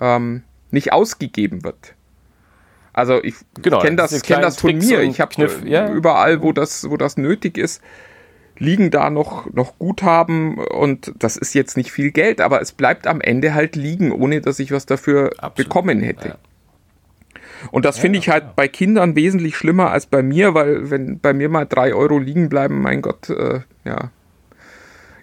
ähm, 0.00 0.42
nicht 0.70 0.92
ausgegeben 0.92 1.62
wird. 1.62 1.94
Also 2.92 3.22
ich 3.22 3.34
Genau, 3.62 3.80
kenne 3.80 3.96
das, 3.96 4.10
diese 4.10 4.22
kenn 4.22 4.42
das 4.42 4.60
von 4.60 4.76
mir. 4.76 5.00
Ich 5.02 5.20
habe 5.20 5.34
Kniff, 5.34 5.62
ja. 5.64 5.90
überall, 5.90 6.42
wo 6.42 6.52
das, 6.52 6.88
wo 6.90 6.96
das 6.96 7.16
nötig 7.16 7.56
ist, 7.58 7.82
liegen 8.58 8.90
da 8.90 9.10
noch, 9.10 9.50
noch 9.52 9.78
Guthaben 9.78 10.58
und 10.58 11.12
das 11.18 11.36
ist 11.36 11.54
jetzt 11.54 11.76
nicht 11.76 11.90
viel 11.90 12.10
Geld, 12.10 12.40
aber 12.40 12.60
es 12.60 12.72
bleibt 12.72 13.06
am 13.06 13.20
Ende 13.20 13.54
halt 13.54 13.76
liegen, 13.76 14.12
ohne 14.12 14.40
dass 14.40 14.58
ich 14.58 14.72
was 14.72 14.86
dafür 14.86 15.30
Absolut. 15.38 15.56
bekommen 15.56 16.00
hätte. 16.00 16.28
Ja. 16.28 16.34
Und 17.70 17.84
das 17.84 17.98
finde 17.98 18.18
ich 18.18 18.28
halt 18.28 18.56
bei 18.56 18.66
Kindern 18.66 19.14
wesentlich 19.14 19.56
schlimmer 19.56 19.90
als 19.90 20.06
bei 20.06 20.22
mir, 20.22 20.54
weil 20.54 20.90
wenn 20.90 21.20
bei 21.20 21.32
mir 21.32 21.48
mal 21.48 21.64
drei 21.64 21.94
Euro 21.94 22.18
liegen 22.18 22.48
bleiben, 22.48 22.82
mein 22.82 23.02
Gott, 23.02 23.30
äh, 23.30 23.60
ja, 23.84 24.10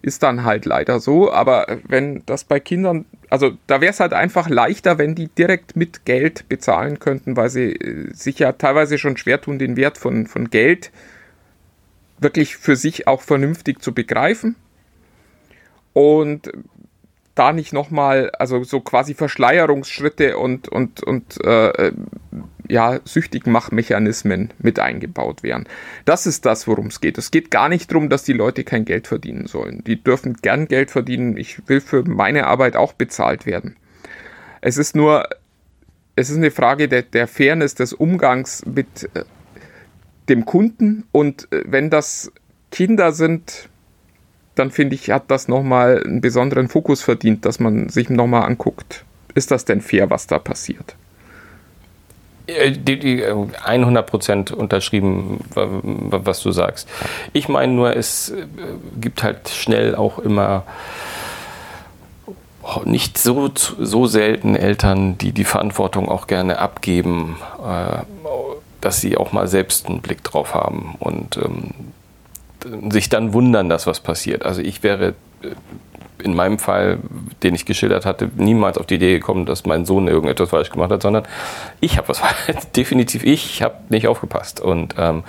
ist 0.02 0.24
dann 0.24 0.44
halt 0.44 0.66
leider 0.66 1.00
so. 1.00 1.32
Aber 1.32 1.80
wenn 1.88 2.24
das 2.26 2.44
bei 2.44 2.60
Kindern, 2.60 3.06
also 3.30 3.52
da 3.68 3.82
wäre 3.82 3.92
es 3.92 4.00
halt 4.00 4.14
einfach 4.14 4.50
leichter, 4.50 4.98
wenn 4.98 5.16
die 5.16 5.28
direkt 5.28 5.76
mit 5.76 6.06
Geld 6.06 6.48
bezahlen 6.50 7.00
könnten, 7.00 7.36
weil 7.38 7.50
sie 7.50 7.74
äh, 7.74 8.14
sich 8.14 8.40
ja 8.40 8.54
teilweise 8.54 8.98
schon 8.98 9.18
schwer 9.18 9.42
tun, 9.42 9.60
den 9.60 9.78
Wert 9.78 9.98
von, 9.98 10.28
von 10.28 10.50
Geld 10.50 10.92
wirklich 12.20 12.58
für 12.58 12.76
sich 12.76 13.08
auch 13.08 13.22
vernünftig 13.22 13.82
zu 13.82 13.94
begreifen. 13.94 14.56
Und 15.94 16.52
da 17.36 17.54
nicht 17.54 17.72
nochmal, 17.72 18.32
also 18.38 18.64
so 18.64 18.82
quasi 18.82 19.14
Verschleierungsschritte 19.14 20.38
und, 20.38 20.68
und, 20.68 21.02
und 21.04 21.44
äh, 21.44 21.92
ja, 22.70 23.00
Süchtigmachmechanismen 23.04 24.52
mit 24.60 24.80
eingebaut 24.80 25.44
wären. 25.44 25.66
Das 26.06 26.26
ist 26.28 26.46
das, 26.46 26.68
worum 26.68 26.88
es 26.88 27.02
geht. 27.02 27.18
Es 27.18 27.32
geht 27.32 27.52
gar 27.52 27.68
nicht 27.68 27.92
darum, 27.92 28.10
dass 28.10 28.24
die 28.24 28.34
Leute 28.34 28.64
kein 28.64 28.86
Geld 28.86 29.08
verdienen 29.08 29.48
sollen. 29.48 29.84
Die 29.86 30.02
dürfen 30.02 30.36
gern 30.36 30.68
Geld 30.68 30.92
verdienen. 30.92 31.36
Ich 31.36 31.68
will 31.68 31.82
für 31.82 32.04
meine 32.08 32.48
Arbeit 32.48 32.76
auch 32.76 32.94
bezahlt 32.94 33.46
werden. 33.46 33.76
Es 34.62 34.78
ist 34.78 34.96
nur, 34.96 35.28
es 36.16 36.30
ist 36.30 36.38
eine 36.38 36.52
Frage 36.52 36.88
der, 36.88 37.02
der 37.02 37.28
Fairness 37.28 37.76
des 37.76 37.94
Umgangs 37.94 38.66
mit 38.66 39.10
äh, 39.16 39.24
dem 40.30 40.46
Kunden 40.46 41.06
und 41.12 41.52
äh, 41.52 41.64
wenn 41.66 41.90
das 41.90 42.32
Kinder 42.72 43.14
sind, 43.14 43.70
dann 44.54 44.70
finde 44.70 44.96
ich, 44.96 45.10
hat 45.10 45.32
das 45.32 45.48
nochmal 45.48 46.04
einen 46.04 46.22
besonderen 46.22 46.68
Fokus 46.68 47.02
verdient, 47.02 47.46
dass 47.46 47.60
man 47.60 47.90
sich 47.90 48.10
nochmal 48.10 48.44
anguckt. 48.44 49.06
Ist 49.34 49.52
das 49.52 49.66
denn 49.66 49.82
fair, 49.82 50.10
was 50.10 50.28
da 50.28 50.38
passiert? 50.38 50.96
Äh, 52.50 52.72
Die, 52.72 53.00
die 53.00 53.22
äh, 53.22 53.32
100% 53.34 54.54
unterschrieben, 54.54 55.40
wa- 55.54 55.68
wa- 55.82 56.22
was 56.24 56.42
du 56.42 56.52
sagst. 56.52 56.88
Ich 57.34 57.48
meine 57.50 57.74
nur, 57.74 57.96
es 57.96 58.30
äh, 58.30 58.46
gibt 59.00 59.24
halt 59.24 59.50
schnell 59.50 59.96
auch 59.96 60.20
immer 60.20 60.64
oh, 62.64 62.82
nicht 62.86 63.18
so, 63.18 63.50
so 63.56 64.06
selten 64.06 64.56
Eltern, 64.56 65.18
die 65.18 65.32
die 65.32 65.46
Verantwortung 65.46 66.10
auch 66.10 66.28
gerne 66.28 66.60
abgeben, 66.60 67.38
äh, 67.66 68.04
dass 68.82 69.02
sie 69.02 69.18
auch 69.18 69.32
mal 69.32 69.48
selbst 69.48 69.88
einen 69.88 70.02
Blick 70.02 70.24
drauf 70.24 70.54
haben 70.54 70.96
und 71.00 71.38
ähm, 71.38 72.92
sich 72.92 73.10
dann 73.10 73.34
wundern, 73.34 73.70
dass 73.70 73.88
was 73.88 74.00
passiert. 74.00 74.46
Also 74.46 74.62
ich 74.62 74.84
wäre 74.84 75.08
äh, 75.08 75.14
in 76.22 76.36
meinem 76.36 76.60
Fall, 76.60 77.00
den 77.44 77.56
ich 77.56 77.66
geschildert 77.66 78.06
hatte, 78.06 78.30
niemals 78.36 78.78
auf 78.78 78.86
die 78.86 78.96
Idee 78.96 79.14
gekommen, 79.14 79.46
dass 79.46 79.66
mein 79.66 79.86
Sohn 79.86 80.08
irgendetwas 80.08 80.50
falsch 80.50 80.70
gemacht 80.70 80.92
hat, 80.92 81.02
sondern 81.02 81.24
ich 81.80 81.98
habe 81.98 82.10
was 82.10 82.22
definitiv 82.76 83.24
ich 83.24 83.62
habe 83.62 83.76
nicht 83.90 84.08
aufgepasst 84.08 84.60
und 84.60 84.96
ähm, 84.98 85.24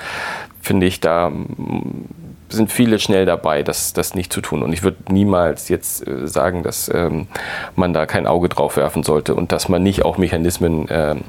finde 0.61 0.87
ich 0.87 1.01
da 1.01 1.31
sind 2.53 2.73
viele 2.73 2.99
schnell 2.99 3.27
dabei, 3.27 3.62
das, 3.62 3.92
das 3.92 4.14
nicht 4.14 4.33
zu 4.33 4.40
tun. 4.40 4.62
Und 4.62 4.73
ich 4.73 4.83
würde 4.83 4.96
niemals 5.12 5.68
jetzt 5.68 6.07
äh, 6.07 6.27
sagen, 6.27 6.62
dass 6.62 6.90
ähm, 6.92 7.29
man 7.77 7.92
da 7.92 8.07
kein 8.07 8.27
Auge 8.27 8.49
drauf 8.49 8.77
werfen 8.77 9.03
sollte 9.03 9.35
und 9.35 9.53
dass 9.53 9.68
man 9.68 9.83
nicht 9.83 10.05
auch 10.05 10.18
Mechanismen 10.18 10.87
ähm, 10.90 11.20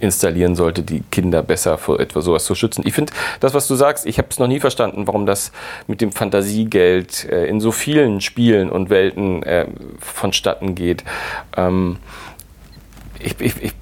installieren 0.00 0.54
sollte, 0.54 0.82
die 0.82 1.02
Kinder 1.10 1.42
besser 1.42 1.78
vor 1.78 2.00
etwas 2.00 2.24
sowas 2.24 2.44
zu 2.44 2.54
schützen. 2.54 2.82
Ich 2.86 2.94
finde, 2.94 3.12
das, 3.40 3.54
was 3.54 3.66
du 3.68 3.74
sagst, 3.74 4.06
ich 4.06 4.18
habe 4.18 4.28
es 4.30 4.38
noch 4.38 4.48
nie 4.48 4.60
verstanden, 4.60 5.06
warum 5.06 5.26
das 5.26 5.52
mit 5.86 6.00
dem 6.00 6.12
Fantasiegeld 6.12 7.24
äh, 7.30 7.46
in 7.46 7.60
so 7.60 7.72
vielen 7.72 8.20
Spielen 8.20 8.70
und 8.70 8.90
Welten 8.90 9.42
äh, 9.42 9.66
vonstatten 9.98 10.74
geht. 10.74 11.04
Ähm, 11.56 11.98
ich, 13.20 13.40
ich, 13.40 13.62
ich, 13.62 13.72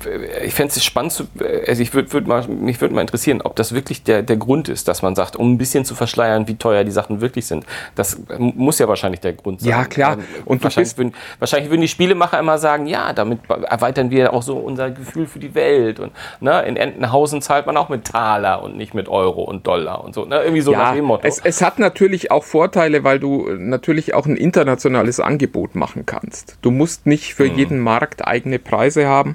ich 0.45 0.55
fände 0.55 0.73
es 0.75 0.85
spannend, 0.85 1.13
zu, 1.13 1.25
also 1.67 1.83
ich 1.83 1.93
würd, 1.95 2.13
würd 2.13 2.27
mal, 2.27 2.47
mich 2.49 2.81
würde 2.81 2.95
mal 2.95 3.01
interessieren, 3.01 3.41
ob 3.43 3.57
das 3.57 3.73
wirklich 3.75 4.03
der, 4.03 4.23
der 4.23 4.37
Grund 4.37 4.69
ist, 4.69 4.89
dass 4.89 5.03
man 5.03 5.15
sagt, 5.15 5.37
um 5.37 5.53
ein 5.53 5.59
bisschen 5.59 5.85
zu 5.85 5.95
verschleiern, 5.95 6.49
wie 6.49 6.57
teuer 6.57 6.85
die 6.85 6.91
Sachen 6.91 7.21
wirklich 7.21 7.47
sind. 7.47 7.65
Das 7.95 8.21
muss 8.39 8.79
ja 8.79 8.89
wahrscheinlich 8.89 9.21
der 9.21 9.33
Grund 9.33 9.61
sein. 9.61 9.71
Ja, 9.71 9.85
klar. 9.85 10.15
Ähm, 10.15 10.25
Und 10.45 10.63
wahrscheinlich, 10.65 10.97
würden, 10.97 11.15
wahrscheinlich 11.39 11.71
würden 11.71 11.81
die 11.83 11.89
Spielemacher 11.89 12.39
immer 12.39 12.59
sagen, 12.59 12.87
ja, 12.87 13.13
damit 13.13 13.41
erweitern 13.49 14.11
wir 14.11 14.33
auch 14.33 14.43
so 14.43 14.57
unser 14.57 14.91
Gefühl 14.91 15.27
für 15.27 15.39
die 15.39 15.55
Welt. 15.55 15.99
Und 16.01 16.13
ne, 16.41 16.63
in 16.63 16.77
Entenhausen 16.77 17.43
zahlt 17.43 17.67
man 17.67 17.77
auch 17.77 17.89
mit 17.89 18.05
Taler 18.05 18.63
und 18.63 18.77
nicht 18.77 18.95
mit 18.95 19.09
Euro 19.09 19.43
und 19.43 19.67
Dollar 19.67 20.05
und 20.05 20.15
so. 20.15 20.25
Ne? 20.25 20.41
Irgendwie 20.43 20.61
so 20.63 20.73
nach 20.73 20.91
Ja, 20.91 20.95
dem 20.95 21.05
Motto. 21.07 21.27
es, 21.27 21.41
es 21.43 21.63
hat 21.63 21.79
natürlich 21.79 22.31
auch 22.31 22.45
Vorteile, 22.45 23.03
weil 23.05 23.19
du 23.19 23.49
natürlich 23.59 24.15
auch 24.15 24.27
ein 24.27 24.37
internationales 24.37 25.19
Angebot 25.21 25.75
machen 25.75 26.07
kannst. 26.07 26.57
Du 26.63 26.71
musst 26.71 27.07
nicht 27.07 27.35
für 27.35 27.47
Mhm. 27.47 27.57
jeden 27.59 27.81
Markt 27.81 28.27
eigene 28.27 28.59
Preise 28.59 29.07
haben, 29.09 29.26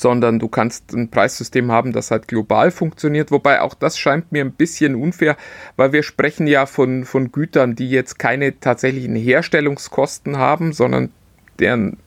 sondern 0.00 0.38
du 0.38 0.48
kannst 0.48 0.94
ein 0.94 1.10
Preissystem 1.10 1.70
haben, 1.70 1.92
das 1.92 2.10
halt 2.10 2.26
global 2.26 2.70
funktioniert. 2.70 3.30
Wobei 3.30 3.60
auch 3.60 3.74
das 3.74 3.98
scheint 3.98 4.32
mir 4.32 4.42
ein 4.42 4.52
bisschen 4.52 4.94
unfair, 4.94 5.36
weil 5.76 5.92
wir 5.92 6.02
sprechen 6.02 6.46
ja 6.46 6.64
von, 6.64 7.04
von 7.04 7.32
Gütern, 7.32 7.76
die 7.76 7.90
jetzt 7.90 8.18
keine 8.18 8.58
tatsächlichen 8.58 9.14
Herstellungskosten 9.14 10.38
haben, 10.38 10.72
sondern 10.72 11.10
deren 11.58 11.98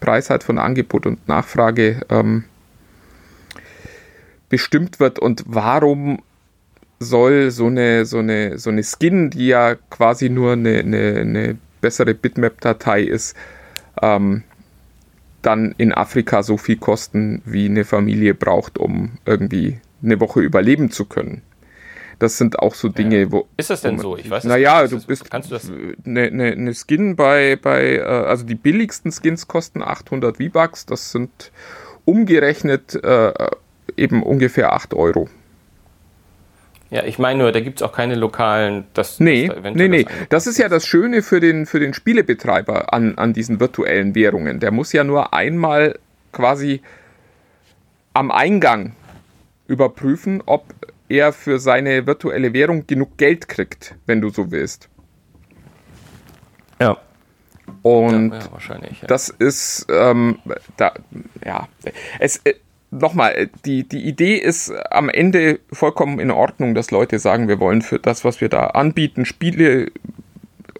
Preis 0.00 0.30
halt 0.30 0.44
von 0.44 0.58
Angebot 0.58 1.04
und 1.04 1.28
Nachfrage 1.28 2.00
ähm, 2.08 2.44
bestimmt 4.48 4.98
wird. 4.98 5.18
Und 5.18 5.44
warum 5.46 6.22
soll 6.98 7.50
so 7.50 7.66
eine, 7.66 8.06
so 8.06 8.18
eine, 8.18 8.58
so 8.58 8.70
eine 8.70 8.82
Skin, 8.82 9.28
die 9.28 9.48
ja 9.48 9.74
quasi 9.74 10.30
nur 10.30 10.52
eine, 10.52 10.78
eine, 10.78 11.16
eine 11.20 11.58
bessere 11.82 12.14
Bitmap-Datei 12.14 13.02
ist, 13.02 13.36
ähm, 14.00 14.42
dann 15.46 15.74
in 15.78 15.92
Afrika 15.92 16.42
so 16.42 16.56
viel 16.56 16.76
kosten, 16.76 17.40
wie 17.44 17.66
eine 17.66 17.84
Familie 17.84 18.34
braucht, 18.34 18.78
um 18.78 19.12
irgendwie 19.24 19.78
eine 20.02 20.20
Woche 20.20 20.40
überleben 20.40 20.90
zu 20.90 21.04
können. 21.04 21.42
Das 22.18 22.38
sind 22.38 22.58
auch 22.60 22.74
so 22.74 22.88
Dinge, 22.88 23.30
wo. 23.30 23.46
Ist 23.58 23.68
das 23.70 23.82
denn 23.82 23.98
wo 23.98 24.02
so? 24.02 24.16
Ich 24.16 24.30
weiß 24.30 24.44
Naja, 24.44 24.86
du 24.86 24.98
bist. 25.04 25.30
kannst 25.30 25.50
du 25.50 25.54
das- 25.54 25.70
Eine, 26.06 26.22
eine, 26.22 26.44
eine 26.52 26.72
Skin 26.74 27.14
bei, 27.14 27.56
bei, 27.60 27.96
äh, 27.96 28.00
also 28.02 28.44
die 28.44 28.54
billigsten 28.54 29.12
Skins 29.12 29.48
kosten 29.48 29.82
800 29.82 30.38
V-Bucks. 30.38 30.86
Das 30.86 31.12
sind 31.12 31.52
umgerechnet 32.06 32.94
äh, 33.04 33.32
eben 33.96 34.22
ungefähr 34.22 34.72
8 34.72 34.94
Euro. 34.94 35.28
Ja, 36.90 37.04
ich 37.04 37.18
meine 37.18 37.40
nur, 37.40 37.52
da 37.52 37.60
gibt 37.60 37.80
es 37.80 37.82
auch 37.82 37.92
keine 37.92 38.14
lokalen. 38.14 38.84
Das, 38.94 39.18
Nee, 39.18 39.48
das 39.48 39.74
nee, 39.74 39.88
nee. 39.88 40.04
das 40.04 40.28
Das 40.28 40.46
ist 40.46 40.58
ja 40.58 40.68
das 40.68 40.86
Schöne 40.86 41.22
für 41.22 41.40
den, 41.40 41.66
für 41.66 41.80
den 41.80 41.94
Spielebetreiber 41.94 42.92
an, 42.92 43.18
an 43.18 43.32
diesen 43.32 43.58
virtuellen 43.58 44.14
Währungen. 44.14 44.60
Der 44.60 44.70
muss 44.70 44.92
ja 44.92 45.02
nur 45.02 45.34
einmal 45.34 45.98
quasi 46.32 46.82
am 48.14 48.30
Eingang 48.30 48.94
überprüfen, 49.66 50.42
ob 50.46 50.74
er 51.08 51.32
für 51.32 51.58
seine 51.58 52.06
virtuelle 52.06 52.52
Währung 52.52 52.86
genug 52.86 53.16
Geld 53.16 53.48
kriegt, 53.48 53.94
wenn 54.06 54.20
du 54.20 54.30
so 54.30 54.50
willst. 54.50 54.88
Ja. 56.80 56.96
Und 57.82 58.32
ja, 58.32 58.52
wahrscheinlich. 58.52 59.00
Ja. 59.02 59.08
das 59.08 59.28
ist, 59.28 59.86
ähm, 59.90 60.38
da, 60.76 60.92
ja, 61.44 61.68
es, 62.20 62.38
äh, 62.44 62.54
nochmal, 63.00 63.32
äh, 63.32 63.48
die, 63.64 63.88
die 63.88 64.04
Idee 64.04 64.36
ist 64.36 64.72
am 64.90 65.08
Ende 65.08 65.60
vollkommen 65.72 66.18
in 66.18 66.30
Ordnung, 66.30 66.74
dass 66.74 66.90
Leute 66.90 67.18
sagen, 67.18 67.48
wir 67.48 67.60
wollen 67.60 67.82
für 67.82 67.98
das, 67.98 68.24
was 68.24 68.40
wir 68.40 68.48
da 68.48 68.68
anbieten, 68.68 69.24
Spiele 69.24 69.90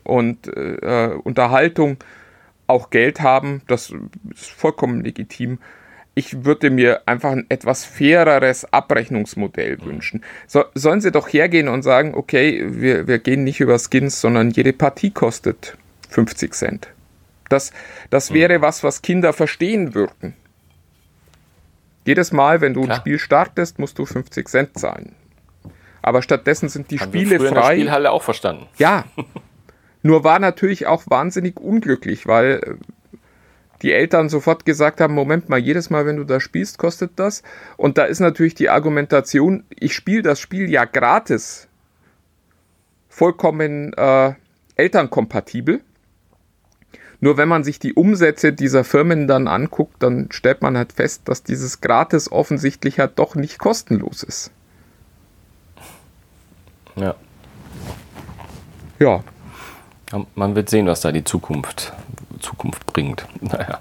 und 0.05 0.49
äh, 0.49 1.11
Unterhaltung, 1.23 1.99
auch 2.67 2.91
Geld 2.91 3.21
haben. 3.21 3.63
Das 3.69 3.93
ist 4.33 4.51
vollkommen 4.51 5.03
legitim. 5.03 5.59
Ich 6.15 6.45
würde 6.45 6.71
mir 6.71 7.03
einfach 7.07 7.33
ein 7.33 7.47
etwas 7.51 7.85
faireres 7.85 8.73
Abrechnungsmodell 8.73 9.79
wünschen. 9.85 10.25
So, 10.47 10.65
sollen 10.75 11.01
sie 11.01 11.13
doch 11.13 11.29
hergehen 11.29 11.69
und 11.69 11.83
sagen, 11.83 12.15
okay, 12.15 12.65
wir, 12.67 13.07
wir 13.07 13.19
gehen 13.19 13.45
nicht 13.45 13.61
über 13.61 13.79
Skins, 13.79 14.21
sondern 14.21 14.51
jede 14.51 14.73
Partie 14.73 15.11
kostet 15.11 15.77
50 16.09 16.55
Cent. 16.55 16.89
Das, 17.49 17.73
das 18.11 18.33
wäre 18.33 18.63
was, 18.63 18.83
was 18.83 19.03
Kinder 19.03 19.33
verstehen 19.33 19.95
würden. 19.95 20.35
Jedes 22.07 22.33
Mal, 22.33 22.61
wenn 22.61 22.73
du 22.73 22.83
ein 22.83 22.87
Klar. 22.87 22.99
Spiel 22.99 23.19
startest, 23.19 23.79
musst 23.79 23.99
du 23.99 24.07
50 24.07 24.49
Cent 24.49 24.79
zahlen. 24.79 25.15
Aber 26.03 26.23
stattdessen 26.23 26.69
sind 26.69 26.93
die 26.93 27.01
Haben 27.01 27.13
wir 27.13 27.21
Spiele 27.21 27.39
früher 27.39 27.49
in 27.49 27.55
der 27.55 27.63
frei. 27.65 27.75
Spielhalle 27.75 28.11
auch 28.13 28.23
verstanden. 28.23 28.67
Ja. 28.79 29.05
Nur 30.03 30.23
war 30.23 30.39
natürlich 30.39 30.87
auch 30.87 31.03
wahnsinnig 31.09 31.59
unglücklich, 31.59 32.29
weil 32.29 32.61
äh, 32.63 33.19
die 33.83 33.93
Eltern 33.93 34.29
sofort 34.29 34.65
gesagt 34.65 35.01
haben, 35.01 35.15
Moment 35.15 35.49
mal, 35.49 35.59
jedes 35.59 35.91
Mal, 35.91 36.07
wenn 36.07 36.17
du 36.17 36.23
da 36.23 36.39
spielst, 36.39 36.79
kostet 36.79 37.13
das. 37.17 37.43
Und 37.77 37.99
da 37.99 38.05
ist 38.05 38.21
natürlich 38.21 38.55
die 38.55 38.71
Argumentation, 38.71 39.65
ich 39.69 39.95
spiele 39.95 40.23
das 40.23 40.39
Spiel 40.39 40.71
ja 40.71 40.85
gratis, 40.85 41.67
vollkommen 43.09 43.93
äh, 43.95 44.35
elternkompatibel. 44.77 45.81
Nur 47.21 47.37
wenn 47.37 47.49
man 47.49 47.65
sich 47.65 47.79
die 47.79 47.95
Umsätze 47.95 48.53
dieser 48.53 48.85
Firmen 48.85 49.27
dann 49.27 49.49
anguckt, 49.49 50.03
dann 50.03 50.29
stellt 50.31 50.61
man 50.63 50.77
halt 50.77 50.93
fest, 50.93 51.23
dass 51.25 51.43
dieses 51.43 51.81
Gratis 51.81 52.31
offensichtlich 52.31 52.99
halt 52.99 53.19
doch 53.19 53.35
nicht 53.35 53.59
kostenlos 53.59 54.23
ist. 54.23 54.51
Ja. 56.97 57.15
Ja. 58.99 59.23
Man 60.35 60.55
wird 60.55 60.71
sehen, 60.71 60.87
was 60.87 61.01
da 61.01 61.13
die 61.13 61.25
Zukunft, 61.25 61.93
Zukunft 62.41 62.87
bringt. 62.87 63.27
Naja. 63.41 63.81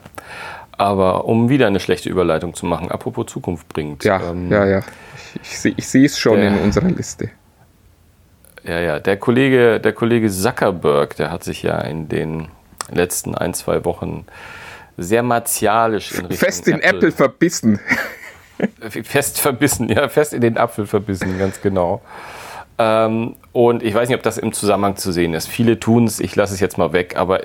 Aber 0.77 1.23
um 1.23 1.47
wieder 1.47 1.67
eine 1.67 1.79
schlechte 1.79 2.09
Überleitung 2.09 2.53
zu 2.53 2.65
machen, 2.65 2.91
apropos 2.91 3.27
Zukunft 3.27 3.69
bringt. 3.69 4.03
Ja, 4.03 4.31
ähm, 4.31 4.51
ja, 4.51 4.65
ja. 4.65 4.79
Ich, 5.35 5.41
ich, 5.51 5.59
seh- 5.59 5.73
ich 5.77 5.87
sehe 5.87 6.05
es 6.05 6.19
schon 6.19 6.41
der- 6.41 6.49
in 6.49 6.59
unserer 6.59 6.89
Liste. 6.89 7.29
Ja, 8.65 8.79
ja, 8.81 8.99
der 8.99 9.15
Kollege, 9.17 9.79
der 9.79 9.93
Kollege 9.93 10.29
Zuckerberg, 10.29 11.15
der 11.15 11.31
hat 11.31 11.45
sich 11.45 11.63
ja 11.63 11.79
in 11.81 12.09
den 12.09 12.49
letzten 12.91 13.35
ein, 13.35 13.53
zwei 13.53 13.85
Wochen 13.85 14.25
sehr 14.97 15.23
martialisch 15.23 16.11
in 16.13 16.25
Richtung 16.25 16.37
Fest 16.37 16.67
in 16.67 16.79
Apple 16.79 17.11
verbissen. 17.11 17.79
fest 19.03 19.39
verbissen, 19.39 19.89
ja, 19.89 20.07
fest 20.07 20.33
in 20.33 20.41
den 20.41 20.57
Apfel 20.57 20.87
verbissen, 20.87 21.37
ganz 21.37 21.61
genau. 21.61 22.01
Ähm, 22.77 23.35
und 23.53 23.83
ich 23.83 23.93
weiß 23.93 24.09
nicht, 24.09 24.17
ob 24.17 24.23
das 24.23 24.37
im 24.37 24.51
Zusammenhang 24.51 24.97
zu 24.97 25.11
sehen 25.11 25.33
ist. 25.33 25.47
Viele 25.47 25.79
tun 25.79 26.05
es, 26.05 26.19
ich 26.19 26.35
lasse 26.35 26.53
es 26.53 26.59
jetzt 26.59 26.77
mal 26.77 26.91
weg, 26.91 27.15
aber 27.15 27.41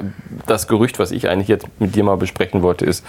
das 0.46 0.66
Gerücht, 0.66 0.98
was 0.98 1.12
ich 1.12 1.28
eigentlich 1.28 1.48
jetzt 1.48 1.66
mit 1.78 1.94
dir 1.94 2.02
mal 2.02 2.16
besprechen 2.16 2.62
wollte, 2.62 2.84
ist, 2.84 3.04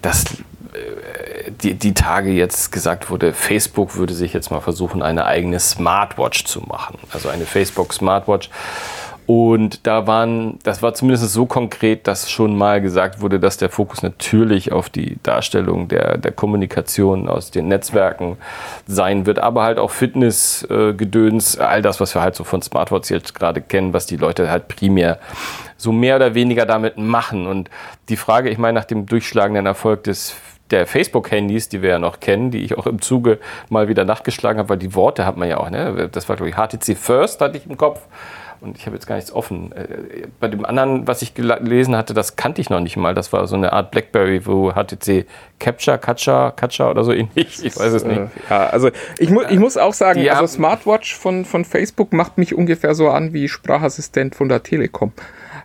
dass 0.00 0.24
äh, 0.24 1.50
die, 1.62 1.74
die 1.74 1.92
Tage 1.92 2.30
jetzt 2.30 2.72
gesagt 2.72 3.10
wurde, 3.10 3.34
Facebook 3.34 3.96
würde 3.96 4.14
sich 4.14 4.32
jetzt 4.32 4.50
mal 4.50 4.60
versuchen, 4.60 5.02
eine 5.02 5.26
eigene 5.26 5.60
Smartwatch 5.60 6.44
zu 6.44 6.60
machen. 6.60 6.98
Also 7.12 7.28
eine 7.28 7.44
Facebook 7.44 7.92
Smartwatch. 7.92 8.48
Und 9.32 9.86
da 9.86 10.08
waren, 10.08 10.58
das 10.64 10.82
war 10.82 10.92
zumindest 10.92 11.32
so 11.32 11.46
konkret, 11.46 12.08
dass 12.08 12.28
schon 12.28 12.58
mal 12.58 12.80
gesagt 12.80 13.20
wurde, 13.20 13.38
dass 13.38 13.58
der 13.58 13.70
Fokus 13.70 14.02
natürlich 14.02 14.72
auf 14.72 14.90
die 14.90 15.18
Darstellung 15.22 15.86
der, 15.86 16.18
der 16.18 16.32
Kommunikation 16.32 17.28
aus 17.28 17.52
den 17.52 17.68
Netzwerken 17.68 18.38
sein 18.88 19.26
wird, 19.26 19.38
aber 19.38 19.62
halt 19.62 19.78
auch 19.78 19.92
Fitness, 19.92 20.66
äh, 20.68 20.94
all 21.60 21.80
das, 21.80 22.00
was 22.00 22.16
wir 22.16 22.22
halt 22.22 22.34
so 22.34 22.42
von 22.42 22.60
Smartwatches 22.60 23.10
jetzt 23.10 23.32
gerade 23.36 23.60
kennen, 23.60 23.92
was 23.92 24.06
die 24.06 24.16
Leute 24.16 24.50
halt 24.50 24.66
primär 24.66 25.20
so 25.76 25.92
mehr 25.92 26.16
oder 26.16 26.34
weniger 26.34 26.66
damit 26.66 26.98
machen. 26.98 27.46
Und 27.46 27.70
die 28.08 28.16
Frage, 28.16 28.50
ich 28.50 28.58
meine, 28.58 28.80
nach 28.80 28.84
dem 28.84 29.06
durchschlagenden 29.06 29.64
Erfolg 29.64 30.02
des 30.02 30.34
der 30.72 30.88
Facebook-Handys, 30.88 31.68
die 31.68 31.82
wir 31.82 31.90
ja 31.90 31.98
noch 32.00 32.18
kennen, 32.18 32.50
die 32.50 32.64
ich 32.64 32.76
auch 32.76 32.86
im 32.88 33.00
Zuge 33.00 33.38
mal 33.68 33.86
wieder 33.86 34.04
nachgeschlagen 34.04 34.58
habe, 34.58 34.70
weil 34.70 34.78
die 34.78 34.96
Worte 34.96 35.24
hat 35.24 35.36
man 35.36 35.48
ja 35.48 35.58
auch, 35.58 35.70
ne? 35.70 36.08
Das 36.10 36.28
war, 36.28 36.34
glaube 36.34 36.50
ich, 36.50 36.56
HTC 36.56 36.96
First, 36.96 37.40
hatte 37.40 37.58
ich 37.58 37.66
im 37.66 37.76
Kopf. 37.76 38.00
Und 38.60 38.76
ich 38.76 38.84
habe 38.86 38.94
jetzt 38.96 39.06
gar 39.06 39.16
nichts 39.16 39.32
offen. 39.32 39.72
Äh, 39.72 40.26
Bei 40.38 40.48
dem 40.48 40.64
anderen, 40.66 41.06
was 41.06 41.22
ich 41.22 41.34
gelesen 41.34 41.96
hatte, 41.96 42.12
das 42.12 42.36
kannte 42.36 42.60
ich 42.60 42.68
noch 42.68 42.80
nicht 42.80 42.96
mal. 42.96 43.14
Das 43.14 43.32
war 43.32 43.46
so 43.46 43.56
eine 43.56 43.72
Art 43.72 43.90
Blackberry, 43.90 44.44
wo 44.46 44.72
HTC 44.72 45.26
Capture, 45.58 45.98
Catcher, 45.98 46.52
Catcher 46.56 46.90
oder 46.90 47.04
so 47.04 47.12
ähnlich. 47.12 47.64
Ich 47.64 47.78
weiß 47.78 47.92
es 47.92 48.04
nicht. 48.04 48.18
Äh, 48.18 48.28
Ja, 48.50 48.66
also 48.66 48.90
ich, 49.18 49.30
mu 49.30 49.42
ich 49.48 49.58
muss 49.58 49.76
auch 49.76 49.94
sagen, 49.94 50.20
Die 50.20 50.30
also 50.30 50.46
Smartwatch 50.46 51.16
von, 51.16 51.44
von 51.44 51.64
Facebook 51.64 52.12
macht 52.12 52.36
mich 52.38 52.54
ungefähr 52.54 52.94
so 52.94 53.08
an 53.08 53.32
wie 53.32 53.48
Sprachassistent 53.48 54.34
von 54.34 54.48
der 54.48 54.62
Telekom. 54.62 55.12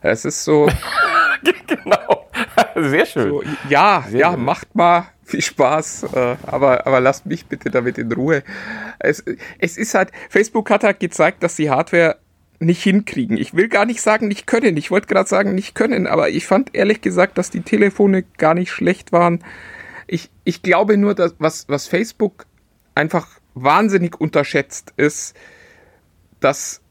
Es 0.01 0.23
ist 0.23 0.43
so, 0.43 0.69
genau. 1.67 2.27
Sehr 2.75 3.05
schön. 3.05 3.29
so 3.29 3.43
ja, 3.69 4.03
Sehr 4.09 4.19
ja, 4.19 4.29
gut. 4.31 4.39
macht 4.39 4.75
mal 4.75 5.05
viel 5.23 5.41
Spaß, 5.41 6.03
äh, 6.13 6.35
aber, 6.45 6.85
aber 6.85 6.99
lasst 6.99 7.25
mich 7.25 7.45
bitte 7.47 7.71
damit 7.71 7.97
in 7.97 8.11
Ruhe. 8.11 8.43
Es, 8.99 9.23
es 9.59 9.75
ist 9.77 9.95
halt, 9.95 10.11
Facebook 10.29 10.69
hat 10.69 10.83
halt 10.83 10.99
gezeigt, 10.99 11.41
dass 11.41 11.55
die 11.55 11.69
Hardware 11.69 12.17
nicht 12.59 12.83
hinkriegen. 12.83 13.37
Ich 13.37 13.53
will 13.53 13.67
gar 13.67 13.85
nicht 13.85 14.01
sagen, 14.01 14.27
nicht 14.27 14.47
können. 14.47 14.77
Ich 14.77 14.91
wollte 14.91 15.07
gerade 15.07 15.27
sagen, 15.29 15.55
nicht 15.55 15.75
können, 15.75 16.07
aber 16.07 16.29
ich 16.29 16.45
fand 16.45 16.73
ehrlich 16.73 17.01
gesagt, 17.01 17.37
dass 17.37 17.49
die 17.49 17.61
Telefone 17.61 18.23
gar 18.37 18.53
nicht 18.53 18.71
schlecht 18.71 19.11
waren. 19.11 19.43
Ich, 20.07 20.29
ich 20.43 20.61
glaube 20.61 20.97
nur, 20.97 21.15
dass 21.15 21.35
was, 21.39 21.67
was 21.67 21.87
Facebook 21.87 22.45
einfach 22.93 23.27
wahnsinnig 23.53 24.19
unterschätzt 24.19 24.93
ist, 24.97 25.35
dass 26.39 26.81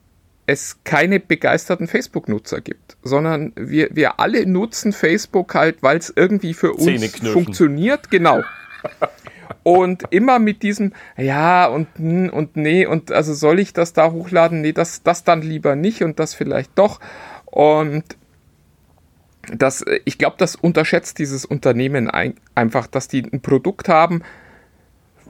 es 0.47 0.79
keine 0.85 1.21
begeisterten 1.21 1.87
Facebook-Nutzer 1.87 2.61
gibt, 2.61 2.97
sondern 3.03 3.53
wir, 3.57 3.89
wir 3.93 4.21
alle 4.21 4.47
nutzen 4.47 4.93
Facebook 4.93 5.55
halt, 5.55 5.83
weil 5.83 5.97
es 5.97 6.13
irgendwie 6.15 6.53
für 6.53 6.73
uns 6.73 7.17
funktioniert, 7.21 8.11
genau. 8.11 8.43
Und 9.65 10.05
immer 10.11 10.39
mit 10.39 10.63
diesem, 10.63 10.93
ja 11.17 11.67
und 11.67 11.89
und 11.99 12.55
nee, 12.55 12.85
und 12.87 13.11
also 13.11 13.33
soll 13.33 13.59
ich 13.59 13.73
das 13.73 13.95
da 13.95 14.13
hochladen? 14.13 14.61
Nee, 14.61 14.73
das, 14.73 15.03
das 15.03 15.25
dann 15.25 15.41
lieber 15.41 15.75
nicht 15.75 16.03
und 16.03 16.21
das 16.21 16.35
vielleicht 16.35 16.79
doch. 16.79 17.01
Und 17.47 18.05
das, 19.53 19.85
ich 20.05 20.19
glaube, 20.19 20.37
das 20.39 20.55
unterschätzt 20.55 21.19
dieses 21.19 21.45
Unternehmen 21.45 22.11
ein, 22.11 22.35
einfach, 22.55 22.87
dass 22.87 23.09
die 23.09 23.23
ein 23.23 23.41
Produkt 23.41 23.89
haben, 23.89 24.23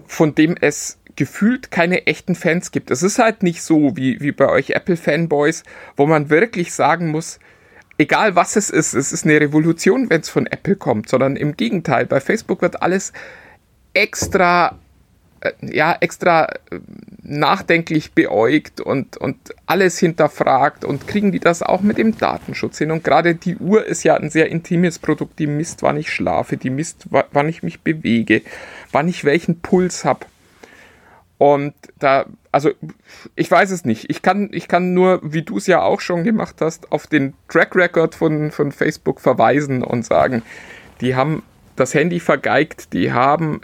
von 0.07 0.35
dem 0.35 0.57
es 0.61 0.99
gefühlt 1.17 1.71
keine 1.71 2.07
echten 2.07 2.35
Fans 2.35 2.73
gibt. 2.73 2.91
Es 2.91 3.03
ist 3.03 3.19
halt 3.19 3.43
nicht 3.43 3.63
so 3.63 3.97
wie, 3.97 4.21
wie 4.21 4.33
bei 4.33 4.49
euch 4.49 4.71
Apple-Fanboys, 4.71 5.63
wo 5.97 6.07
man 6.07 6.29
wirklich 6.29 6.73
sagen 6.73 7.09
muss, 7.09 7.39
egal 7.99 8.35
was 8.35 8.57
es 8.57 8.71
ist, 8.71 8.95
es 8.95 9.13
ist 9.13 9.25
eine 9.25 9.41
Revolution, 9.41 10.11
wenn 10.11 10.23
es 10.23 10.29
von 10.29 10.47
Apple 10.47 10.77
kommt, 10.77 11.09
sondern 11.09 11.37
im 11.37 11.57
Gegenteil, 11.57 12.07
bei 12.07 12.21
Facebook 12.21 12.63
wird 12.63 12.83
alles 12.83 13.13
extra, 13.95 14.77
äh, 15.41 15.53
ja, 15.63 15.97
extra 15.99 16.47
äh, 16.47 16.81
nachdenklich 17.23 18.13
beäugt 18.13 18.83
und, 18.83 19.17
und 19.17 19.37
alles 19.65 19.99
hinterfragt 19.99 20.85
und 20.85 21.09
kriegen 21.09 21.33
die 21.33 21.41
das 21.41 21.63
auch 21.63 21.81
mit 21.81 21.97
dem 21.97 22.19
Datenschutz 22.19 22.77
hin. 22.77 22.91
Und 22.91 23.03
gerade 23.03 23.35
die 23.35 23.57
Uhr 23.57 23.87
ist 23.87 24.03
ja 24.03 24.15
ein 24.17 24.29
sehr 24.29 24.51
intimes 24.51 24.99
Produkt, 24.99 25.39
die 25.39 25.47
misst, 25.47 25.83
wann 25.83 25.97
ich 25.97 26.13
schlafe, 26.13 26.59
die 26.59 26.69
misst, 26.69 27.11
wa- 27.11 27.25
wann 27.33 27.49
ich 27.49 27.63
mich 27.63 27.81
bewege, 27.81 28.43
wann 28.93 29.09
ich 29.09 29.25
welchen 29.25 29.61
Puls 29.61 30.05
habe. 30.05 30.27
Und 31.39 31.75
da, 31.99 32.27
also 32.53 32.71
ich 33.35 33.51
weiß 33.51 33.71
es 33.71 33.85
nicht. 33.85 34.09
Ich 34.11 34.23
kann, 34.23 34.51
ich 34.53 34.69
kann 34.69 34.95
nur, 34.95 35.21
wie 35.23 35.43
du 35.43 35.57
es 35.57 35.67
ja 35.67 35.83
auch 35.83 36.01
schon 36.01 36.25
gemacht 36.25 36.57
hast, 36.61 36.93
auf 36.93 37.07
den 37.07 37.35
Track 37.49 37.75
Record 37.75 38.15
von, 38.15 38.51
von 38.51 38.71
Facebook 38.71 39.21
verweisen 39.21 39.83
und 39.83 40.05
sagen, 40.05 40.43
die 41.01 41.17
haben 41.17 41.43
das 41.77 41.93
Handy 41.95 42.21
vergeigt, 42.21 42.93
die 42.93 43.13
haben, 43.13 43.63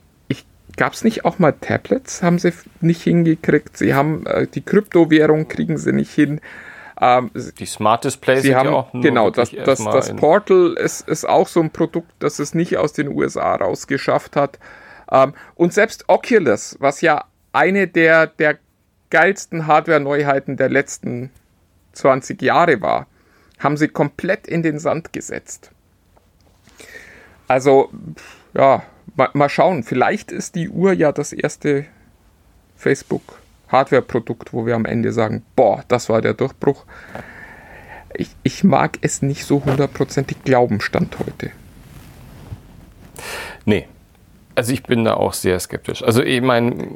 gab 0.81 0.95
es 0.95 1.05
nicht 1.05 1.26
auch 1.26 1.39
mal 1.39 1.53
Tablets, 1.53 2.22
haben 2.22 2.39
sie 2.39 2.55
nicht 2.81 3.03
hingekriegt, 3.03 3.76
sie 3.76 3.93
haben 3.93 4.24
äh, 4.24 4.47
die 4.47 4.62
Kryptowährung 4.62 5.47
kriegen 5.47 5.76
sie 5.76 5.93
nicht 5.93 6.11
hin. 6.11 6.41
Ähm, 6.99 7.31
Die 7.35 7.66
Smart 7.66 8.05
Displays 8.05 8.41
Sie 8.41 8.57
haben, 8.57 8.70
ja 8.70 8.74
auch 8.74 8.93
nur 8.95 9.03
genau, 9.03 9.28
das, 9.28 9.51
das, 9.51 9.85
das 9.85 10.16
Portal 10.16 10.72
ist, 10.78 11.07
ist 11.07 11.28
auch 11.28 11.49
so 11.49 11.61
ein 11.61 11.68
Produkt, 11.68 12.11
das 12.20 12.39
es 12.39 12.55
nicht 12.55 12.78
aus 12.78 12.95
den 12.95 13.09
USA 13.09 13.57
rausgeschafft 13.57 14.37
hat. 14.37 14.59
Ähm, 15.12 15.35
und 15.55 15.74
selbst 15.74 16.05
Oculus, 16.09 16.78
was 16.81 17.03
ja 17.03 17.26
eine 17.53 17.87
der, 17.87 18.26
der 18.26 18.57
geilsten 19.11 19.66
Hardware-Neuheiten 19.66 20.57
der 20.57 20.70
letzten 20.70 21.28
20 21.93 22.41
Jahre 22.41 22.81
war, 22.81 23.07
haben 23.59 23.76
sie 23.76 23.89
komplett 23.89 24.47
in 24.47 24.62
den 24.62 24.78
Sand 24.78 25.12
gesetzt. 25.12 25.72
Also, 27.49 27.91
ja, 28.55 28.83
mal, 29.16 29.30
mal 29.32 29.48
schauen. 29.48 29.82
Vielleicht 29.82 30.32
ist 30.32 30.54
die 30.54 30.68
Uhr 30.68 30.92
ja 30.92 31.12
das 31.12 31.32
erste 31.32 31.86
Facebook-Hardware-Produkt, 32.76 34.52
wo 34.52 34.66
wir 34.66 34.74
am 34.74 34.84
Ende 34.84 35.12
sagen, 35.12 35.42
boah, 35.56 35.84
das 35.88 36.08
war 36.08 36.20
der 36.22 36.34
Durchbruch. 36.34 36.84
Ich, 38.14 38.30
ich 38.42 38.64
mag 38.64 38.98
es 39.02 39.22
nicht 39.22 39.44
so 39.44 39.64
hundertprozentig 39.64 40.42
glauben, 40.44 40.80
Stand 40.80 41.18
heute. 41.18 41.50
Nee. 43.64 43.86
Also 44.56 44.72
ich 44.72 44.82
bin 44.82 45.04
da 45.04 45.14
auch 45.14 45.32
sehr 45.32 45.58
skeptisch. 45.61 46.02
Also 46.02 46.22
ich 46.22 46.42
meine, 46.42 46.88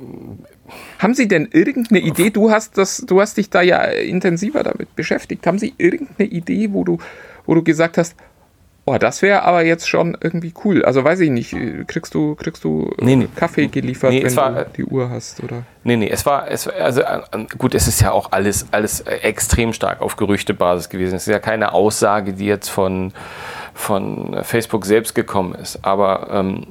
Haben 0.99 1.15
Sie 1.15 1.29
denn 1.29 1.49
irgendeine 1.53 2.01
Idee? 2.01 2.31
Du 2.31 2.51
hast 2.51 2.77
das, 2.77 3.05
du 3.07 3.21
hast 3.21 3.37
dich 3.37 3.49
da 3.49 3.63
ja 3.63 3.85
intensiver 3.85 4.63
damit 4.63 4.95
beschäftigt. 4.97 5.47
Haben 5.47 5.59
Sie 5.59 5.73
irgendeine 5.79 6.29
Idee, 6.29 6.73
wo 6.73 6.85
du, 6.85 6.99
wo 7.47 7.55
du 7.55 7.63
gesagt 7.63 7.97
hast, 7.97 8.17
oh, 8.87 8.99
das 8.99 9.23
wäre 9.23 9.43
aber 9.43 9.65
jetzt 9.65 9.89
schon 9.89 10.17
irgendwie 10.21 10.53
cool. 10.65 10.85
Also 10.85 11.05
weiß 11.05 11.21
ich 11.21 11.31
nicht, 11.31 11.57
kriegst 11.87 12.15
du, 12.15 12.35
kriegst 12.35 12.65
du 12.65 12.93
äh, 12.99 13.05
Nee, 13.05 13.17
nee. 13.17 13.29
Kaffee 13.35 13.67
geliefert, 13.69 14.11
Nee, 14.11 14.25
wenn 14.25 14.37
war, 14.37 14.53
du 14.53 14.71
die 14.77 14.85
Uhr 14.85 15.11
hast, 15.11 15.43
oder? 15.43 15.63
Nee, 15.83 15.97
nee, 15.97 16.11
es 16.11 16.25
war, 16.27 16.51
es 16.51 16.67
war 16.67 16.75
also 16.75 17.01
äh, 17.03 17.19
gut, 17.59 17.75
es 17.75 17.89
ist 17.89 18.01
ja 18.01 18.13
auch 18.13 18.33
alles, 18.33 18.67
alles 18.71 19.01
äh, 19.01 19.17
extrem 19.17 19.73
stark 19.73 20.01
auf 20.01 20.17
Gerüchtebasis 20.17 20.89
gewesen. 20.89 21.17
Es 21.17 21.27
ist 21.27 21.33
ja 21.33 21.39
keine 21.39 21.73
Aussage, 21.73 22.33
die 22.33 22.47
jetzt 22.47 22.69
von, 22.69 23.13
von 23.75 24.39
Facebook 24.43 24.87
selbst 24.87 25.15
gekommen 25.15 25.55
ist. 25.55 25.79
Aber 25.83 26.29
ähm, 26.31 26.67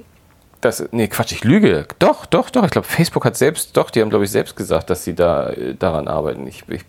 Das, 0.63 0.87
nee, 0.93 1.09
Quatsch, 1.09 1.33
ich 1.33 1.43
lüge. 1.43 1.85
Doch, 1.99 2.25
doch, 2.25 2.49
doch. 2.49 2.63
Ich 2.63 2.71
glaube, 2.71 2.87
Facebook 2.87 3.25
hat 3.25 3.35
selbst, 3.35 3.75
doch, 3.75 3.89
die 3.89 3.99
haben, 3.99 4.09
glaube 4.09 4.23
ich, 4.23 4.31
selbst 4.31 4.55
gesagt, 4.55 4.89
dass 4.89 5.03
sie 5.03 5.13
da 5.13 5.49
äh, 5.49 5.75
daran 5.75 6.07
arbeiten. 6.07 6.47
Ich, 6.47 6.63
ich 6.69 6.85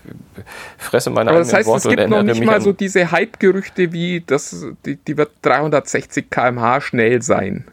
fresse 0.79 1.11
meine 1.11 1.31
Aber 1.31 1.41
das 1.41 1.49
eigenen 1.49 1.59
heißt, 1.59 1.85
Worte 1.85 1.89
es 1.89 1.97
gibt 1.97 2.09
noch 2.09 2.23
nicht 2.23 2.45
mal 2.45 2.61
so 2.61 2.73
diese 2.73 3.11
Hype-Gerüchte 3.11 3.93
wie, 3.93 4.23
das, 4.25 4.65
die, 4.87 4.95
die 4.95 5.17
wird 5.17 5.33
360 5.43 6.31
km/h 6.31 6.83
schnell 6.83 7.21
sein 7.21 7.65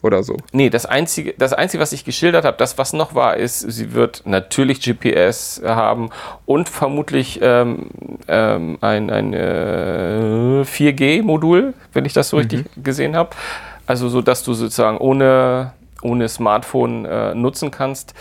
oder 0.00 0.22
so. 0.22 0.38
Nee, 0.52 0.70
das 0.70 0.86
Einzige, 0.86 1.34
das 1.36 1.52
Einzige, 1.52 1.82
was 1.82 1.92
ich 1.92 2.06
geschildert 2.06 2.46
habe, 2.46 2.56
das, 2.56 2.78
was 2.78 2.94
noch 2.94 3.14
war, 3.14 3.36
ist, 3.36 3.60
sie 3.60 3.92
wird 3.92 4.22
natürlich 4.24 4.80
GPS 4.80 5.60
haben 5.62 6.08
und 6.46 6.70
vermutlich 6.70 7.38
ähm, 7.42 7.90
ähm, 8.28 8.78
ein, 8.80 9.10
ein 9.10 9.34
äh, 9.34 10.62
4G-Modul, 10.64 11.74
wenn 11.92 12.06
ich 12.06 12.14
das 12.14 12.30
so 12.30 12.38
richtig 12.38 12.64
gesehen 12.82 13.14
habe. 13.14 13.36
Also 13.90 14.08
so, 14.08 14.22
dass 14.22 14.44
du 14.44 14.54
sozusagen 14.54 14.98
ohne, 14.98 15.72
ohne 16.02 16.28
Smartphone 16.28 17.04
äh, 17.06 17.34
nutzen 17.34 17.72
kannst. 17.72 18.14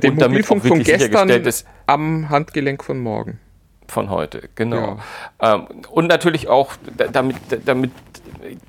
Den 0.00 0.12
und 0.12 0.22
damit 0.22 0.46
auch 0.48 0.62
wirklich 0.62 0.86
gestern 0.86 1.00
sichergestellt 1.28 1.46
ist, 1.48 1.66
am 1.86 2.28
Handgelenk 2.30 2.84
von 2.84 3.00
morgen. 3.00 3.40
von 3.88 4.08
heute, 4.10 4.48
genau. 4.54 4.98
Ähm, 5.40 5.66
und 5.90 6.06
natürlich 6.06 6.46
auch, 6.48 6.74
da- 6.96 7.08
damit, 7.08 7.36
damit 7.64 7.90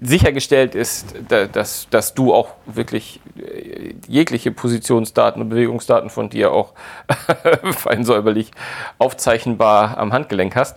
sichergestellt 0.01 0.73
ist, 0.75 1.13
da- 1.27 1.45
dass, 1.45 1.87
dass 1.91 2.13
du 2.15 2.33
auch 2.33 2.49
wirklich 2.65 3.19
äh, 3.37 3.93
jegliche 4.07 4.51
Positionsdaten 4.51 5.41
und 5.43 5.49
Bewegungsdaten 5.49 6.09
von 6.09 6.29
dir 6.29 6.51
auch 6.51 6.73
fein 7.73 8.03
säuberlich 8.03 8.51
aufzeichnbar 8.97 9.97
am 9.97 10.11
Handgelenk 10.13 10.55
hast. 10.55 10.75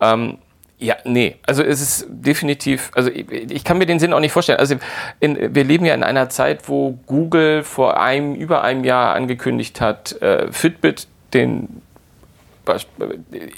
Ähm, 0.00 0.38
ja, 0.78 0.96
nee, 1.04 1.36
also 1.46 1.62
es 1.62 1.80
ist 1.80 2.06
definitiv, 2.08 2.90
also 2.94 3.10
ich, 3.10 3.30
ich 3.30 3.64
kann 3.64 3.78
mir 3.78 3.86
den 3.86 3.98
Sinn 3.98 4.12
auch 4.12 4.20
nicht 4.20 4.32
vorstellen. 4.32 4.58
Also 4.58 4.76
in, 5.20 5.54
wir 5.54 5.64
leben 5.64 5.86
ja 5.86 5.94
in 5.94 6.02
einer 6.02 6.28
Zeit, 6.28 6.68
wo 6.68 6.98
Google 7.06 7.62
vor 7.62 7.98
einem, 7.98 8.34
über 8.34 8.62
einem 8.62 8.84
Jahr 8.84 9.14
angekündigt 9.14 9.80
hat, 9.80 10.20
äh, 10.20 10.52
Fitbit, 10.52 11.08
den 11.32 11.82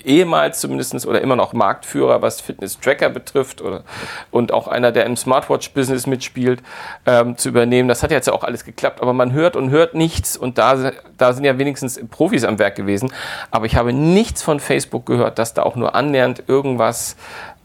ehemals 0.04 0.60
zumindest 0.60 1.06
oder 1.06 1.20
immer 1.20 1.36
noch 1.36 1.52
Marktführer, 1.52 2.22
was 2.22 2.40
Fitness-Tracker 2.40 3.10
betrifft 3.10 3.62
oder, 3.62 3.82
und 4.30 4.52
auch 4.52 4.68
einer, 4.68 4.92
der 4.92 5.06
im 5.06 5.16
Smartwatch-Business 5.16 6.06
mitspielt, 6.06 6.62
ähm, 7.06 7.36
zu 7.36 7.48
übernehmen. 7.48 7.88
Das 7.88 8.02
hat 8.02 8.10
jetzt 8.10 8.26
ja 8.26 8.32
auch 8.32 8.44
alles 8.44 8.64
geklappt, 8.64 9.00
aber 9.00 9.12
man 9.12 9.32
hört 9.32 9.56
und 9.56 9.70
hört 9.70 9.94
nichts 9.94 10.36
und 10.36 10.58
da, 10.58 10.92
da 11.16 11.32
sind 11.32 11.44
ja 11.44 11.58
wenigstens 11.58 12.00
Profis 12.10 12.44
am 12.44 12.58
Werk 12.58 12.76
gewesen. 12.76 13.12
Aber 13.50 13.66
ich 13.66 13.76
habe 13.76 13.92
nichts 13.92 14.42
von 14.42 14.60
Facebook 14.60 15.06
gehört, 15.06 15.38
dass 15.38 15.54
da 15.54 15.62
auch 15.62 15.76
nur 15.76 15.94
annähernd 15.94 16.44
irgendwas 16.46 17.16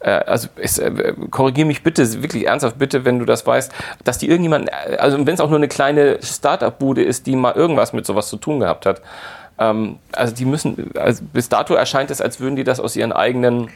äh, 0.03 0.09
also 0.09 0.49
äh, 0.57 1.13
korrigiere 1.31 1.65
mich 1.65 1.81
bitte, 1.81 2.21
wirklich 2.21 2.47
ernsthaft 2.47 2.77
bitte, 2.77 3.05
wenn 3.05 3.19
du 3.19 3.25
das 3.25 3.47
weißt, 3.47 3.71
dass 4.03 4.17
die 4.17 4.29
irgendjemand, 4.29 4.69
äh, 4.69 4.97
also 4.97 5.17
wenn 5.25 5.33
es 5.33 5.39
auch 5.39 5.49
nur 5.49 5.57
eine 5.57 5.67
kleine 5.67 6.19
Startup-Bude 6.21 7.03
ist, 7.03 7.25
die 7.25 7.35
mal 7.35 7.53
irgendwas 7.53 7.93
mit 7.93 8.05
sowas 8.05 8.27
zu 8.27 8.37
tun 8.37 8.59
gehabt 8.59 8.85
hat. 8.85 9.01
Ähm, 9.59 9.97
also 10.11 10.33
die 10.33 10.45
müssen, 10.45 10.91
also 10.97 11.23
bis 11.31 11.49
dato 11.49 11.73
erscheint 11.73 12.11
es, 12.11 12.21
als 12.21 12.39
würden 12.39 12.55
die 12.55 12.63
das 12.63 12.79
aus 12.79 12.95
ihren 12.95 13.11
eigenen 13.11 13.69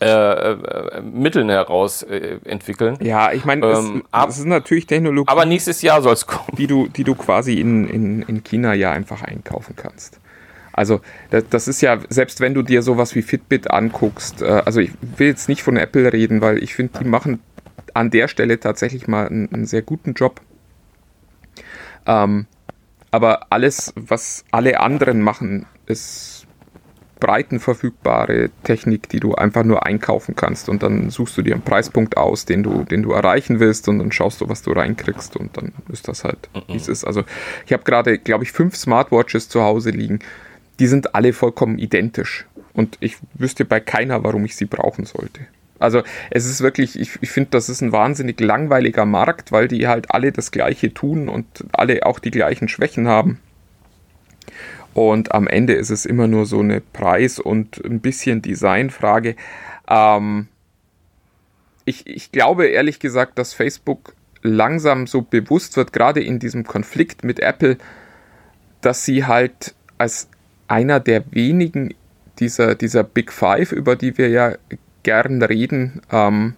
äh, 0.00 0.06
äh, 0.52 1.02
Mitteln 1.02 1.50
heraus 1.50 2.02
äh, 2.02 2.38
entwickeln. 2.44 2.96
Ja, 3.02 3.32
ich 3.32 3.44
meine, 3.44 3.66
Ähm, 3.66 4.04
es, 4.12 4.28
es 4.28 4.38
ist 4.38 4.46
natürlich 4.46 4.86
Technologie, 4.86 5.30
Aber 5.30 5.44
nächstes 5.44 5.82
Jahr 5.82 6.00
soll 6.00 6.14
es 6.14 6.26
kommen. 6.26 6.56
die 6.56 6.66
du, 6.66 6.88
die 6.88 7.04
du 7.04 7.14
quasi 7.14 7.60
in, 7.60 7.86
in, 7.86 8.22
in 8.22 8.42
China 8.42 8.72
ja 8.72 8.92
einfach 8.92 9.22
einkaufen 9.22 9.76
kannst. 9.76 10.18
Also 10.72 11.00
das, 11.30 11.44
das 11.50 11.68
ist 11.68 11.82
ja, 11.82 11.98
selbst 12.08 12.40
wenn 12.40 12.54
du 12.54 12.62
dir 12.62 12.80
sowas 12.80 13.14
wie 13.14 13.20
Fitbit 13.20 13.70
anguckst, 13.70 14.40
äh, 14.40 14.62
also 14.64 14.80
ich 14.80 14.92
will 15.18 15.26
jetzt 15.26 15.48
nicht 15.50 15.62
von 15.62 15.76
Apple 15.76 16.10
reden, 16.10 16.40
weil 16.40 16.62
ich 16.62 16.74
finde, 16.74 17.00
die 17.00 17.04
machen 17.08 17.40
an 17.92 18.10
der 18.10 18.28
Stelle 18.28 18.58
tatsächlich 18.58 19.06
mal 19.06 19.26
einen, 19.26 19.52
einen 19.52 19.66
sehr 19.66 19.82
guten 19.82 20.14
Job. 20.14 20.40
Ähm, 22.06 22.46
aber 23.10 23.46
alles, 23.50 23.92
was 23.96 24.44
alle 24.50 24.80
anderen 24.80 25.20
machen, 25.20 25.66
ist 25.86 26.46
breitenverfügbare 27.20 28.50
Technik, 28.64 29.08
die 29.10 29.20
du 29.20 29.34
einfach 29.34 29.62
nur 29.62 29.86
einkaufen 29.86 30.34
kannst 30.34 30.68
und 30.68 30.82
dann 30.82 31.10
suchst 31.10 31.36
du 31.36 31.42
dir 31.42 31.52
einen 31.52 31.62
Preispunkt 31.62 32.16
aus, 32.16 32.46
den 32.46 32.62
du, 32.62 32.84
den 32.84 33.02
du 33.02 33.12
erreichen 33.12 33.60
willst 33.60 33.88
und 33.88 33.98
dann 33.98 34.10
schaust 34.10 34.40
du, 34.40 34.48
was 34.48 34.62
du 34.62 34.72
reinkriegst 34.72 35.36
und 35.36 35.56
dann 35.56 35.72
ist 35.92 36.08
das 36.08 36.24
halt, 36.24 36.48
wie 36.66 36.76
es 36.76 36.88
ist. 36.88 37.04
Also 37.04 37.24
ich 37.66 37.72
habe 37.72 37.84
gerade, 37.84 38.18
glaube 38.18 38.44
ich, 38.44 38.52
fünf 38.52 38.74
Smartwatches 38.74 39.48
zu 39.48 39.62
Hause 39.62 39.90
liegen. 39.90 40.20
Die 40.78 40.86
sind 40.86 41.14
alle 41.14 41.34
vollkommen 41.34 41.78
identisch 41.78 42.46
und 42.72 42.96
ich 43.00 43.18
wüsste 43.34 43.66
bei 43.66 43.80
keiner, 43.80 44.24
warum 44.24 44.46
ich 44.46 44.56
sie 44.56 44.64
brauchen 44.64 45.04
sollte. 45.04 45.42
Also 45.80 46.02
es 46.30 46.46
ist 46.46 46.60
wirklich, 46.60 47.00
ich, 47.00 47.18
ich 47.20 47.30
finde, 47.30 47.50
das 47.50 47.68
ist 47.68 47.80
ein 47.80 47.90
wahnsinnig 47.90 48.38
langweiliger 48.38 49.06
Markt, 49.06 49.50
weil 49.50 49.66
die 49.66 49.88
halt 49.88 50.12
alle 50.12 50.30
das 50.30 50.52
Gleiche 50.52 50.94
tun 50.94 51.28
und 51.28 51.64
alle 51.72 52.06
auch 52.06 52.18
die 52.18 52.30
gleichen 52.30 52.68
Schwächen 52.68 53.08
haben. 53.08 53.40
Und 54.92 55.32
am 55.32 55.46
Ende 55.46 55.72
ist 55.72 55.90
es 55.90 56.04
immer 56.04 56.26
nur 56.26 56.46
so 56.46 56.60
eine 56.60 56.80
Preis- 56.80 57.38
und 57.38 57.82
ein 57.84 58.00
bisschen 58.00 58.42
Designfrage. 58.42 59.36
Ähm, 59.88 60.48
ich, 61.84 62.06
ich 62.06 62.30
glaube 62.30 62.66
ehrlich 62.66 63.00
gesagt, 63.00 63.38
dass 63.38 63.54
Facebook 63.54 64.14
langsam 64.42 65.06
so 65.06 65.22
bewusst 65.22 65.76
wird, 65.76 65.92
gerade 65.92 66.22
in 66.22 66.38
diesem 66.38 66.64
Konflikt 66.64 67.24
mit 67.24 67.40
Apple, 67.40 67.78
dass 68.80 69.04
sie 69.04 69.24
halt 69.24 69.74
als 69.98 70.28
einer 70.68 71.00
der 71.00 71.24
wenigen 71.32 71.94
dieser, 72.38 72.74
dieser 72.74 73.04
Big 73.04 73.32
Five, 73.32 73.72
über 73.72 73.96
die 73.96 74.16
wir 74.18 74.28
ja 74.28 74.54
gern 75.02 75.42
reden, 75.42 76.02
ähm, 76.10 76.54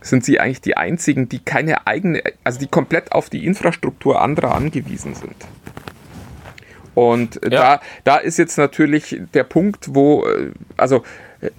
sind 0.00 0.24
sie 0.24 0.40
eigentlich 0.40 0.60
die 0.60 0.76
einzigen, 0.76 1.28
die 1.28 1.38
keine 1.38 1.86
eigene, 1.86 2.22
also 2.42 2.58
die 2.58 2.66
komplett 2.66 3.12
auf 3.12 3.30
die 3.30 3.44
Infrastruktur 3.46 4.20
anderer 4.20 4.54
angewiesen 4.54 5.14
sind. 5.14 5.36
Und 6.94 7.42
äh, 7.42 7.50
Ja. 7.50 7.76
da, 7.76 7.80
da 8.04 8.16
ist 8.18 8.38
jetzt 8.38 8.56
natürlich 8.56 9.20
der 9.34 9.44
Punkt, 9.44 9.94
wo, 9.94 10.26
äh, 10.26 10.52
also 10.76 11.02
äh, 11.40 11.50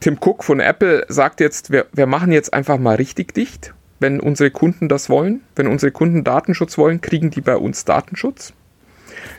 Tim 0.00 0.18
Cook 0.20 0.44
von 0.44 0.60
Apple 0.60 1.04
sagt 1.08 1.40
jetzt, 1.40 1.70
wir, 1.70 1.86
wir 1.92 2.06
machen 2.06 2.32
jetzt 2.32 2.54
einfach 2.54 2.78
mal 2.78 2.96
richtig 2.96 3.34
dicht. 3.34 3.74
Wenn 3.98 4.18
unsere 4.18 4.50
Kunden 4.50 4.88
das 4.88 5.10
wollen, 5.10 5.42
wenn 5.56 5.66
unsere 5.66 5.92
Kunden 5.92 6.24
Datenschutz 6.24 6.78
wollen, 6.78 7.02
kriegen 7.02 7.30
die 7.30 7.42
bei 7.42 7.56
uns 7.56 7.84
Datenschutz. 7.84 8.54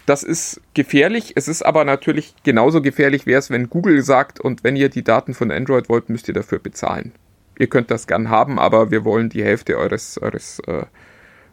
Das 0.06 0.24
ist 0.24 0.62
gefährlich. 0.74 1.34
Es 1.36 1.48
ist 1.48 1.64
aber 1.64 1.86
natürlich 1.86 2.36
genauso 2.44 2.82
gefährlich, 2.82 3.26
wäre 3.26 3.40
es, 3.40 3.50
wenn 3.50 3.70
Google 3.70 4.02
sagt, 4.04 4.40
und 4.40 4.64
wenn 4.64 4.76
ihr 4.76 4.90
die 4.90 5.04
Daten 5.04 5.34
von 5.34 5.52
Android 5.52 5.90
wollt, 5.90 6.10
müsst 6.10 6.28
ihr 6.28 6.34
dafür 6.34 6.60
bezahlen. 6.60 7.12
Ihr 7.58 7.68
könnt 7.68 7.92
das 7.92 8.08
gern 8.08 8.30
haben, 8.30 8.60
aber 8.60 8.92
wir 8.92 9.06
wollen 9.06 9.30
die 9.30 9.44
Hälfte 9.44 9.78
eures, 9.78 10.18
eures, 10.22 10.60
äh, 10.68 10.84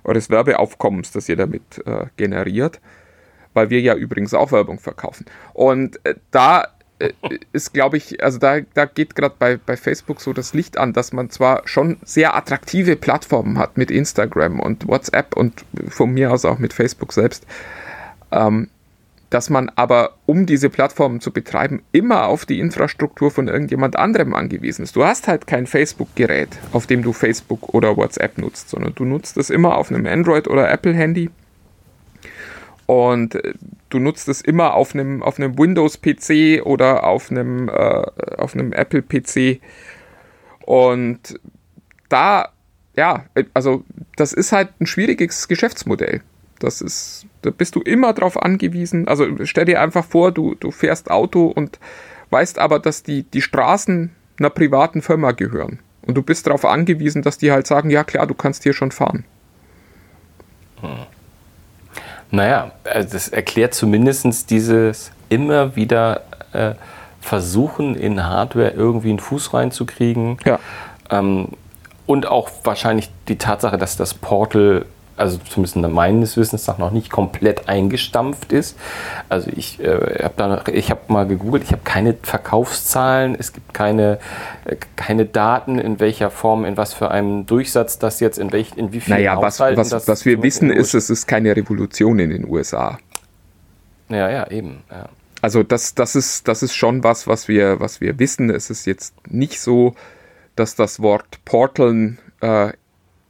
eures 0.05 0.31
Werbeaufkommens, 0.31 1.11
das 1.13 1.29
ihr 1.29 1.37
damit 1.37 1.63
äh, 1.87 2.07
generiert 2.17 2.81
weil 3.59 3.71
wir 3.71 3.81
ja 3.81 3.95
übrigens 3.95 4.35
auch 4.35 4.53
Werbung 4.53 4.79
verkaufen. 4.79 5.27
Und 5.53 5.99
äh, 6.05 6.15
da 6.31 6.69
äh, 7.01 7.13
ist, 7.53 7.75
glaube 7.75 7.97
ich, 7.97 8.23
also 8.23 8.39
da, 8.39 8.61
da 8.61 8.85
geht 8.85 9.17
gerade 9.17 9.35
bei, 9.39 9.57
bei 9.57 9.77
Facebook 9.77 10.21
so 10.21 10.33
das 10.33 10.55
Licht 10.55 10.79
an, 10.79 10.93
dass 10.93 11.13
man 11.13 11.31
zwar 11.31 11.63
schon 11.67 11.99
sehr 12.05 12.37
attraktive 12.37 12.95
Plattformen 12.95 13.59
hat 13.59 13.77
mit 13.77 13.91
Instagram 13.91 14.61
und 14.61 14.87
WhatsApp 14.87 15.37
und 15.37 15.65
von 15.89 16.13
mir 16.13 16.33
aus 16.33 16.45
auch 16.45 16.59
mit 16.59 16.73
Facebook 16.73 17.13
selbst, 17.13 17.47
ähm, 18.31 18.69
dass 19.31 19.51
man 19.51 19.71
aber, 19.77 20.15
um 20.25 20.47
diese 20.47 20.71
Plattformen 20.71 21.21
zu 21.21 21.33
betreiben, 21.33 21.83
immer 21.93 22.27
auf 22.27 22.47
die 22.47 22.61
Infrastruktur 22.61 23.31
von 23.31 23.49
irgendjemand 23.49 23.97
anderem 23.97 24.35
angewiesen 24.35 24.83
ist. 24.83 24.97
Du 24.97 25.05
hast 25.05 25.29
halt 25.29 25.47
kein 25.47 25.67
Facebook-Gerät, 25.67 26.49
auf 26.73 26.87
dem 26.87 27.03
du 27.03 27.13
Facebook 27.13 27.75
oder 27.75 27.97
WhatsApp 27.97 28.39
nutzt, 28.39 28.71
sondern 28.71 28.95
du 28.95 29.05
nutzt 29.05 29.37
es 29.37 29.51
immer 29.51 29.77
auf 29.77 29.91
einem 29.91 30.07
Android- 30.07 30.49
oder 30.49 30.71
Apple-Handy 30.71 31.31
und 32.89 33.35
äh, 33.35 33.53
du 33.91 33.99
nutzt 33.99 34.29
es 34.29 34.41
immer 34.41 34.73
auf 34.73 34.95
einem, 34.95 35.23
auf 35.23 35.39
einem 35.39 35.59
Windows-PC 35.59 36.65
oder 36.65 37.05
auf 37.05 37.31
einem, 37.31 37.69
äh, 37.69 37.73
auf 38.39 38.55
einem 38.55 38.73
Apple-PC. 38.73 39.61
Und 40.65 41.39
da, 42.09 42.49
ja, 42.97 43.27
äh, 43.35 43.45
also 43.53 43.85
das 44.17 44.33
ist 44.33 44.53
halt 44.53 44.71
ein 44.81 44.87
schwieriges 44.87 45.49
Geschäftsmodell. 45.49 46.23
Das 46.61 46.81
ist, 46.81 47.27
da 47.43 47.51
bist 47.51 47.75
du 47.75 47.81
immer 47.81 48.13
drauf 48.13 48.41
angewiesen. 48.41 49.09
Also 49.09 49.27
stell 49.45 49.65
dir 49.65 49.81
einfach 49.81 50.05
vor, 50.05 50.33
du, 50.33 50.55
du 50.55 50.71
fährst 50.71 51.11
Auto 51.11 51.47
und 51.47 51.79
weißt 52.31 52.59
aber, 52.59 52.79
dass 52.79 53.03
die, 53.03 53.23
die 53.23 53.43
Straßen 53.43 54.11
einer 54.39 54.51
privaten 54.51 55.03
Firma 55.03 55.33
gehören. 55.33 55.81
Und 56.03 56.15
du 56.15 56.23
bist 56.23 56.47
darauf 56.47 56.65
angewiesen, 56.65 57.23
dass 57.23 57.39
die 57.39 57.53
halt 57.53 57.67
sagen, 57.67 57.91
ja 57.91 58.05
klar, 58.05 58.27
du 58.27 58.35
kannst 58.35 58.63
hier 58.63 58.73
schon 58.73 58.93
fahren. 58.93 59.25
Naja, 62.31 62.73
also 62.85 63.09
das 63.13 63.29
erklärt 63.29 63.75
zumindest 63.75 64.51
dieses 64.51 65.11
immer 65.29 65.77
wieder 65.77 66.23
äh, 66.53 66.75
Versuchen 67.21 67.95
in 67.95 68.25
Hardware 68.25 68.71
irgendwie 68.71 69.11
einen 69.11 69.19
Fuß 69.19 69.53
reinzukriegen. 69.53 70.39
Ja. 70.45 70.59
Ähm, 71.11 71.49
und 72.07 72.27
auch 72.27 72.51
wahrscheinlich 72.65 73.11
die 73.29 73.37
Tatsache, 73.37 73.77
dass 73.77 73.97
das 73.97 74.15
Portal 74.15 74.87
also 75.19 75.39
zumindest 75.39 75.77
meines 75.77 76.37
Wissens 76.37 76.67
nach 76.67 76.79
noch 76.79 76.91
nicht 76.91 77.11
komplett 77.11 77.69
eingestampft 77.69 78.53
ist. 78.53 78.79
Also 79.29 79.51
ich 79.55 79.81
äh, 79.81 80.25
habe 80.25 80.71
ich 80.73 80.91
habe 80.91 81.01
mal 81.09 81.27
gegoogelt, 81.27 81.65
ich 81.65 81.73
habe 81.73 81.83
keine 81.85 82.15
Verkaufszahlen, 82.23 83.37
es 83.39 83.53
gibt 83.53 83.75
keine, 83.75 84.19
äh, 84.65 84.77
keine 84.97 85.27
Daten, 85.27 85.79
in 85.79 86.01
welcher 86.01 86.31
Form, 86.31 86.65
in 86.65 86.77
was 86.77 86.95
für 86.95 87.11
einem 87.11 87.47
Durchsatz 87.47 87.99
das 87.99 88.21
jetzt, 88.21 88.39
in, 88.39 88.53
welch, 88.53 88.73
in 88.77 88.93
wie 88.93 89.01
vielen 89.01 89.19
Naja, 89.19 89.41
was, 89.41 89.61
was, 89.61 90.09
was 90.09 90.25
wir 90.25 90.43
wissen 90.43 90.71
ist, 90.71 90.95
es 90.95 91.11
ist 91.11 91.27
keine 91.27 91.55
Revolution 91.55 92.19
in 92.19 92.31
den 92.31 92.49
USA. 92.49 92.99
Ja, 94.09 94.31
ja, 94.31 94.51
eben. 94.51 94.83
Ja. 94.91 95.09
Also 95.41 95.63
das, 95.63 95.95
das, 95.95 96.17
ist, 96.17 96.49
das 96.49 96.63
ist 96.63 96.75
schon 96.75 97.05
was, 97.05 97.27
was 97.27 97.49
wir, 97.49 97.81
was 97.81 98.01
wir 98.01 98.19
wissen. 98.19 98.51
Es 98.51 98.71
ist 98.71 98.87
jetzt 98.87 99.15
nicht 99.29 99.61
so, 99.61 99.95
dass 100.57 100.75
das 100.75 101.01
Wort 101.01 101.45
Portaln 101.45 102.19
äh, 102.41 102.73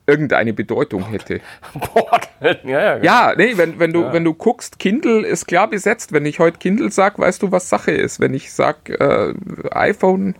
irgendeine 0.08 0.52
Bedeutung 0.52 1.04
hätte. 1.04 1.40
Portal, 1.80 2.58
ja, 2.64 2.80
ja, 2.80 2.94
genau. 2.94 3.04
Ja, 3.04 3.34
nee, 3.36 3.52
wenn, 3.56 3.78
wenn, 3.78 3.92
du, 3.92 4.02
Ja. 4.02 4.12
wenn 4.12 4.24
du 4.24 4.34
guckst, 4.34 4.78
Kindle 4.78 5.26
ist 5.26 5.46
klar 5.46 5.68
besetzt. 5.68 6.12
Wenn 6.12 6.26
ich 6.26 6.38
heute 6.38 6.58
Kindle 6.58 6.90
sag, 6.90 7.18
weißt 7.18 7.42
du, 7.42 7.52
was 7.52 7.68
Sache 7.68 7.92
ist. 7.92 8.18
Wenn 8.18 8.34
ich 8.34 8.52
sag 8.52 8.88
äh, 8.88 9.34
iPhone, 9.70 10.34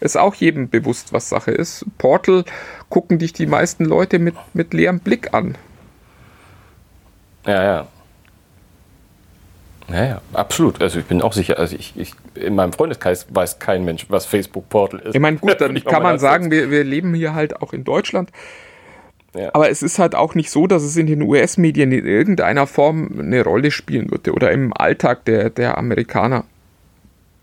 ist 0.00 0.16
auch 0.16 0.34
jedem 0.34 0.68
bewusst, 0.70 1.12
was 1.12 1.28
Sache 1.28 1.50
ist. 1.50 1.84
Portal 1.98 2.44
gucken 2.88 3.18
dich 3.18 3.32
die 3.32 3.46
meisten 3.46 3.84
Leute 3.84 4.18
mit, 4.18 4.34
mit 4.52 4.72
leerem 4.72 5.00
Blick 5.00 5.34
an. 5.34 5.56
Ja, 7.46 7.62
ja. 7.62 7.86
Ja, 9.88 10.04
ja, 10.04 10.20
absolut. 10.32 10.80
Also 10.80 10.98
ich 10.98 11.04
bin 11.04 11.20
auch 11.20 11.34
sicher, 11.34 11.58
also 11.58 11.76
ich, 11.76 11.92
ich 11.96 12.14
in 12.34 12.54
meinem 12.54 12.72
Freundeskreis 12.72 13.26
weiß 13.28 13.58
kein 13.58 13.84
Mensch, 13.84 14.06
was 14.08 14.24
Facebook 14.24 14.68
Portal 14.70 15.00
ist. 15.00 15.14
Ich 15.14 15.20
meine, 15.20 15.36
gut, 15.36 15.56
dann 15.60 15.82
kann 15.84 16.02
man 16.02 16.18
sagen, 16.18 16.50
wir, 16.50 16.70
wir 16.70 16.84
leben 16.84 17.12
hier 17.14 17.34
halt 17.34 17.60
auch 17.60 17.72
in 17.72 17.84
Deutschland. 17.84 18.30
Ja. 19.34 19.50
Aber 19.54 19.68
es 19.70 19.82
ist 19.82 19.98
halt 19.98 20.14
auch 20.14 20.34
nicht 20.34 20.50
so, 20.50 20.66
dass 20.66 20.82
es 20.82 20.96
in 20.96 21.06
den 21.06 21.22
US-Medien 21.22 21.90
in 21.92 22.06
irgendeiner 22.06 22.66
Form 22.66 23.10
eine 23.18 23.42
Rolle 23.42 23.70
spielen 23.70 24.10
würde 24.10 24.32
oder 24.32 24.52
im 24.52 24.72
Alltag 24.76 25.24
der, 25.24 25.50
der 25.50 25.76
Amerikaner. 25.76 26.44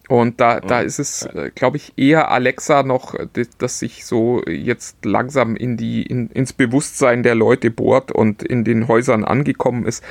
Und 0.08 0.42
da, 0.42 0.60
da 0.60 0.82
ist 0.82 1.00
es, 1.00 1.30
glaube 1.56 1.78
ich, 1.78 1.94
eher 1.96 2.32
Alexa 2.32 2.84
noch, 2.84 3.14
äh, 3.16 3.28
das- 3.34 3.50
das 3.58 3.80
sich 3.80 4.06
so 4.06 4.42
jetzt 4.46 5.06
langsam 5.06 5.56
in 5.56 5.78
die, 5.78 6.04
in, 6.04 6.30
ins 6.32 6.52
Bewusstsein 6.54 7.24
der 7.24 7.36
Leute 7.36 7.72
bohrt 7.72 8.12
und 8.12 8.44
in 8.44 8.64
den 8.66 8.88
Häusern 8.90 9.24
angekommen 9.24 9.86
ist. 9.86 10.04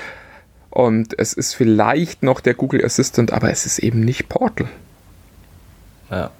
Und 0.71 1.19
es 1.19 1.33
ist 1.35 1.55
vielleicht 1.55 2.23
noch 2.23 2.41
der 2.41 2.55
Google 2.55 2.85
Assistant, 2.85 3.33
aber 3.33 3.51
es 3.51 3.67
ist 3.67 3.79
eben 3.81 4.01
nicht 4.01 4.29
Portal. 4.29 4.69
Ja. 6.11 6.31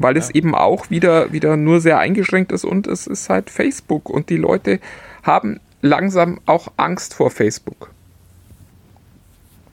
Weil 0.00 0.16
es 0.16 0.30
eben 0.30 0.54
auch 0.54 0.88
wieder, 0.88 1.30
wieder 1.30 1.58
nur 1.58 1.80
sehr 1.80 1.98
eingeschränkt 1.98 2.52
ist 2.52 2.64
und 2.64 2.86
es 2.86 3.06
ist 3.06 3.28
halt 3.28 3.50
Facebook 3.50 4.08
und 4.08 4.30
die 4.30 4.38
Leute 4.38 4.80
haben 5.22 5.60
langsam 5.82 6.40
auch 6.46 6.68
Angst 6.78 7.12
vor 7.12 7.30
Facebook. 7.30 7.90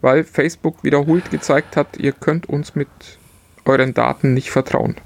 Weil 0.02 0.26
Facebook 0.26 0.84
wiederholt 0.84 1.32
gezeigt 1.32 1.78
hat, 1.78 1.98
ihr 1.98 2.12
könnt 2.12 2.48
uns 2.48 2.76
mit 2.76 2.90
euren 3.64 3.94
Daten 3.94 4.34
nicht 4.34 4.52
vertrauen. 4.52 4.98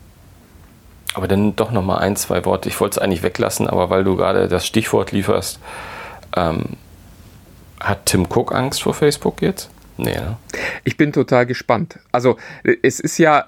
Aber 1.14 1.28
dann 1.28 1.56
doch 1.56 1.72
noch 1.72 1.84
mal 1.84 2.00
ein, 2.00 2.16
zwei 2.16 2.44
Worte. 2.46 2.68
Ich 2.70 2.80
wollte 2.80 3.00
es 3.00 3.04
eigentlich 3.04 3.22
weglassen, 3.22 3.68
aber 3.68 3.92
weil 3.92 4.04
du 4.04 4.16
gerade 4.16 4.48
das 4.48 4.66
Stichwort 4.66 5.12
lieferst, 5.12 5.60
ähm, 6.36 6.78
hat 7.80 8.08
Tim 8.08 8.26
Cook 8.26 8.56
Angst 8.56 8.82
vor 8.82 8.96
Facebook 8.96 9.44
jetzt? 9.44 9.70
Nee, 9.98 10.16
ne? 10.16 10.38
Ich 10.84 10.98
bin 10.98 11.14
total 11.14 11.46
gespannt. 11.46 12.00
Also 12.12 12.38
es 12.82 13.00
ist 13.00 13.20
ja, 13.20 13.46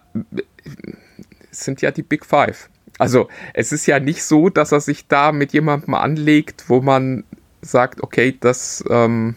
sind 1.54 1.82
ja 1.82 1.92
die 1.92 2.04
Big 2.04 2.26
Five. 2.26 2.70
Also 3.00 3.28
es 3.54 3.72
ist 3.72 3.86
ja 3.86 4.00
nicht 4.00 4.24
so, 4.24 4.50
dass 4.50 4.72
er 4.72 4.80
sich 4.80 5.08
da 5.08 5.32
mit 5.32 5.54
jemandem 5.54 5.94
anlegt, 5.94 6.66
wo 6.68 6.82
man 6.82 7.24
sagt, 7.62 8.04
okay, 8.04 8.38
das, 8.40 8.84
ähm, 8.90 9.36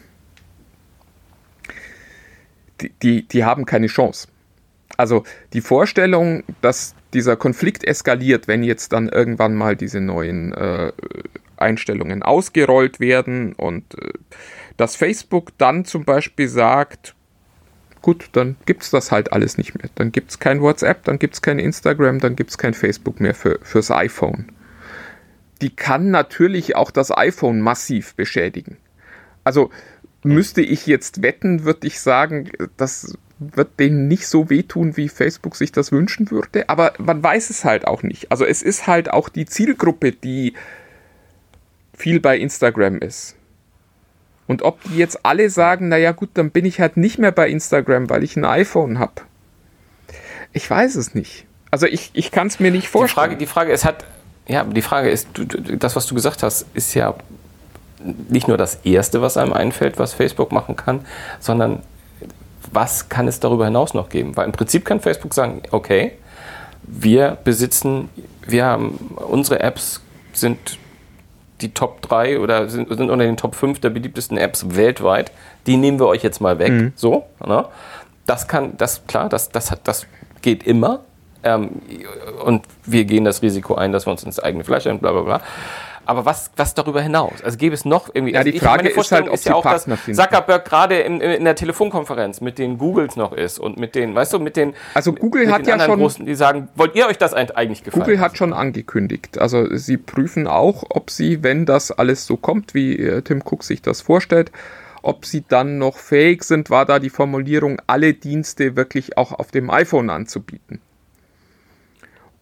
die, 2.81 2.91
die, 3.01 3.27
die 3.27 3.45
haben 3.45 3.65
keine 3.65 3.87
Chance. 3.87 4.27
Also 4.95 5.23
die 5.53 5.61
Vorstellung, 5.61 6.43
dass 6.61 6.95
dieser 7.13 7.35
Konflikt 7.35 7.83
eskaliert, 7.83 8.47
wenn 8.47 8.63
jetzt 8.63 8.93
dann 8.93 9.09
irgendwann 9.09 9.55
mal 9.55 9.75
diese 9.75 10.01
neuen 10.01 10.53
äh, 10.53 10.91
Einstellungen 11.55 12.23
ausgerollt 12.23 12.99
werden 12.99 13.53
und 13.53 13.93
äh, 13.99 14.13
dass 14.75 14.95
Facebook 14.95 15.57
dann 15.57 15.85
zum 15.85 16.05
Beispiel 16.05 16.47
sagt, 16.47 17.15
gut, 18.01 18.29
dann 18.33 18.55
gibt 18.65 18.83
es 18.83 18.89
das 18.89 19.11
halt 19.11 19.33
alles 19.33 19.57
nicht 19.57 19.75
mehr. 19.75 19.89
Dann 19.95 20.11
gibt 20.11 20.31
es 20.31 20.39
kein 20.39 20.61
WhatsApp, 20.61 21.03
dann 21.03 21.19
gibt 21.19 21.35
es 21.35 21.41
kein 21.41 21.59
Instagram, 21.59 22.19
dann 22.19 22.35
gibt 22.35 22.51
es 22.51 22.57
kein 22.57 22.73
Facebook 22.73 23.19
mehr 23.19 23.35
für, 23.35 23.59
fürs 23.61 23.91
iPhone. 23.91 24.51
Die 25.61 25.75
kann 25.75 26.11
natürlich 26.11 26.75
auch 26.75 26.91
das 26.91 27.15
iPhone 27.15 27.61
massiv 27.61 28.15
beschädigen. 28.15 28.77
Also 29.43 29.71
müsste 30.23 30.61
ich 30.61 30.85
jetzt 30.85 31.21
wetten, 31.21 31.63
würde 31.63 31.87
ich 31.87 31.99
sagen, 31.99 32.49
das 32.77 33.17
wird 33.39 33.79
denen 33.79 34.07
nicht 34.07 34.27
so 34.27 34.49
wehtun, 34.49 34.97
wie 34.97 35.09
Facebook 35.09 35.55
sich 35.55 35.71
das 35.71 35.91
wünschen 35.91 36.31
würde. 36.31 36.69
Aber 36.69 36.93
man 36.97 37.21
weiß 37.21 37.49
es 37.49 37.65
halt 37.65 37.87
auch 37.87 38.03
nicht. 38.03 38.31
Also 38.31 38.45
es 38.45 38.61
ist 38.61 38.87
halt 38.87 39.11
auch 39.11 39.29
die 39.29 39.45
Zielgruppe, 39.45 40.11
die 40.11 40.53
viel 41.93 42.19
bei 42.19 42.37
Instagram 42.37 42.99
ist. 42.99 43.35
Und 44.47 44.61
ob 44.61 44.81
die 44.83 44.97
jetzt 44.97 45.25
alle 45.25 45.49
sagen, 45.49 45.89
naja 45.89 46.13
gut, 46.13 46.29
dann 46.35 46.51
bin 46.51 46.65
ich 46.65 46.79
halt 46.79 46.97
nicht 46.97 47.19
mehr 47.19 47.31
bei 47.31 47.49
Instagram, 47.49 48.09
weil 48.09 48.23
ich 48.23 48.35
ein 48.37 48.45
iPhone 48.45 48.97
habe. 48.97 49.13
Ich 50.53 50.69
weiß 50.69 50.95
es 50.95 51.13
nicht. 51.13 51.45
Also 51.69 51.85
ich, 51.85 52.11
ich 52.13 52.31
kann 52.31 52.47
es 52.47 52.59
mir 52.59 52.71
nicht 52.71 52.85
Die 52.85 52.91
vorstellen. 52.91 53.25
Frage, 53.25 53.37
die 53.37 53.45
Frage 53.45 53.71
ist, 53.73 53.83
hat, 53.83 54.05
ja, 54.47 54.63
die 54.63 54.81
Frage 54.81 55.09
ist, 55.09 55.27
du, 55.33 55.43
das, 55.45 55.95
was 55.95 56.07
du 56.07 56.15
gesagt 56.15 56.43
hast, 56.43 56.65
ist 56.73 56.93
ja 56.93 57.13
nicht 58.29 58.47
nur 58.47 58.57
das 58.57 58.75
Erste, 58.85 59.21
was 59.21 59.37
einem 59.37 59.53
einfällt, 59.53 59.99
was 59.99 60.13
Facebook 60.13 60.51
machen 60.51 60.75
kann, 60.75 61.01
sondern 61.39 61.81
was 62.71 63.09
kann 63.09 63.27
es 63.27 63.39
darüber 63.39 63.65
hinaus 63.65 63.93
noch 63.93 64.09
geben? 64.09 64.35
Weil 64.37 64.45
im 64.45 64.51
Prinzip 64.51 64.85
kann 64.85 64.99
Facebook 64.99 65.33
sagen, 65.33 65.61
okay, 65.71 66.13
wir 66.83 67.37
besitzen, 67.43 68.09
wir 68.45 68.65
haben, 68.65 68.95
unsere 69.15 69.59
Apps 69.59 70.01
sind 70.31 70.77
die 71.61 71.73
Top 71.73 72.01
3 72.03 72.39
oder 72.39 72.69
sind, 72.69 72.89
sind 72.89 73.09
unter 73.09 73.25
den 73.25 73.37
Top 73.37 73.55
5 73.55 73.79
der 73.79 73.89
beliebtesten 73.89 74.37
Apps 74.37 74.75
weltweit. 74.75 75.31
Die 75.65 75.77
nehmen 75.77 75.99
wir 75.99 76.07
euch 76.07 76.23
jetzt 76.23 76.39
mal 76.39 76.59
weg. 76.59 76.71
So, 76.95 77.25
ne? 77.45 77.65
Das 78.25 78.47
kann, 78.47 78.77
das, 78.77 79.07
klar, 79.07 79.29
das, 79.29 79.49
das, 79.49 79.71
hat, 79.71 79.81
das 79.85 80.05
geht 80.41 80.63
immer. 80.63 81.01
Ähm, 81.43 81.81
und 82.43 82.65
wir 82.85 83.05
gehen 83.05 83.23
das 83.23 83.41
Risiko 83.41 83.75
ein, 83.75 83.91
dass 83.91 84.05
wir 84.05 84.11
uns 84.11 84.23
ins 84.23 84.39
eigene 84.39 84.63
Fleisch 84.63 84.87
ein, 84.87 84.99
bla 84.99 85.11
bla 85.11 85.21
bla. 85.21 85.41
Aber 86.07 86.25
was, 86.25 86.51
was 86.55 86.73
darüber 86.73 87.01
hinaus? 87.01 87.41
Also 87.43 87.57
gäbe 87.57 87.75
es 87.75 87.85
noch 87.85 88.09
irgendwie. 88.13 88.33
Ja, 88.33 88.43
die 88.43 88.53
also 88.53 88.65
Frage 88.65 88.83
meine 88.83 88.95
ist 88.95 89.11
halt, 89.11 89.29
ob 89.29 89.41
die 89.41 89.49
dass 89.49 89.61
Partner 89.61 89.97
finden. 89.97 90.19
Zuckerberg 90.19 90.65
gerade 90.65 90.99
in, 90.99 91.19
in 91.21 91.43
der 91.43 91.55
Telefonkonferenz 91.55 92.41
mit 92.41 92.57
den 92.57 92.77
Googles 92.77 93.15
noch 93.15 93.33
ist 93.33 93.59
und 93.59 93.77
mit 93.77 93.95
den, 93.95 94.15
weißt 94.15 94.33
du, 94.33 94.39
mit 94.39 94.55
den. 94.55 94.73
Also 94.93 95.13
Google 95.13 95.45
mit 95.45 95.53
hat 95.53 95.67
ja 95.67 95.79
schon- 95.79 95.99
Großen, 95.99 96.25
die 96.25 96.35
sagen, 96.35 96.69
wollt 96.75 96.95
ihr 96.95 97.07
euch 97.07 97.17
das 97.17 97.33
eigentlich 97.33 97.83
gefallen? 97.83 98.03
Google 98.03 98.19
hat 98.19 98.37
schon 98.37 98.53
angekündigt. 98.53 99.37
Also 99.37 99.75
sie 99.75 99.97
prüfen 99.97 100.47
auch, 100.47 100.83
ob 100.89 101.09
sie, 101.09 101.43
wenn 101.43 101.65
das 101.65 101.91
alles 101.91 102.25
so 102.25 102.37
kommt, 102.37 102.73
wie 102.73 102.97
äh, 102.97 103.21
Tim 103.21 103.41
Cook 103.43 103.63
sich 103.63 103.81
das 103.81 104.01
vorstellt, 104.01 104.51
ob 105.01 105.25
sie 105.25 105.43
dann 105.47 105.77
noch 105.77 105.97
fähig 105.97 106.43
sind, 106.43 106.69
war 106.69 106.85
da 106.85 106.99
die 106.99 107.09
Formulierung, 107.09 107.81
alle 107.87 108.13
Dienste 108.13 108.75
wirklich 108.75 109.17
auch 109.17 109.31
auf 109.31 109.51
dem 109.51 109.69
iPhone 109.69 110.09
anzubieten. 110.09 110.81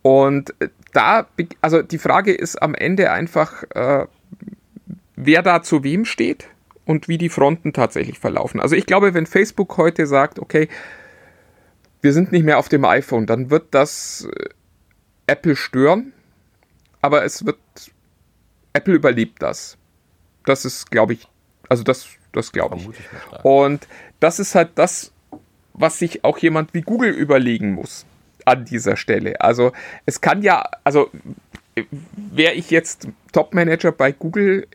Und 0.05 0.53
äh, 0.61 0.69
da, 0.93 1.25
also 1.61 1.81
die 1.81 1.97
Frage 1.97 2.31
ist 2.31 2.61
am 2.61 2.75
Ende 2.75 3.11
einfach, 3.11 3.63
äh, 3.71 4.05
wer 5.15 5.41
da 5.41 5.63
zu 5.63 5.83
wem 5.83 6.05
steht 6.05 6.47
und 6.85 7.07
wie 7.07 7.17
die 7.17 7.29
Fronten 7.29 7.73
tatsächlich 7.73 8.19
verlaufen. 8.19 8.59
Also 8.59 8.75
ich 8.75 8.85
glaube, 8.85 9.15
wenn 9.15 9.25
Facebook 9.25 9.77
heute 9.77 10.05
sagt, 10.05 10.37
okay, 10.37 10.69
wir 12.03 12.13
sind 12.13 12.31
nicht 12.31 12.43
mehr 12.43 12.59
auf 12.59 12.69
dem 12.69 12.85
iPhone, 12.85 13.25
dann 13.25 13.49
wird 13.49 13.69
das 13.71 14.29
äh, 14.31 14.49
Apple 15.25 15.55
stören, 15.55 16.13
aber 17.01 17.25
es 17.25 17.43
wird, 17.43 17.57
Apple 18.73 18.93
überlebt 18.93 19.41
das. 19.41 19.75
Das 20.45 20.65
ist, 20.65 20.91
glaube 20.91 21.13
ich, 21.13 21.27
also 21.67 21.81
das, 21.81 22.05
das 22.31 22.51
glaube 22.51 22.77
ich. 22.77 22.87
Und 23.41 23.87
das 24.19 24.37
ist 24.37 24.53
halt 24.53 24.69
das, 24.75 25.11
was 25.73 25.97
sich 25.97 26.23
auch 26.23 26.37
jemand 26.37 26.75
wie 26.75 26.81
Google 26.81 27.09
überlegen 27.09 27.71
muss 27.71 28.05
an 28.45 28.65
dieser 28.65 28.95
Stelle. 28.95 29.41
Also 29.41 29.71
es 30.05 30.21
kann 30.21 30.41
ja, 30.41 30.63
also 30.83 31.09
wäre 32.31 32.53
ich 32.53 32.71
jetzt 32.71 33.07
Topmanager 33.31 33.91
bei 33.91 34.11
Google, 34.11 34.67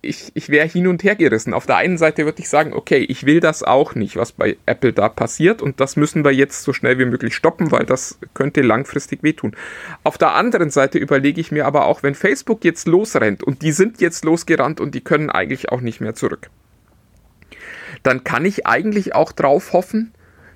ich, 0.00 0.30
ich 0.34 0.48
wäre 0.48 0.68
hin 0.68 0.86
und 0.86 1.02
her 1.02 1.16
gerissen. 1.16 1.52
Auf 1.54 1.66
der 1.66 1.76
einen 1.76 1.98
Seite 1.98 2.24
würde 2.24 2.40
ich 2.40 2.48
sagen, 2.48 2.72
okay, 2.72 2.98
ich 2.98 3.26
will 3.26 3.40
das 3.40 3.62
auch 3.62 3.94
nicht, 3.94 4.16
was 4.16 4.32
bei 4.32 4.56
Apple 4.66 4.92
da 4.92 5.08
passiert 5.08 5.60
und 5.60 5.80
das 5.80 5.96
müssen 5.96 6.24
wir 6.24 6.32
jetzt 6.32 6.62
so 6.62 6.72
schnell 6.72 6.98
wie 6.98 7.04
möglich 7.04 7.34
stoppen, 7.34 7.70
weil 7.72 7.84
das 7.84 8.18
könnte 8.34 8.62
langfristig 8.62 9.22
wehtun. 9.22 9.56
Auf 10.04 10.16
der 10.16 10.34
anderen 10.34 10.70
Seite 10.70 10.98
überlege 10.98 11.40
ich 11.40 11.50
mir 11.50 11.66
aber 11.66 11.86
auch, 11.86 12.02
wenn 12.02 12.14
Facebook 12.14 12.64
jetzt 12.64 12.86
losrennt 12.86 13.42
und 13.42 13.62
die 13.62 13.72
sind 13.72 14.00
jetzt 14.00 14.24
losgerannt 14.24 14.80
und 14.80 14.94
die 14.94 15.00
können 15.00 15.30
eigentlich 15.30 15.70
auch 15.70 15.80
nicht 15.80 16.00
mehr 16.00 16.14
zurück, 16.14 16.48
dann 18.02 18.22
kann 18.22 18.44
ich 18.44 18.66
eigentlich 18.66 19.14
auch 19.14 19.32
drauf 19.32 19.72
hoffen, 19.72 20.12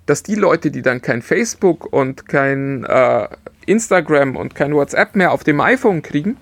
dass 0.06 0.22
die 0.22 0.34
Leute, 0.34 0.70
die 0.70 0.82
dann 0.82 1.00
kein 1.02 1.22
Facebook 1.22 1.92
und 1.92 2.28
kein 2.28 2.84
äh, 2.84 3.28
Instagram 3.66 4.36
und 4.36 4.54
kein 4.54 4.74
WhatsApp 4.74 5.14
mehr 5.14 5.32
auf 5.32 5.44
dem 5.44 5.60
iPhone 5.60 6.02
kriegen, 6.02 6.36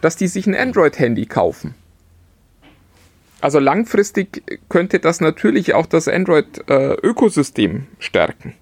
dass 0.00 0.16
die 0.16 0.28
sich 0.28 0.46
ein 0.46 0.54
Android-Handy 0.54 1.26
kaufen. 1.26 1.74
also 3.40 3.58
langfristig 3.58 4.42
könnte 4.68 5.00
das 5.00 5.20
natürlich 5.20 5.74
auch 5.74 5.86
das 5.86 6.08
Android-Ökosystem 6.08 7.76
äh, 7.76 8.02
stärken. 8.02 8.54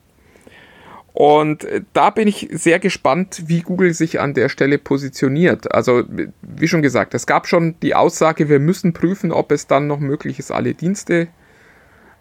Und 1.12 1.64
äh, 1.64 1.82
da 1.92 2.10
bin 2.10 2.26
ich 2.26 2.48
sehr 2.52 2.78
gespannt, 2.78 3.44
wie 3.46 3.60
Google 3.60 3.94
sich 3.94 4.18
an 4.18 4.34
der 4.34 4.48
Stelle 4.48 4.78
positioniert. 4.78 5.72
Also, 5.72 6.04
wie 6.42 6.68
schon 6.68 6.82
gesagt, 6.82 7.14
es 7.14 7.26
gab 7.26 7.46
schon 7.46 7.76
die 7.80 7.94
Aussage, 7.94 8.48
wir 8.48 8.58
müssen 8.58 8.92
prüfen, 8.92 9.30
ob 9.30 9.52
es 9.52 9.66
dann 9.66 9.86
noch 9.86 10.00
möglich 10.00 10.38
ist, 10.38 10.50
alle 10.50 10.74
Dienste 10.74 11.28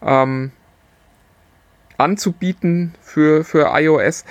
ähm, 0.01 0.51
anzubieten 2.01 2.93
für, 3.01 3.43
für 3.43 3.71
iOS. 3.73 4.25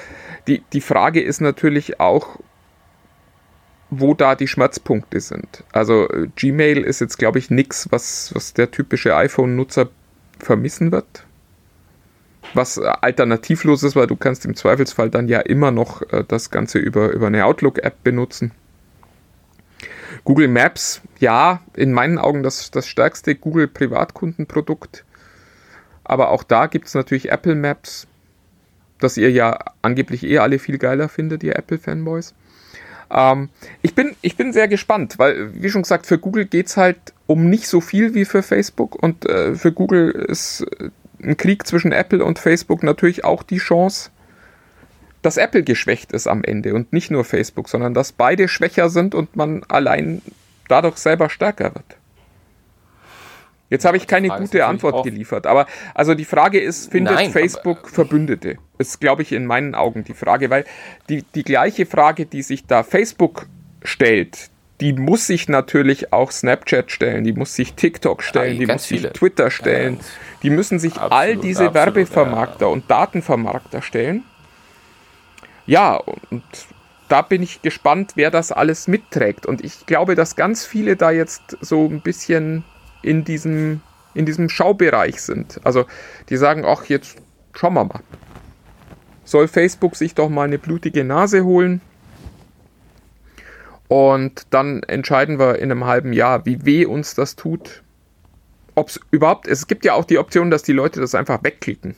Die, 0.46 0.62
die 0.72 0.80
Frage 0.80 1.22
ist 1.22 1.40
natürlich 1.40 2.00
auch, 2.00 2.38
wo 3.90 4.14
da 4.14 4.34
die 4.34 4.48
Schmerzpunkte 4.48 5.20
sind. 5.20 5.64
Also 5.72 6.08
äh, 6.08 6.28
Gmail 6.36 6.78
ist 6.78 7.00
jetzt, 7.00 7.18
glaube 7.18 7.38
ich, 7.38 7.50
nichts, 7.50 7.88
was, 7.90 8.34
was 8.34 8.54
der 8.54 8.70
typische 8.70 9.16
iPhone-Nutzer 9.16 9.88
vermissen 10.38 10.92
wird. 10.92 11.26
Was 12.54 12.78
äh, 12.78 12.82
alternativlos 13.00 13.82
ist, 13.82 13.96
weil 13.96 14.06
du 14.06 14.16
kannst 14.16 14.44
im 14.44 14.54
Zweifelsfall 14.54 15.10
dann 15.10 15.28
ja 15.28 15.40
immer 15.40 15.70
noch 15.70 16.02
äh, 16.12 16.24
das 16.26 16.50
Ganze 16.50 16.78
über, 16.78 17.10
über 17.10 17.26
eine 17.26 17.44
Outlook-App 17.44 18.02
benutzen. 18.04 18.52
Google 20.24 20.48
Maps, 20.48 21.00
ja, 21.18 21.60
in 21.74 21.92
meinen 21.92 22.18
Augen 22.18 22.42
das, 22.42 22.70
das 22.70 22.86
stärkste 22.86 23.34
Google 23.34 23.68
Privatkundenprodukt. 23.68 25.04
Aber 26.10 26.30
auch 26.30 26.42
da 26.42 26.66
gibt 26.66 26.88
es 26.88 26.94
natürlich 26.94 27.30
Apple 27.30 27.54
Maps, 27.54 28.08
das 28.98 29.16
ihr 29.16 29.30
ja 29.30 29.60
angeblich 29.80 30.24
eh 30.24 30.38
alle 30.38 30.58
viel 30.58 30.76
geiler 30.76 31.08
findet, 31.08 31.44
ihr 31.44 31.54
Apple-Fanboys. 31.54 32.34
Ähm, 33.12 33.48
ich, 33.80 33.94
bin, 33.94 34.16
ich 34.20 34.36
bin 34.36 34.52
sehr 34.52 34.66
gespannt, 34.66 35.20
weil, 35.20 35.54
wie 35.54 35.70
schon 35.70 35.82
gesagt, 35.82 36.06
für 36.06 36.18
Google 36.18 36.46
geht 36.46 36.66
es 36.66 36.76
halt 36.76 36.98
um 37.28 37.48
nicht 37.48 37.68
so 37.68 37.80
viel 37.80 38.12
wie 38.12 38.24
für 38.24 38.42
Facebook 38.42 39.00
und 39.00 39.24
äh, 39.24 39.54
für 39.54 39.70
Google 39.70 40.10
ist 40.10 40.66
äh, 40.80 40.90
ein 41.22 41.36
Krieg 41.36 41.64
zwischen 41.64 41.92
Apple 41.92 42.24
und 42.24 42.40
Facebook 42.40 42.82
natürlich 42.82 43.24
auch 43.24 43.44
die 43.44 43.58
Chance, 43.58 44.10
dass 45.22 45.36
Apple 45.36 45.62
geschwächt 45.62 46.10
ist 46.10 46.26
am 46.26 46.42
Ende 46.42 46.74
und 46.74 46.92
nicht 46.92 47.12
nur 47.12 47.24
Facebook, 47.24 47.68
sondern 47.68 47.94
dass 47.94 48.10
beide 48.10 48.48
schwächer 48.48 48.88
sind 48.88 49.14
und 49.14 49.36
man 49.36 49.62
allein 49.68 50.22
dadurch 50.66 50.96
selber 50.96 51.30
stärker 51.30 51.72
wird. 51.72 51.99
Jetzt 53.70 53.84
habe 53.84 53.96
ich 53.96 54.08
keine 54.08 54.28
gute 54.28 54.66
Antwort 54.66 55.04
geliefert, 55.04 55.46
aber 55.46 55.66
also 55.94 56.14
die 56.14 56.24
Frage 56.24 56.60
ist, 56.60 56.90
findet 56.90 57.14
Nein, 57.14 57.30
Facebook 57.30 57.88
Verbündete? 57.88 58.56
Ist, 58.78 59.00
glaube 59.00 59.22
ich, 59.22 59.32
in 59.32 59.46
meinen 59.46 59.76
Augen 59.76 60.02
die 60.02 60.14
Frage, 60.14 60.50
weil 60.50 60.64
die, 61.08 61.22
die 61.22 61.44
gleiche 61.44 61.86
Frage, 61.86 62.26
die 62.26 62.42
sich 62.42 62.66
da 62.66 62.82
Facebook 62.82 63.46
stellt, 63.84 64.50
die 64.80 64.92
muss 64.92 65.26
sich 65.26 65.48
natürlich 65.48 66.12
auch 66.12 66.32
Snapchat 66.32 66.90
stellen, 66.90 67.22
die 67.22 67.32
muss 67.32 67.54
sich 67.54 67.74
TikTok 67.74 68.22
stellen, 68.24 68.54
ja, 68.54 68.66
die 68.66 68.72
muss 68.72 68.86
viele. 68.86 69.02
sich 69.02 69.12
Twitter 69.12 69.50
stellen, 69.50 69.98
ja, 69.98 70.04
die 70.42 70.50
müssen 70.50 70.78
sich 70.80 70.94
absolut, 70.94 71.12
all 71.12 71.36
diese 71.36 71.68
absolut, 71.68 71.74
Werbevermarkter 71.74 72.66
ja. 72.66 72.72
und 72.72 72.90
Datenvermarkter 72.90 73.82
stellen. 73.82 74.24
Ja, 75.66 75.96
und 76.30 76.42
da 77.08 77.22
bin 77.22 77.42
ich 77.42 77.62
gespannt, 77.62 78.12
wer 78.14 78.30
das 78.30 78.50
alles 78.50 78.88
mitträgt. 78.88 79.46
Und 79.46 79.64
ich 79.64 79.86
glaube, 79.86 80.14
dass 80.14 80.34
ganz 80.34 80.64
viele 80.64 80.96
da 80.96 81.10
jetzt 81.10 81.56
so 81.60 81.86
ein 81.86 82.00
bisschen 82.00 82.64
in 83.02 83.24
diesem, 83.24 83.80
in 84.14 84.26
diesem 84.26 84.48
Schaubereich 84.48 85.22
sind. 85.22 85.60
Also 85.64 85.84
die 86.28 86.36
sagen, 86.36 86.64
ach, 86.64 86.84
jetzt 86.86 87.16
schauen 87.52 87.74
wir 87.74 87.84
mal. 87.84 88.00
Soll 89.24 89.48
Facebook 89.48 89.96
sich 89.96 90.14
doch 90.14 90.28
mal 90.28 90.44
eine 90.44 90.58
blutige 90.58 91.04
Nase 91.04 91.44
holen? 91.44 91.80
Und 93.88 94.46
dann 94.50 94.82
entscheiden 94.84 95.38
wir 95.38 95.58
in 95.58 95.70
einem 95.70 95.84
halben 95.84 96.12
Jahr, 96.12 96.46
wie 96.46 96.64
weh 96.64 96.86
uns 96.86 97.14
das 97.14 97.34
tut. 97.36 97.82
Ob 98.76 98.88
es 98.88 99.00
überhaupt, 99.10 99.48
es 99.48 99.66
gibt 99.66 99.84
ja 99.84 99.94
auch 99.94 100.04
die 100.04 100.18
Option, 100.18 100.50
dass 100.50 100.62
die 100.62 100.72
Leute 100.72 101.00
das 101.00 101.14
einfach 101.14 101.42
wegklicken. 101.42 101.96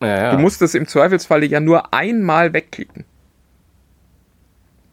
Ja, 0.00 0.08
ja. 0.08 0.30
Du 0.32 0.38
musst 0.38 0.60
das 0.60 0.74
im 0.74 0.88
Zweifelsfalle 0.88 1.46
ja 1.46 1.60
nur 1.60 1.94
einmal 1.94 2.52
wegklicken. 2.52 3.04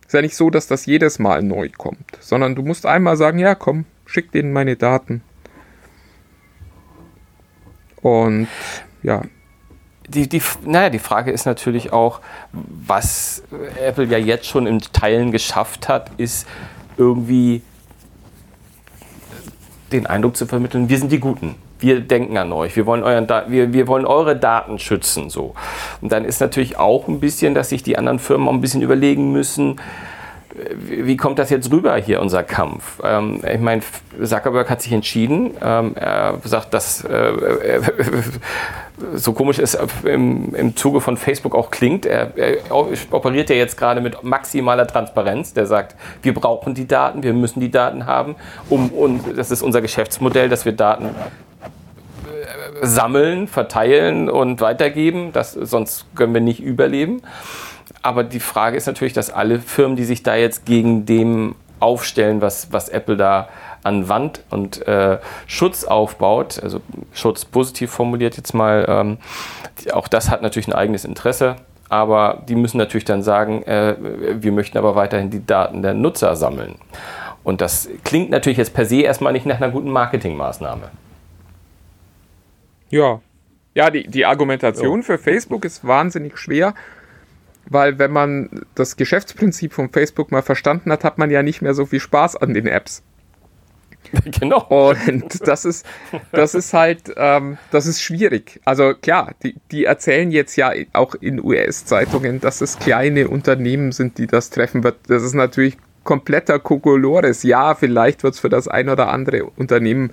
Ist 0.06 0.14
ja 0.14 0.22
nicht 0.22 0.36
so, 0.36 0.50
dass 0.50 0.68
das 0.68 0.86
jedes 0.86 1.20
Mal 1.20 1.44
neu 1.44 1.70
kommt, 1.76 2.18
sondern 2.20 2.56
du 2.56 2.64
musst 2.64 2.86
einmal 2.86 3.18
sagen, 3.18 3.40
ja 3.40 3.56
komm, 3.56 3.86
schick 4.10 4.32
denen 4.32 4.52
meine 4.52 4.76
Daten. 4.76 5.22
Und 8.02 8.48
ja. 9.04 9.22
Die, 10.08 10.28
die, 10.28 10.42
naja, 10.66 10.90
die 10.90 11.00
Frage 11.00 11.32
ist 11.32 11.46
natürlich 11.46 11.94
auch, 11.94 12.22
was 12.52 13.44
Apple 13.80 14.06
ja 14.06 14.18
jetzt 14.18 14.48
schon 14.48 14.66
in 14.66 14.80
Teilen 14.80 15.32
geschafft 15.32 15.88
hat, 15.88 16.10
ist 16.18 16.48
irgendwie 16.98 17.62
den 19.92 20.08
Eindruck 20.08 20.36
zu 20.36 20.48
vermitteln, 20.48 20.90
wir 20.90 20.98
sind 20.98 21.12
die 21.12 21.20
Guten. 21.20 21.56
Wir 21.78 22.02
denken 22.02 22.38
an 22.38 22.52
euch, 22.52 22.76
wir 22.76 22.88
wollen, 22.88 23.04
euren 23.04 23.28
wir, 23.48 23.72
wir 23.72 23.88
wollen 23.88 24.06
eure 24.06 24.36
Daten 24.36 24.80
schützen. 24.80 25.30
So. 25.30 25.54
Und 26.02 26.12
dann 26.12 26.26
ist 26.26 26.42
natürlich 26.42 26.78
auch 26.78 27.08
ein 27.08 27.20
bisschen, 27.20 27.54
dass 27.54 27.70
sich 27.70 27.84
die 27.84 27.98
anderen 27.98 28.20
Firmen 28.20 28.48
auch 28.48 28.54
ein 28.54 28.62
bisschen 28.62 28.82
überlegen 28.82 29.32
müssen, 29.32 29.80
wie 30.74 31.16
kommt 31.16 31.38
das 31.38 31.50
jetzt 31.50 31.72
rüber 31.72 31.96
hier, 31.98 32.22
unser 32.22 32.44
Kampf? 32.44 33.00
Ähm, 33.04 33.42
ich 33.48 33.60
meine, 33.60 33.82
Zuckerberg 34.22 34.70
hat 34.70 34.82
sich 34.82 34.92
entschieden. 34.92 35.52
Ähm, 35.62 35.94
er 35.96 36.40
sagt, 36.44 36.74
dass 36.74 37.04
äh, 37.04 37.82
so 39.14 39.34
komisch 39.34 39.60
es 39.60 39.78
im, 40.04 40.56
im 40.56 40.76
Zuge 40.76 41.02
von 41.02 41.18
Facebook 41.18 41.54
auch 41.54 41.70
klingt. 41.70 42.06
Er, 42.06 42.36
er 42.36 42.58
operiert 42.72 43.50
ja 43.50 43.56
jetzt 43.56 43.78
gerade 43.78 44.02
mit 44.02 44.24
maximaler 44.24 44.88
Transparenz. 44.88 45.54
Der 45.54 45.68
sagt, 45.68 45.96
wir 46.24 46.34
brauchen 46.34 46.74
die 46.74 46.88
Daten, 46.88 47.22
wir 47.22 47.34
müssen 47.34 47.60
die 47.60 47.72
Daten 47.72 48.08
haben, 48.08 48.36
um, 48.70 48.90
und 48.90 49.38
das 49.38 49.52
ist 49.52 49.62
unser 49.62 49.82
Geschäftsmodell, 49.82 50.50
dass 50.50 50.66
wir 50.66 50.72
Daten 50.72 51.06
äh, 51.06 52.86
sammeln, 52.86 53.48
verteilen 53.48 54.30
und 54.30 54.62
weitergeben. 54.62 55.32
Das, 55.32 55.54
sonst 55.54 56.08
können 56.16 56.34
wir 56.34 56.42
nicht 56.42 56.60
überleben 56.60 57.22
aber 58.02 58.24
die 58.24 58.40
Frage 58.40 58.78
ist 58.78 58.88
natürlich, 58.88 59.14
dass 59.14 59.30
alle 59.30 59.60
Firmen, 59.60 59.96
die 59.96 60.06
sich 60.06 60.24
da 60.24 60.36
jetzt 60.36 60.66
gegen 60.66 61.06
dem 61.06 61.56
aufstellen, 61.80 62.42
was, 62.42 62.72
was 62.72 62.90
Apple 62.90 63.18
da 63.18 63.50
an 63.84 64.10
Wand 64.10 64.44
und 64.50 64.86
äh, 64.88 65.20
Schutz 65.48 65.86
aufbaut, 65.86 66.62
also 66.62 66.82
Schutz 67.14 67.46
positiv 67.46 67.92
formuliert 67.92 68.36
jetzt 68.36 68.54
mal, 68.54 68.86
ähm, 68.88 69.18
auch 69.94 70.08
das 70.08 70.30
hat 70.30 70.42
natürlich 70.42 70.68
ein 70.68 70.74
eigenes 70.74 71.06
Interesse, 71.06 71.56
aber 71.88 72.44
die 72.48 72.56
müssen 72.56 72.78
natürlich 72.78 73.06
dann 73.06 73.24
sagen, 73.24 73.64
äh, 73.64 73.96
wir 74.00 74.52
möchten 74.52 74.78
aber 74.78 74.96
weiterhin 74.96 75.30
die 75.30 75.46
Daten 75.46 75.82
der 75.82 75.94
Nutzer 75.94 76.36
sammeln. 76.36 76.76
Und 77.44 77.62
das 77.62 77.90
klingt 78.04 78.30
natürlich 78.30 78.58
jetzt 78.58 78.74
per 78.74 78.86
se 78.86 79.02
erstmal 79.02 79.32
nicht 79.32 79.46
nach 79.46 79.58
einer 79.58 79.72
guten 79.72 79.90
Marketingmaßnahme. 79.90 80.90
Ja. 82.90 83.22
Ja, 83.76 83.90
die, 83.90 84.08
die 84.08 84.26
Argumentation 84.26 85.02
so. 85.02 85.06
für 85.06 85.18
Facebook 85.18 85.64
ist 85.64 85.88
wahnsinnig 85.88 86.38
schwer 86.38 86.74
weil 87.70 88.00
wenn 88.00 88.12
man 88.12 88.50
das 88.76 88.98
Geschäftsprinzip 88.98 89.74
von 89.74 89.90
Facebook 89.90 90.32
mal 90.32 90.42
verstanden 90.42 90.92
hat, 90.92 91.04
hat 91.04 91.18
man 91.18 91.30
ja 91.30 91.44
nicht 91.44 91.62
mehr 91.62 91.74
so 91.74 91.86
viel 91.86 92.00
Spaß 92.00 92.36
an 92.36 92.54
den 92.54 92.68
Apps. 92.68 93.04
Genau. 94.40 94.66
Und 94.70 95.48
das 95.48 95.66
ist, 95.66 95.86
das 96.32 96.56
ist 96.56 96.74
halt, 96.74 97.14
ähm, 97.18 97.58
das 97.70 97.86
ist 97.86 98.02
schwierig. 98.02 98.60
Also 98.66 98.94
klar, 98.94 99.34
die, 99.44 99.56
die 99.72 99.86
erzählen 99.86 100.32
jetzt 100.32 100.56
ja 100.56 100.72
auch 100.94 101.16
in 101.16 101.44
US-Zeitungen, 101.44 102.40
dass 102.40 102.62
es 102.62 102.80
kleine 102.80 103.28
Unternehmen 103.28 103.92
sind, 103.92 104.18
die 104.18 104.26
das 104.26 104.50
treffen 104.50 104.84
wird. 104.84 104.98
Das 105.08 105.22
ist 105.22 105.34
natürlich 105.34 105.78
kompletter 106.04 106.60
Kokolores. 106.60 107.44
Ja, 107.44 107.76
vielleicht 107.76 108.24
wird 108.24 108.34
es 108.36 108.40
für 108.40 108.50
das 108.50 108.68
ein 108.68 108.90
oder 108.90 109.10
andere 109.10 109.46
Unternehmen 109.46 110.12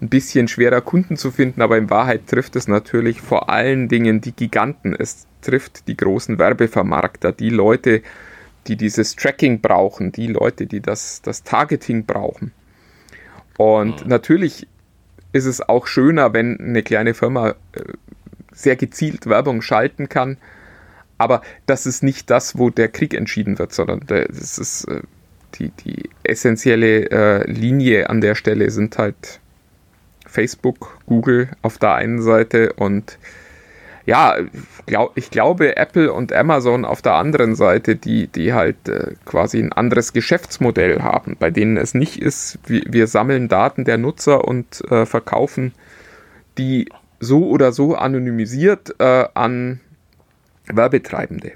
ein 0.00 0.08
bisschen 0.08 0.48
schwerer 0.48 0.80
Kunden 0.80 1.16
zu 1.16 1.30
finden, 1.30 1.60
aber 1.60 1.76
in 1.76 1.90
Wahrheit 1.90 2.26
trifft 2.26 2.56
es 2.56 2.68
natürlich 2.68 3.20
vor 3.20 3.48
allen 3.48 3.88
Dingen 3.88 4.20
die 4.20 4.32
Giganten. 4.32 4.94
Es 4.94 5.26
trifft 5.42 5.88
die 5.88 5.96
großen 5.96 6.38
Werbevermarkter, 6.38 7.32
die 7.32 7.50
Leute, 7.50 8.02
die 8.66 8.76
dieses 8.76 9.16
Tracking 9.16 9.60
brauchen, 9.60 10.12
die 10.12 10.28
Leute, 10.28 10.66
die 10.66 10.80
das, 10.80 11.22
das 11.22 11.42
Targeting 11.42 12.04
brauchen. 12.04 12.52
Und 13.56 14.04
mhm. 14.04 14.08
natürlich 14.08 14.68
ist 15.32 15.46
es 15.46 15.68
auch 15.68 15.86
schöner, 15.86 16.32
wenn 16.32 16.58
eine 16.60 16.82
kleine 16.82 17.14
Firma 17.14 17.50
äh, 17.72 17.82
sehr 18.52 18.76
gezielt 18.76 19.26
Werbung 19.26 19.62
schalten 19.62 20.08
kann. 20.08 20.36
Aber 21.16 21.42
das 21.66 21.86
ist 21.86 22.02
nicht 22.02 22.30
das, 22.30 22.56
wo 22.56 22.70
der 22.70 22.88
Krieg 22.88 23.14
entschieden 23.14 23.58
wird, 23.58 23.72
sondern 23.72 24.00
das 24.06 24.58
ist 24.58 24.84
äh, 24.84 25.02
die, 25.56 25.70
die 25.70 26.10
essentielle 26.22 27.10
äh, 27.10 27.50
Linie 27.50 28.08
an 28.10 28.20
der 28.20 28.34
Stelle 28.34 28.70
sind 28.70 28.96
halt 28.98 29.40
Facebook, 30.28 30.98
Google 31.06 31.48
auf 31.62 31.78
der 31.78 31.94
einen 31.94 32.22
Seite 32.22 32.72
und 32.74 33.18
ja, 34.06 34.36
glaub, 34.86 35.18
ich 35.18 35.30
glaube 35.30 35.76
Apple 35.76 36.10
und 36.10 36.32
Amazon 36.32 36.86
auf 36.86 37.02
der 37.02 37.14
anderen 37.14 37.54
Seite, 37.54 37.94
die, 37.94 38.26
die 38.26 38.54
halt 38.54 38.88
äh, 38.88 39.12
quasi 39.26 39.58
ein 39.58 39.72
anderes 39.72 40.14
Geschäftsmodell 40.14 41.02
haben, 41.02 41.36
bei 41.38 41.50
denen 41.50 41.76
es 41.76 41.92
nicht 41.92 42.18
ist, 42.18 42.58
wir, 42.66 42.82
wir 42.86 43.06
sammeln 43.06 43.48
Daten 43.48 43.84
der 43.84 43.98
Nutzer 43.98 44.46
und 44.48 44.82
äh, 44.90 45.04
verkaufen 45.04 45.72
die 46.56 46.88
so 47.20 47.48
oder 47.48 47.72
so 47.72 47.96
anonymisiert 47.96 48.94
äh, 48.98 49.26
an 49.34 49.80
Werbetreibende. 50.66 51.52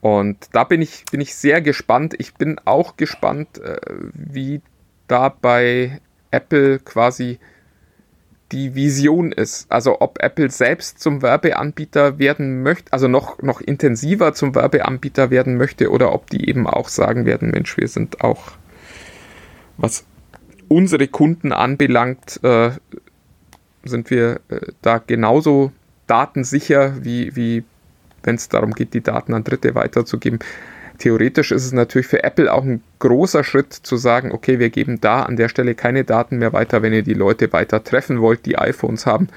Und 0.00 0.48
da 0.52 0.64
bin 0.64 0.80
ich, 0.80 1.04
bin 1.10 1.20
ich 1.20 1.34
sehr 1.34 1.60
gespannt. 1.60 2.14
Ich 2.18 2.34
bin 2.34 2.58
auch 2.64 2.96
gespannt, 2.96 3.58
äh, 3.58 3.78
wie 4.12 4.62
da 5.08 5.28
bei 5.28 6.00
Apple 6.30 6.78
quasi 6.78 7.38
die 8.52 8.74
Vision 8.74 9.32
ist. 9.32 9.70
Also 9.70 10.00
ob 10.00 10.22
Apple 10.22 10.50
selbst 10.50 11.00
zum 11.00 11.22
Werbeanbieter 11.22 12.18
werden 12.18 12.62
möchte, 12.62 12.92
also 12.92 13.08
noch, 13.08 13.40
noch 13.42 13.60
intensiver 13.60 14.32
zum 14.34 14.54
Werbeanbieter 14.54 15.30
werden 15.30 15.56
möchte 15.56 15.90
oder 15.90 16.12
ob 16.12 16.28
die 16.30 16.48
eben 16.48 16.66
auch 16.66 16.88
sagen 16.88 17.26
werden, 17.26 17.50
Mensch, 17.50 17.76
wir 17.76 17.88
sind 17.88 18.22
auch, 18.22 18.52
was 19.76 20.04
unsere 20.68 21.08
Kunden 21.08 21.52
anbelangt, 21.52 22.40
äh, 22.42 22.70
sind 23.84 24.10
wir 24.10 24.40
äh, 24.48 24.60
da 24.82 24.98
genauso 24.98 25.72
datensicher, 26.06 27.04
wie, 27.04 27.34
wie 27.36 27.64
wenn 28.22 28.34
es 28.34 28.48
darum 28.48 28.72
geht, 28.72 28.94
die 28.94 29.00
Daten 29.00 29.32
an 29.32 29.44
Dritte 29.44 29.74
weiterzugeben 29.74 30.40
theoretisch 31.00 31.50
ist 31.50 31.64
es 31.64 31.72
natürlich 31.72 32.06
für 32.06 32.22
Apple 32.22 32.52
auch 32.52 32.62
ein 32.62 32.82
großer 33.00 33.42
Schritt 33.42 33.72
zu 33.72 33.96
sagen, 33.96 34.30
okay, 34.30 34.60
wir 34.60 34.70
geben 34.70 35.00
da 35.00 35.22
an 35.22 35.36
der 35.36 35.48
Stelle 35.48 35.74
keine 35.74 36.04
Daten 36.04 36.38
mehr 36.38 36.52
weiter. 36.52 36.82
Wenn 36.82 36.92
ihr 36.92 37.02
die 37.02 37.14
Leute 37.14 37.52
weiter 37.52 37.82
treffen 37.82 38.20
wollt, 38.20 38.46
die 38.46 38.56
iPhones 38.56 39.06
haben, 39.06 39.28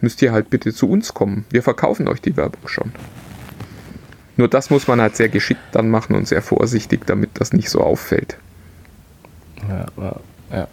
müsst 0.00 0.20
ihr 0.20 0.32
halt 0.32 0.50
bitte 0.50 0.74
zu 0.74 0.90
uns 0.90 1.14
kommen. 1.14 1.46
Wir 1.50 1.62
verkaufen 1.62 2.08
euch 2.08 2.20
die 2.20 2.36
Werbung 2.36 2.68
schon. 2.68 2.92
Nur 4.36 4.48
das 4.48 4.70
muss 4.70 4.88
man 4.88 5.00
halt 5.00 5.16
sehr 5.16 5.28
geschickt 5.28 5.60
dann 5.72 5.88
machen 5.88 6.16
und 6.16 6.26
sehr 6.26 6.42
vorsichtig, 6.42 7.06
damit 7.06 7.30
das 7.34 7.52
nicht 7.52 7.70
so 7.70 7.80
auffällt. 7.80 8.36
Ja, 9.68 9.86
ja. 10.50 10.68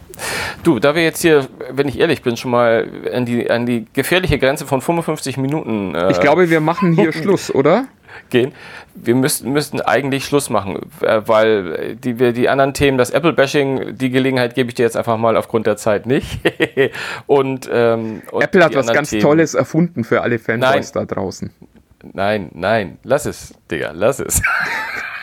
Du, 0.63 0.79
da 0.79 0.95
wir 0.95 1.03
jetzt 1.03 1.21
hier, 1.21 1.47
wenn 1.71 1.87
ich 1.87 1.99
ehrlich 1.99 2.21
bin, 2.21 2.35
schon 2.35 2.51
mal 2.51 2.89
an 3.13 3.25
die, 3.25 3.49
an 3.49 3.65
die 3.65 3.85
gefährliche 3.93 4.39
Grenze 4.39 4.65
von 4.65 4.81
55 4.81 5.37
Minuten. 5.37 5.95
Äh, 5.95 6.11
ich 6.11 6.19
glaube, 6.19 6.49
wir 6.49 6.59
machen 6.59 6.93
hier 6.93 7.13
Schluss, 7.13 7.53
oder? 7.53 7.87
Gehen. 8.29 8.53
Wir 8.95 9.15
müssten, 9.15 9.51
müssten 9.51 9.81
eigentlich 9.81 10.25
Schluss 10.25 10.49
machen, 10.49 10.79
äh, 11.01 11.21
weil 11.25 11.95
die, 11.95 12.19
wir 12.19 12.33
die 12.33 12.49
anderen 12.49 12.73
Themen, 12.73 12.97
das 12.97 13.11
Apple-Bashing, 13.11 13.97
die 13.97 14.09
Gelegenheit 14.09 14.55
gebe 14.55 14.69
ich 14.69 14.75
dir 14.75 14.83
jetzt 14.83 14.97
einfach 14.97 15.17
mal 15.17 15.37
aufgrund 15.37 15.67
der 15.67 15.77
Zeit 15.77 16.05
nicht. 16.05 16.39
und, 17.27 17.69
ähm, 17.71 18.21
und 18.31 18.43
Apple 18.43 18.63
hat 18.63 18.75
was 18.75 18.87
ganz 18.87 19.09
Themen. 19.09 19.21
Tolles 19.21 19.53
erfunden 19.53 20.03
für 20.03 20.21
alle 20.21 20.39
Fanboys 20.39 20.91
da 20.91 21.05
draußen. 21.05 21.51
Nein, 22.13 22.49
nein, 22.53 22.97
lass 23.03 23.25
es, 23.25 23.53
Digga, 23.69 23.91
lass 23.93 24.19
es. 24.19 24.41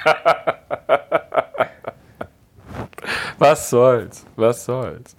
was 3.38 3.70
soll's, 3.70 4.26
was 4.36 4.64
soll's. 4.64 5.16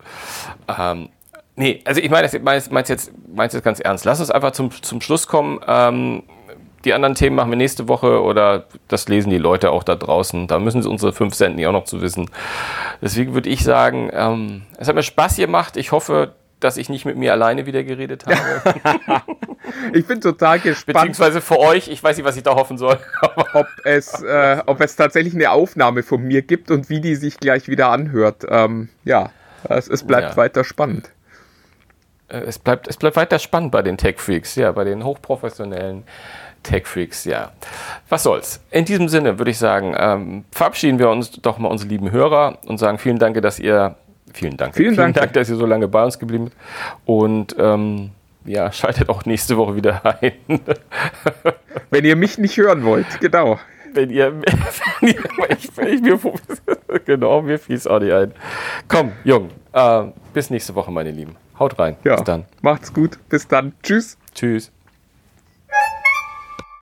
Ähm, 0.78 1.10
nee, 1.56 1.82
also 1.86 2.02
ich 2.02 2.10
meine, 2.10 2.30
meinst, 2.42 2.72
meinst 2.72 2.90
jetzt, 2.90 3.12
meinst 3.28 3.56
jetzt 3.56 3.64
ganz 3.64 3.80
ernst. 3.80 4.06
Lass 4.06 4.20
uns 4.20 4.32
einfach 4.32 4.52
zum, 4.52 4.72
zum 4.72 5.02
Schluss 5.02 5.28
kommen. 5.28 5.60
Ähm, 5.68 6.24
die 6.88 6.94
anderen 6.94 7.16
Themen 7.16 7.36
machen 7.36 7.52
wir 7.52 7.58
nächste 7.58 7.88
Woche 7.90 8.22
oder 8.24 8.66
das 8.88 9.10
lesen 9.10 9.30
die 9.30 9.38
Leute 9.38 9.72
auch 9.72 9.84
da 9.84 9.96
draußen. 9.96 10.48
Da 10.48 10.58
müssen 10.58 10.82
sie 10.82 10.90
unsere 10.90 11.12
fünf 11.12 11.36
Cent 11.36 11.58
nicht 11.58 11.68
auch 11.68 11.74
noch 11.74 11.84
zu 11.84 12.02
wissen. 12.02 12.32
Deswegen 13.02 13.34
würde 13.34 13.50
ich 13.50 13.64
sagen, 13.64 14.10
ähm, 14.14 14.64
es 14.78 14.88
hat 14.88 14.96
mir 14.96 15.04
Spaß 15.04 15.36
gemacht. 15.36 15.76
Ich 15.76 15.92
hoffe, 15.92 16.34
dass 16.62 16.78
ich 16.78 16.88
nicht 16.88 17.06
mit 17.06 17.18
mir 17.18 17.34
alleine 17.34 17.66
wieder 17.66 17.84
geredet 17.84 18.26
habe. 18.26 19.22
ich 19.94 20.08
bin 20.08 20.22
total 20.22 20.60
gespannt. 20.60 20.96
Beziehungsweise 20.96 21.42
für 21.42 21.60
euch, 21.60 21.90
ich 21.90 22.02
weiß 22.02 22.16
nicht, 22.16 22.26
was 22.26 22.38
ich 22.38 22.44
da 22.44 22.56
hoffen 22.56 22.78
soll. 22.78 22.98
ob, 23.54 23.68
es, 23.84 24.22
äh, 24.24 24.62
ob 24.66 24.80
es 24.80 24.96
tatsächlich 24.96 25.36
eine 25.36 25.52
Aufnahme 25.52 26.04
von 26.04 26.22
mir 26.22 26.42
gibt 26.42 26.72
und 26.72 26.90
wie 26.90 27.02
die 27.02 27.16
sich 27.16 27.38
gleich 27.38 27.68
wieder 27.68 27.90
anhört. 27.90 28.46
Ähm, 28.48 28.88
ja, 29.04 29.32
es, 29.68 29.90
es 29.90 30.08
bleibt 30.08 30.32
ja. 30.32 30.38
weiter 30.38 30.64
spannend. 30.64 31.12
Äh, 32.30 32.40
es 32.40 32.60
bleibt, 32.60 32.88
es 32.88 32.96
bleibt 32.98 33.18
weiter 33.18 33.40
spannend 33.40 33.72
bei 33.72 33.82
den 33.82 33.98
Tech 33.98 34.20
Freaks, 34.20 34.56
ja, 34.56 34.72
bei 34.72 34.86
den 34.86 35.04
hochprofessionellen 35.04 36.06
Tech 36.64 36.86
Freaks, 36.86 37.26
ja. 37.26 37.52
Was 38.10 38.24
soll's. 38.24 38.60
In 38.72 38.86
diesem 38.86 39.10
Sinne 39.10 39.38
würde 39.38 39.52
ich 39.52 39.58
sagen, 39.58 39.96
ähm, 39.98 40.46
verabschieden 40.52 41.00
wir 41.00 41.10
uns 41.10 41.32
doch 41.32 41.58
mal 41.58 41.70
unsere 41.70 41.90
lieben 41.90 42.12
Hörer 42.12 42.58
und 42.66 42.78
sagen 42.78 42.98
vielen 42.98 43.20
Dank, 43.20 43.42
dass 43.42 43.60
ihr, 43.60 43.96
vielen 44.34 44.58
Dank, 44.58 44.76
vielen, 44.76 44.96
vielen 44.96 44.98
Dank, 44.98 45.16
Dank, 45.16 45.34
dass 45.34 45.50
ihr 45.50 45.56
so 45.56 45.66
lange 45.66 45.88
bei 45.88 46.04
uns 46.04 46.20
geblieben 46.20 46.48
seid. 46.48 46.98
Und 47.06 47.56
ähm, 47.60 48.12
ja, 48.46 48.72
schaltet 48.72 49.10
auch 49.10 49.26
nächste 49.26 49.58
Woche 49.58 49.76
wieder 49.76 50.02
ein. 50.22 50.34
Wenn 51.90 52.06
ihr 52.06 52.16
mich 52.16 52.38
nicht 52.38 52.58
hören 52.58 52.84
wollt, 52.84 53.20
genau. 53.20 53.60
Wenn 53.94 54.10
ihr, 54.10 54.34
wenn 55.00 55.10
ihr 55.10 55.24
ich, 55.50 55.76
wenn 55.78 55.88
ich 55.88 56.02
mir, 56.02 56.20
genau, 57.06 57.42
mir 57.42 57.58
fiel 57.58 57.78
es 57.78 57.88
auch 57.88 58.00
nicht 58.00 58.12
ein. 58.12 58.34
Komm, 58.88 59.14
Jung, 59.24 59.50
äh, 59.74 60.04
bis 60.34 60.50
nächste 60.50 60.76
Woche, 60.76 60.92
meine 60.92 61.12
Lieben. 61.12 61.36
Haut 61.58 61.80
rein. 61.80 61.96
Ja, 62.04 62.16
bis 62.16 62.26
dann. 62.26 62.46
Macht's 62.62 62.94
gut. 62.94 63.18
Bis 63.30 63.48
dann. 63.48 63.74
Tschüss. 63.82 64.18
Tschüss. 64.36 64.72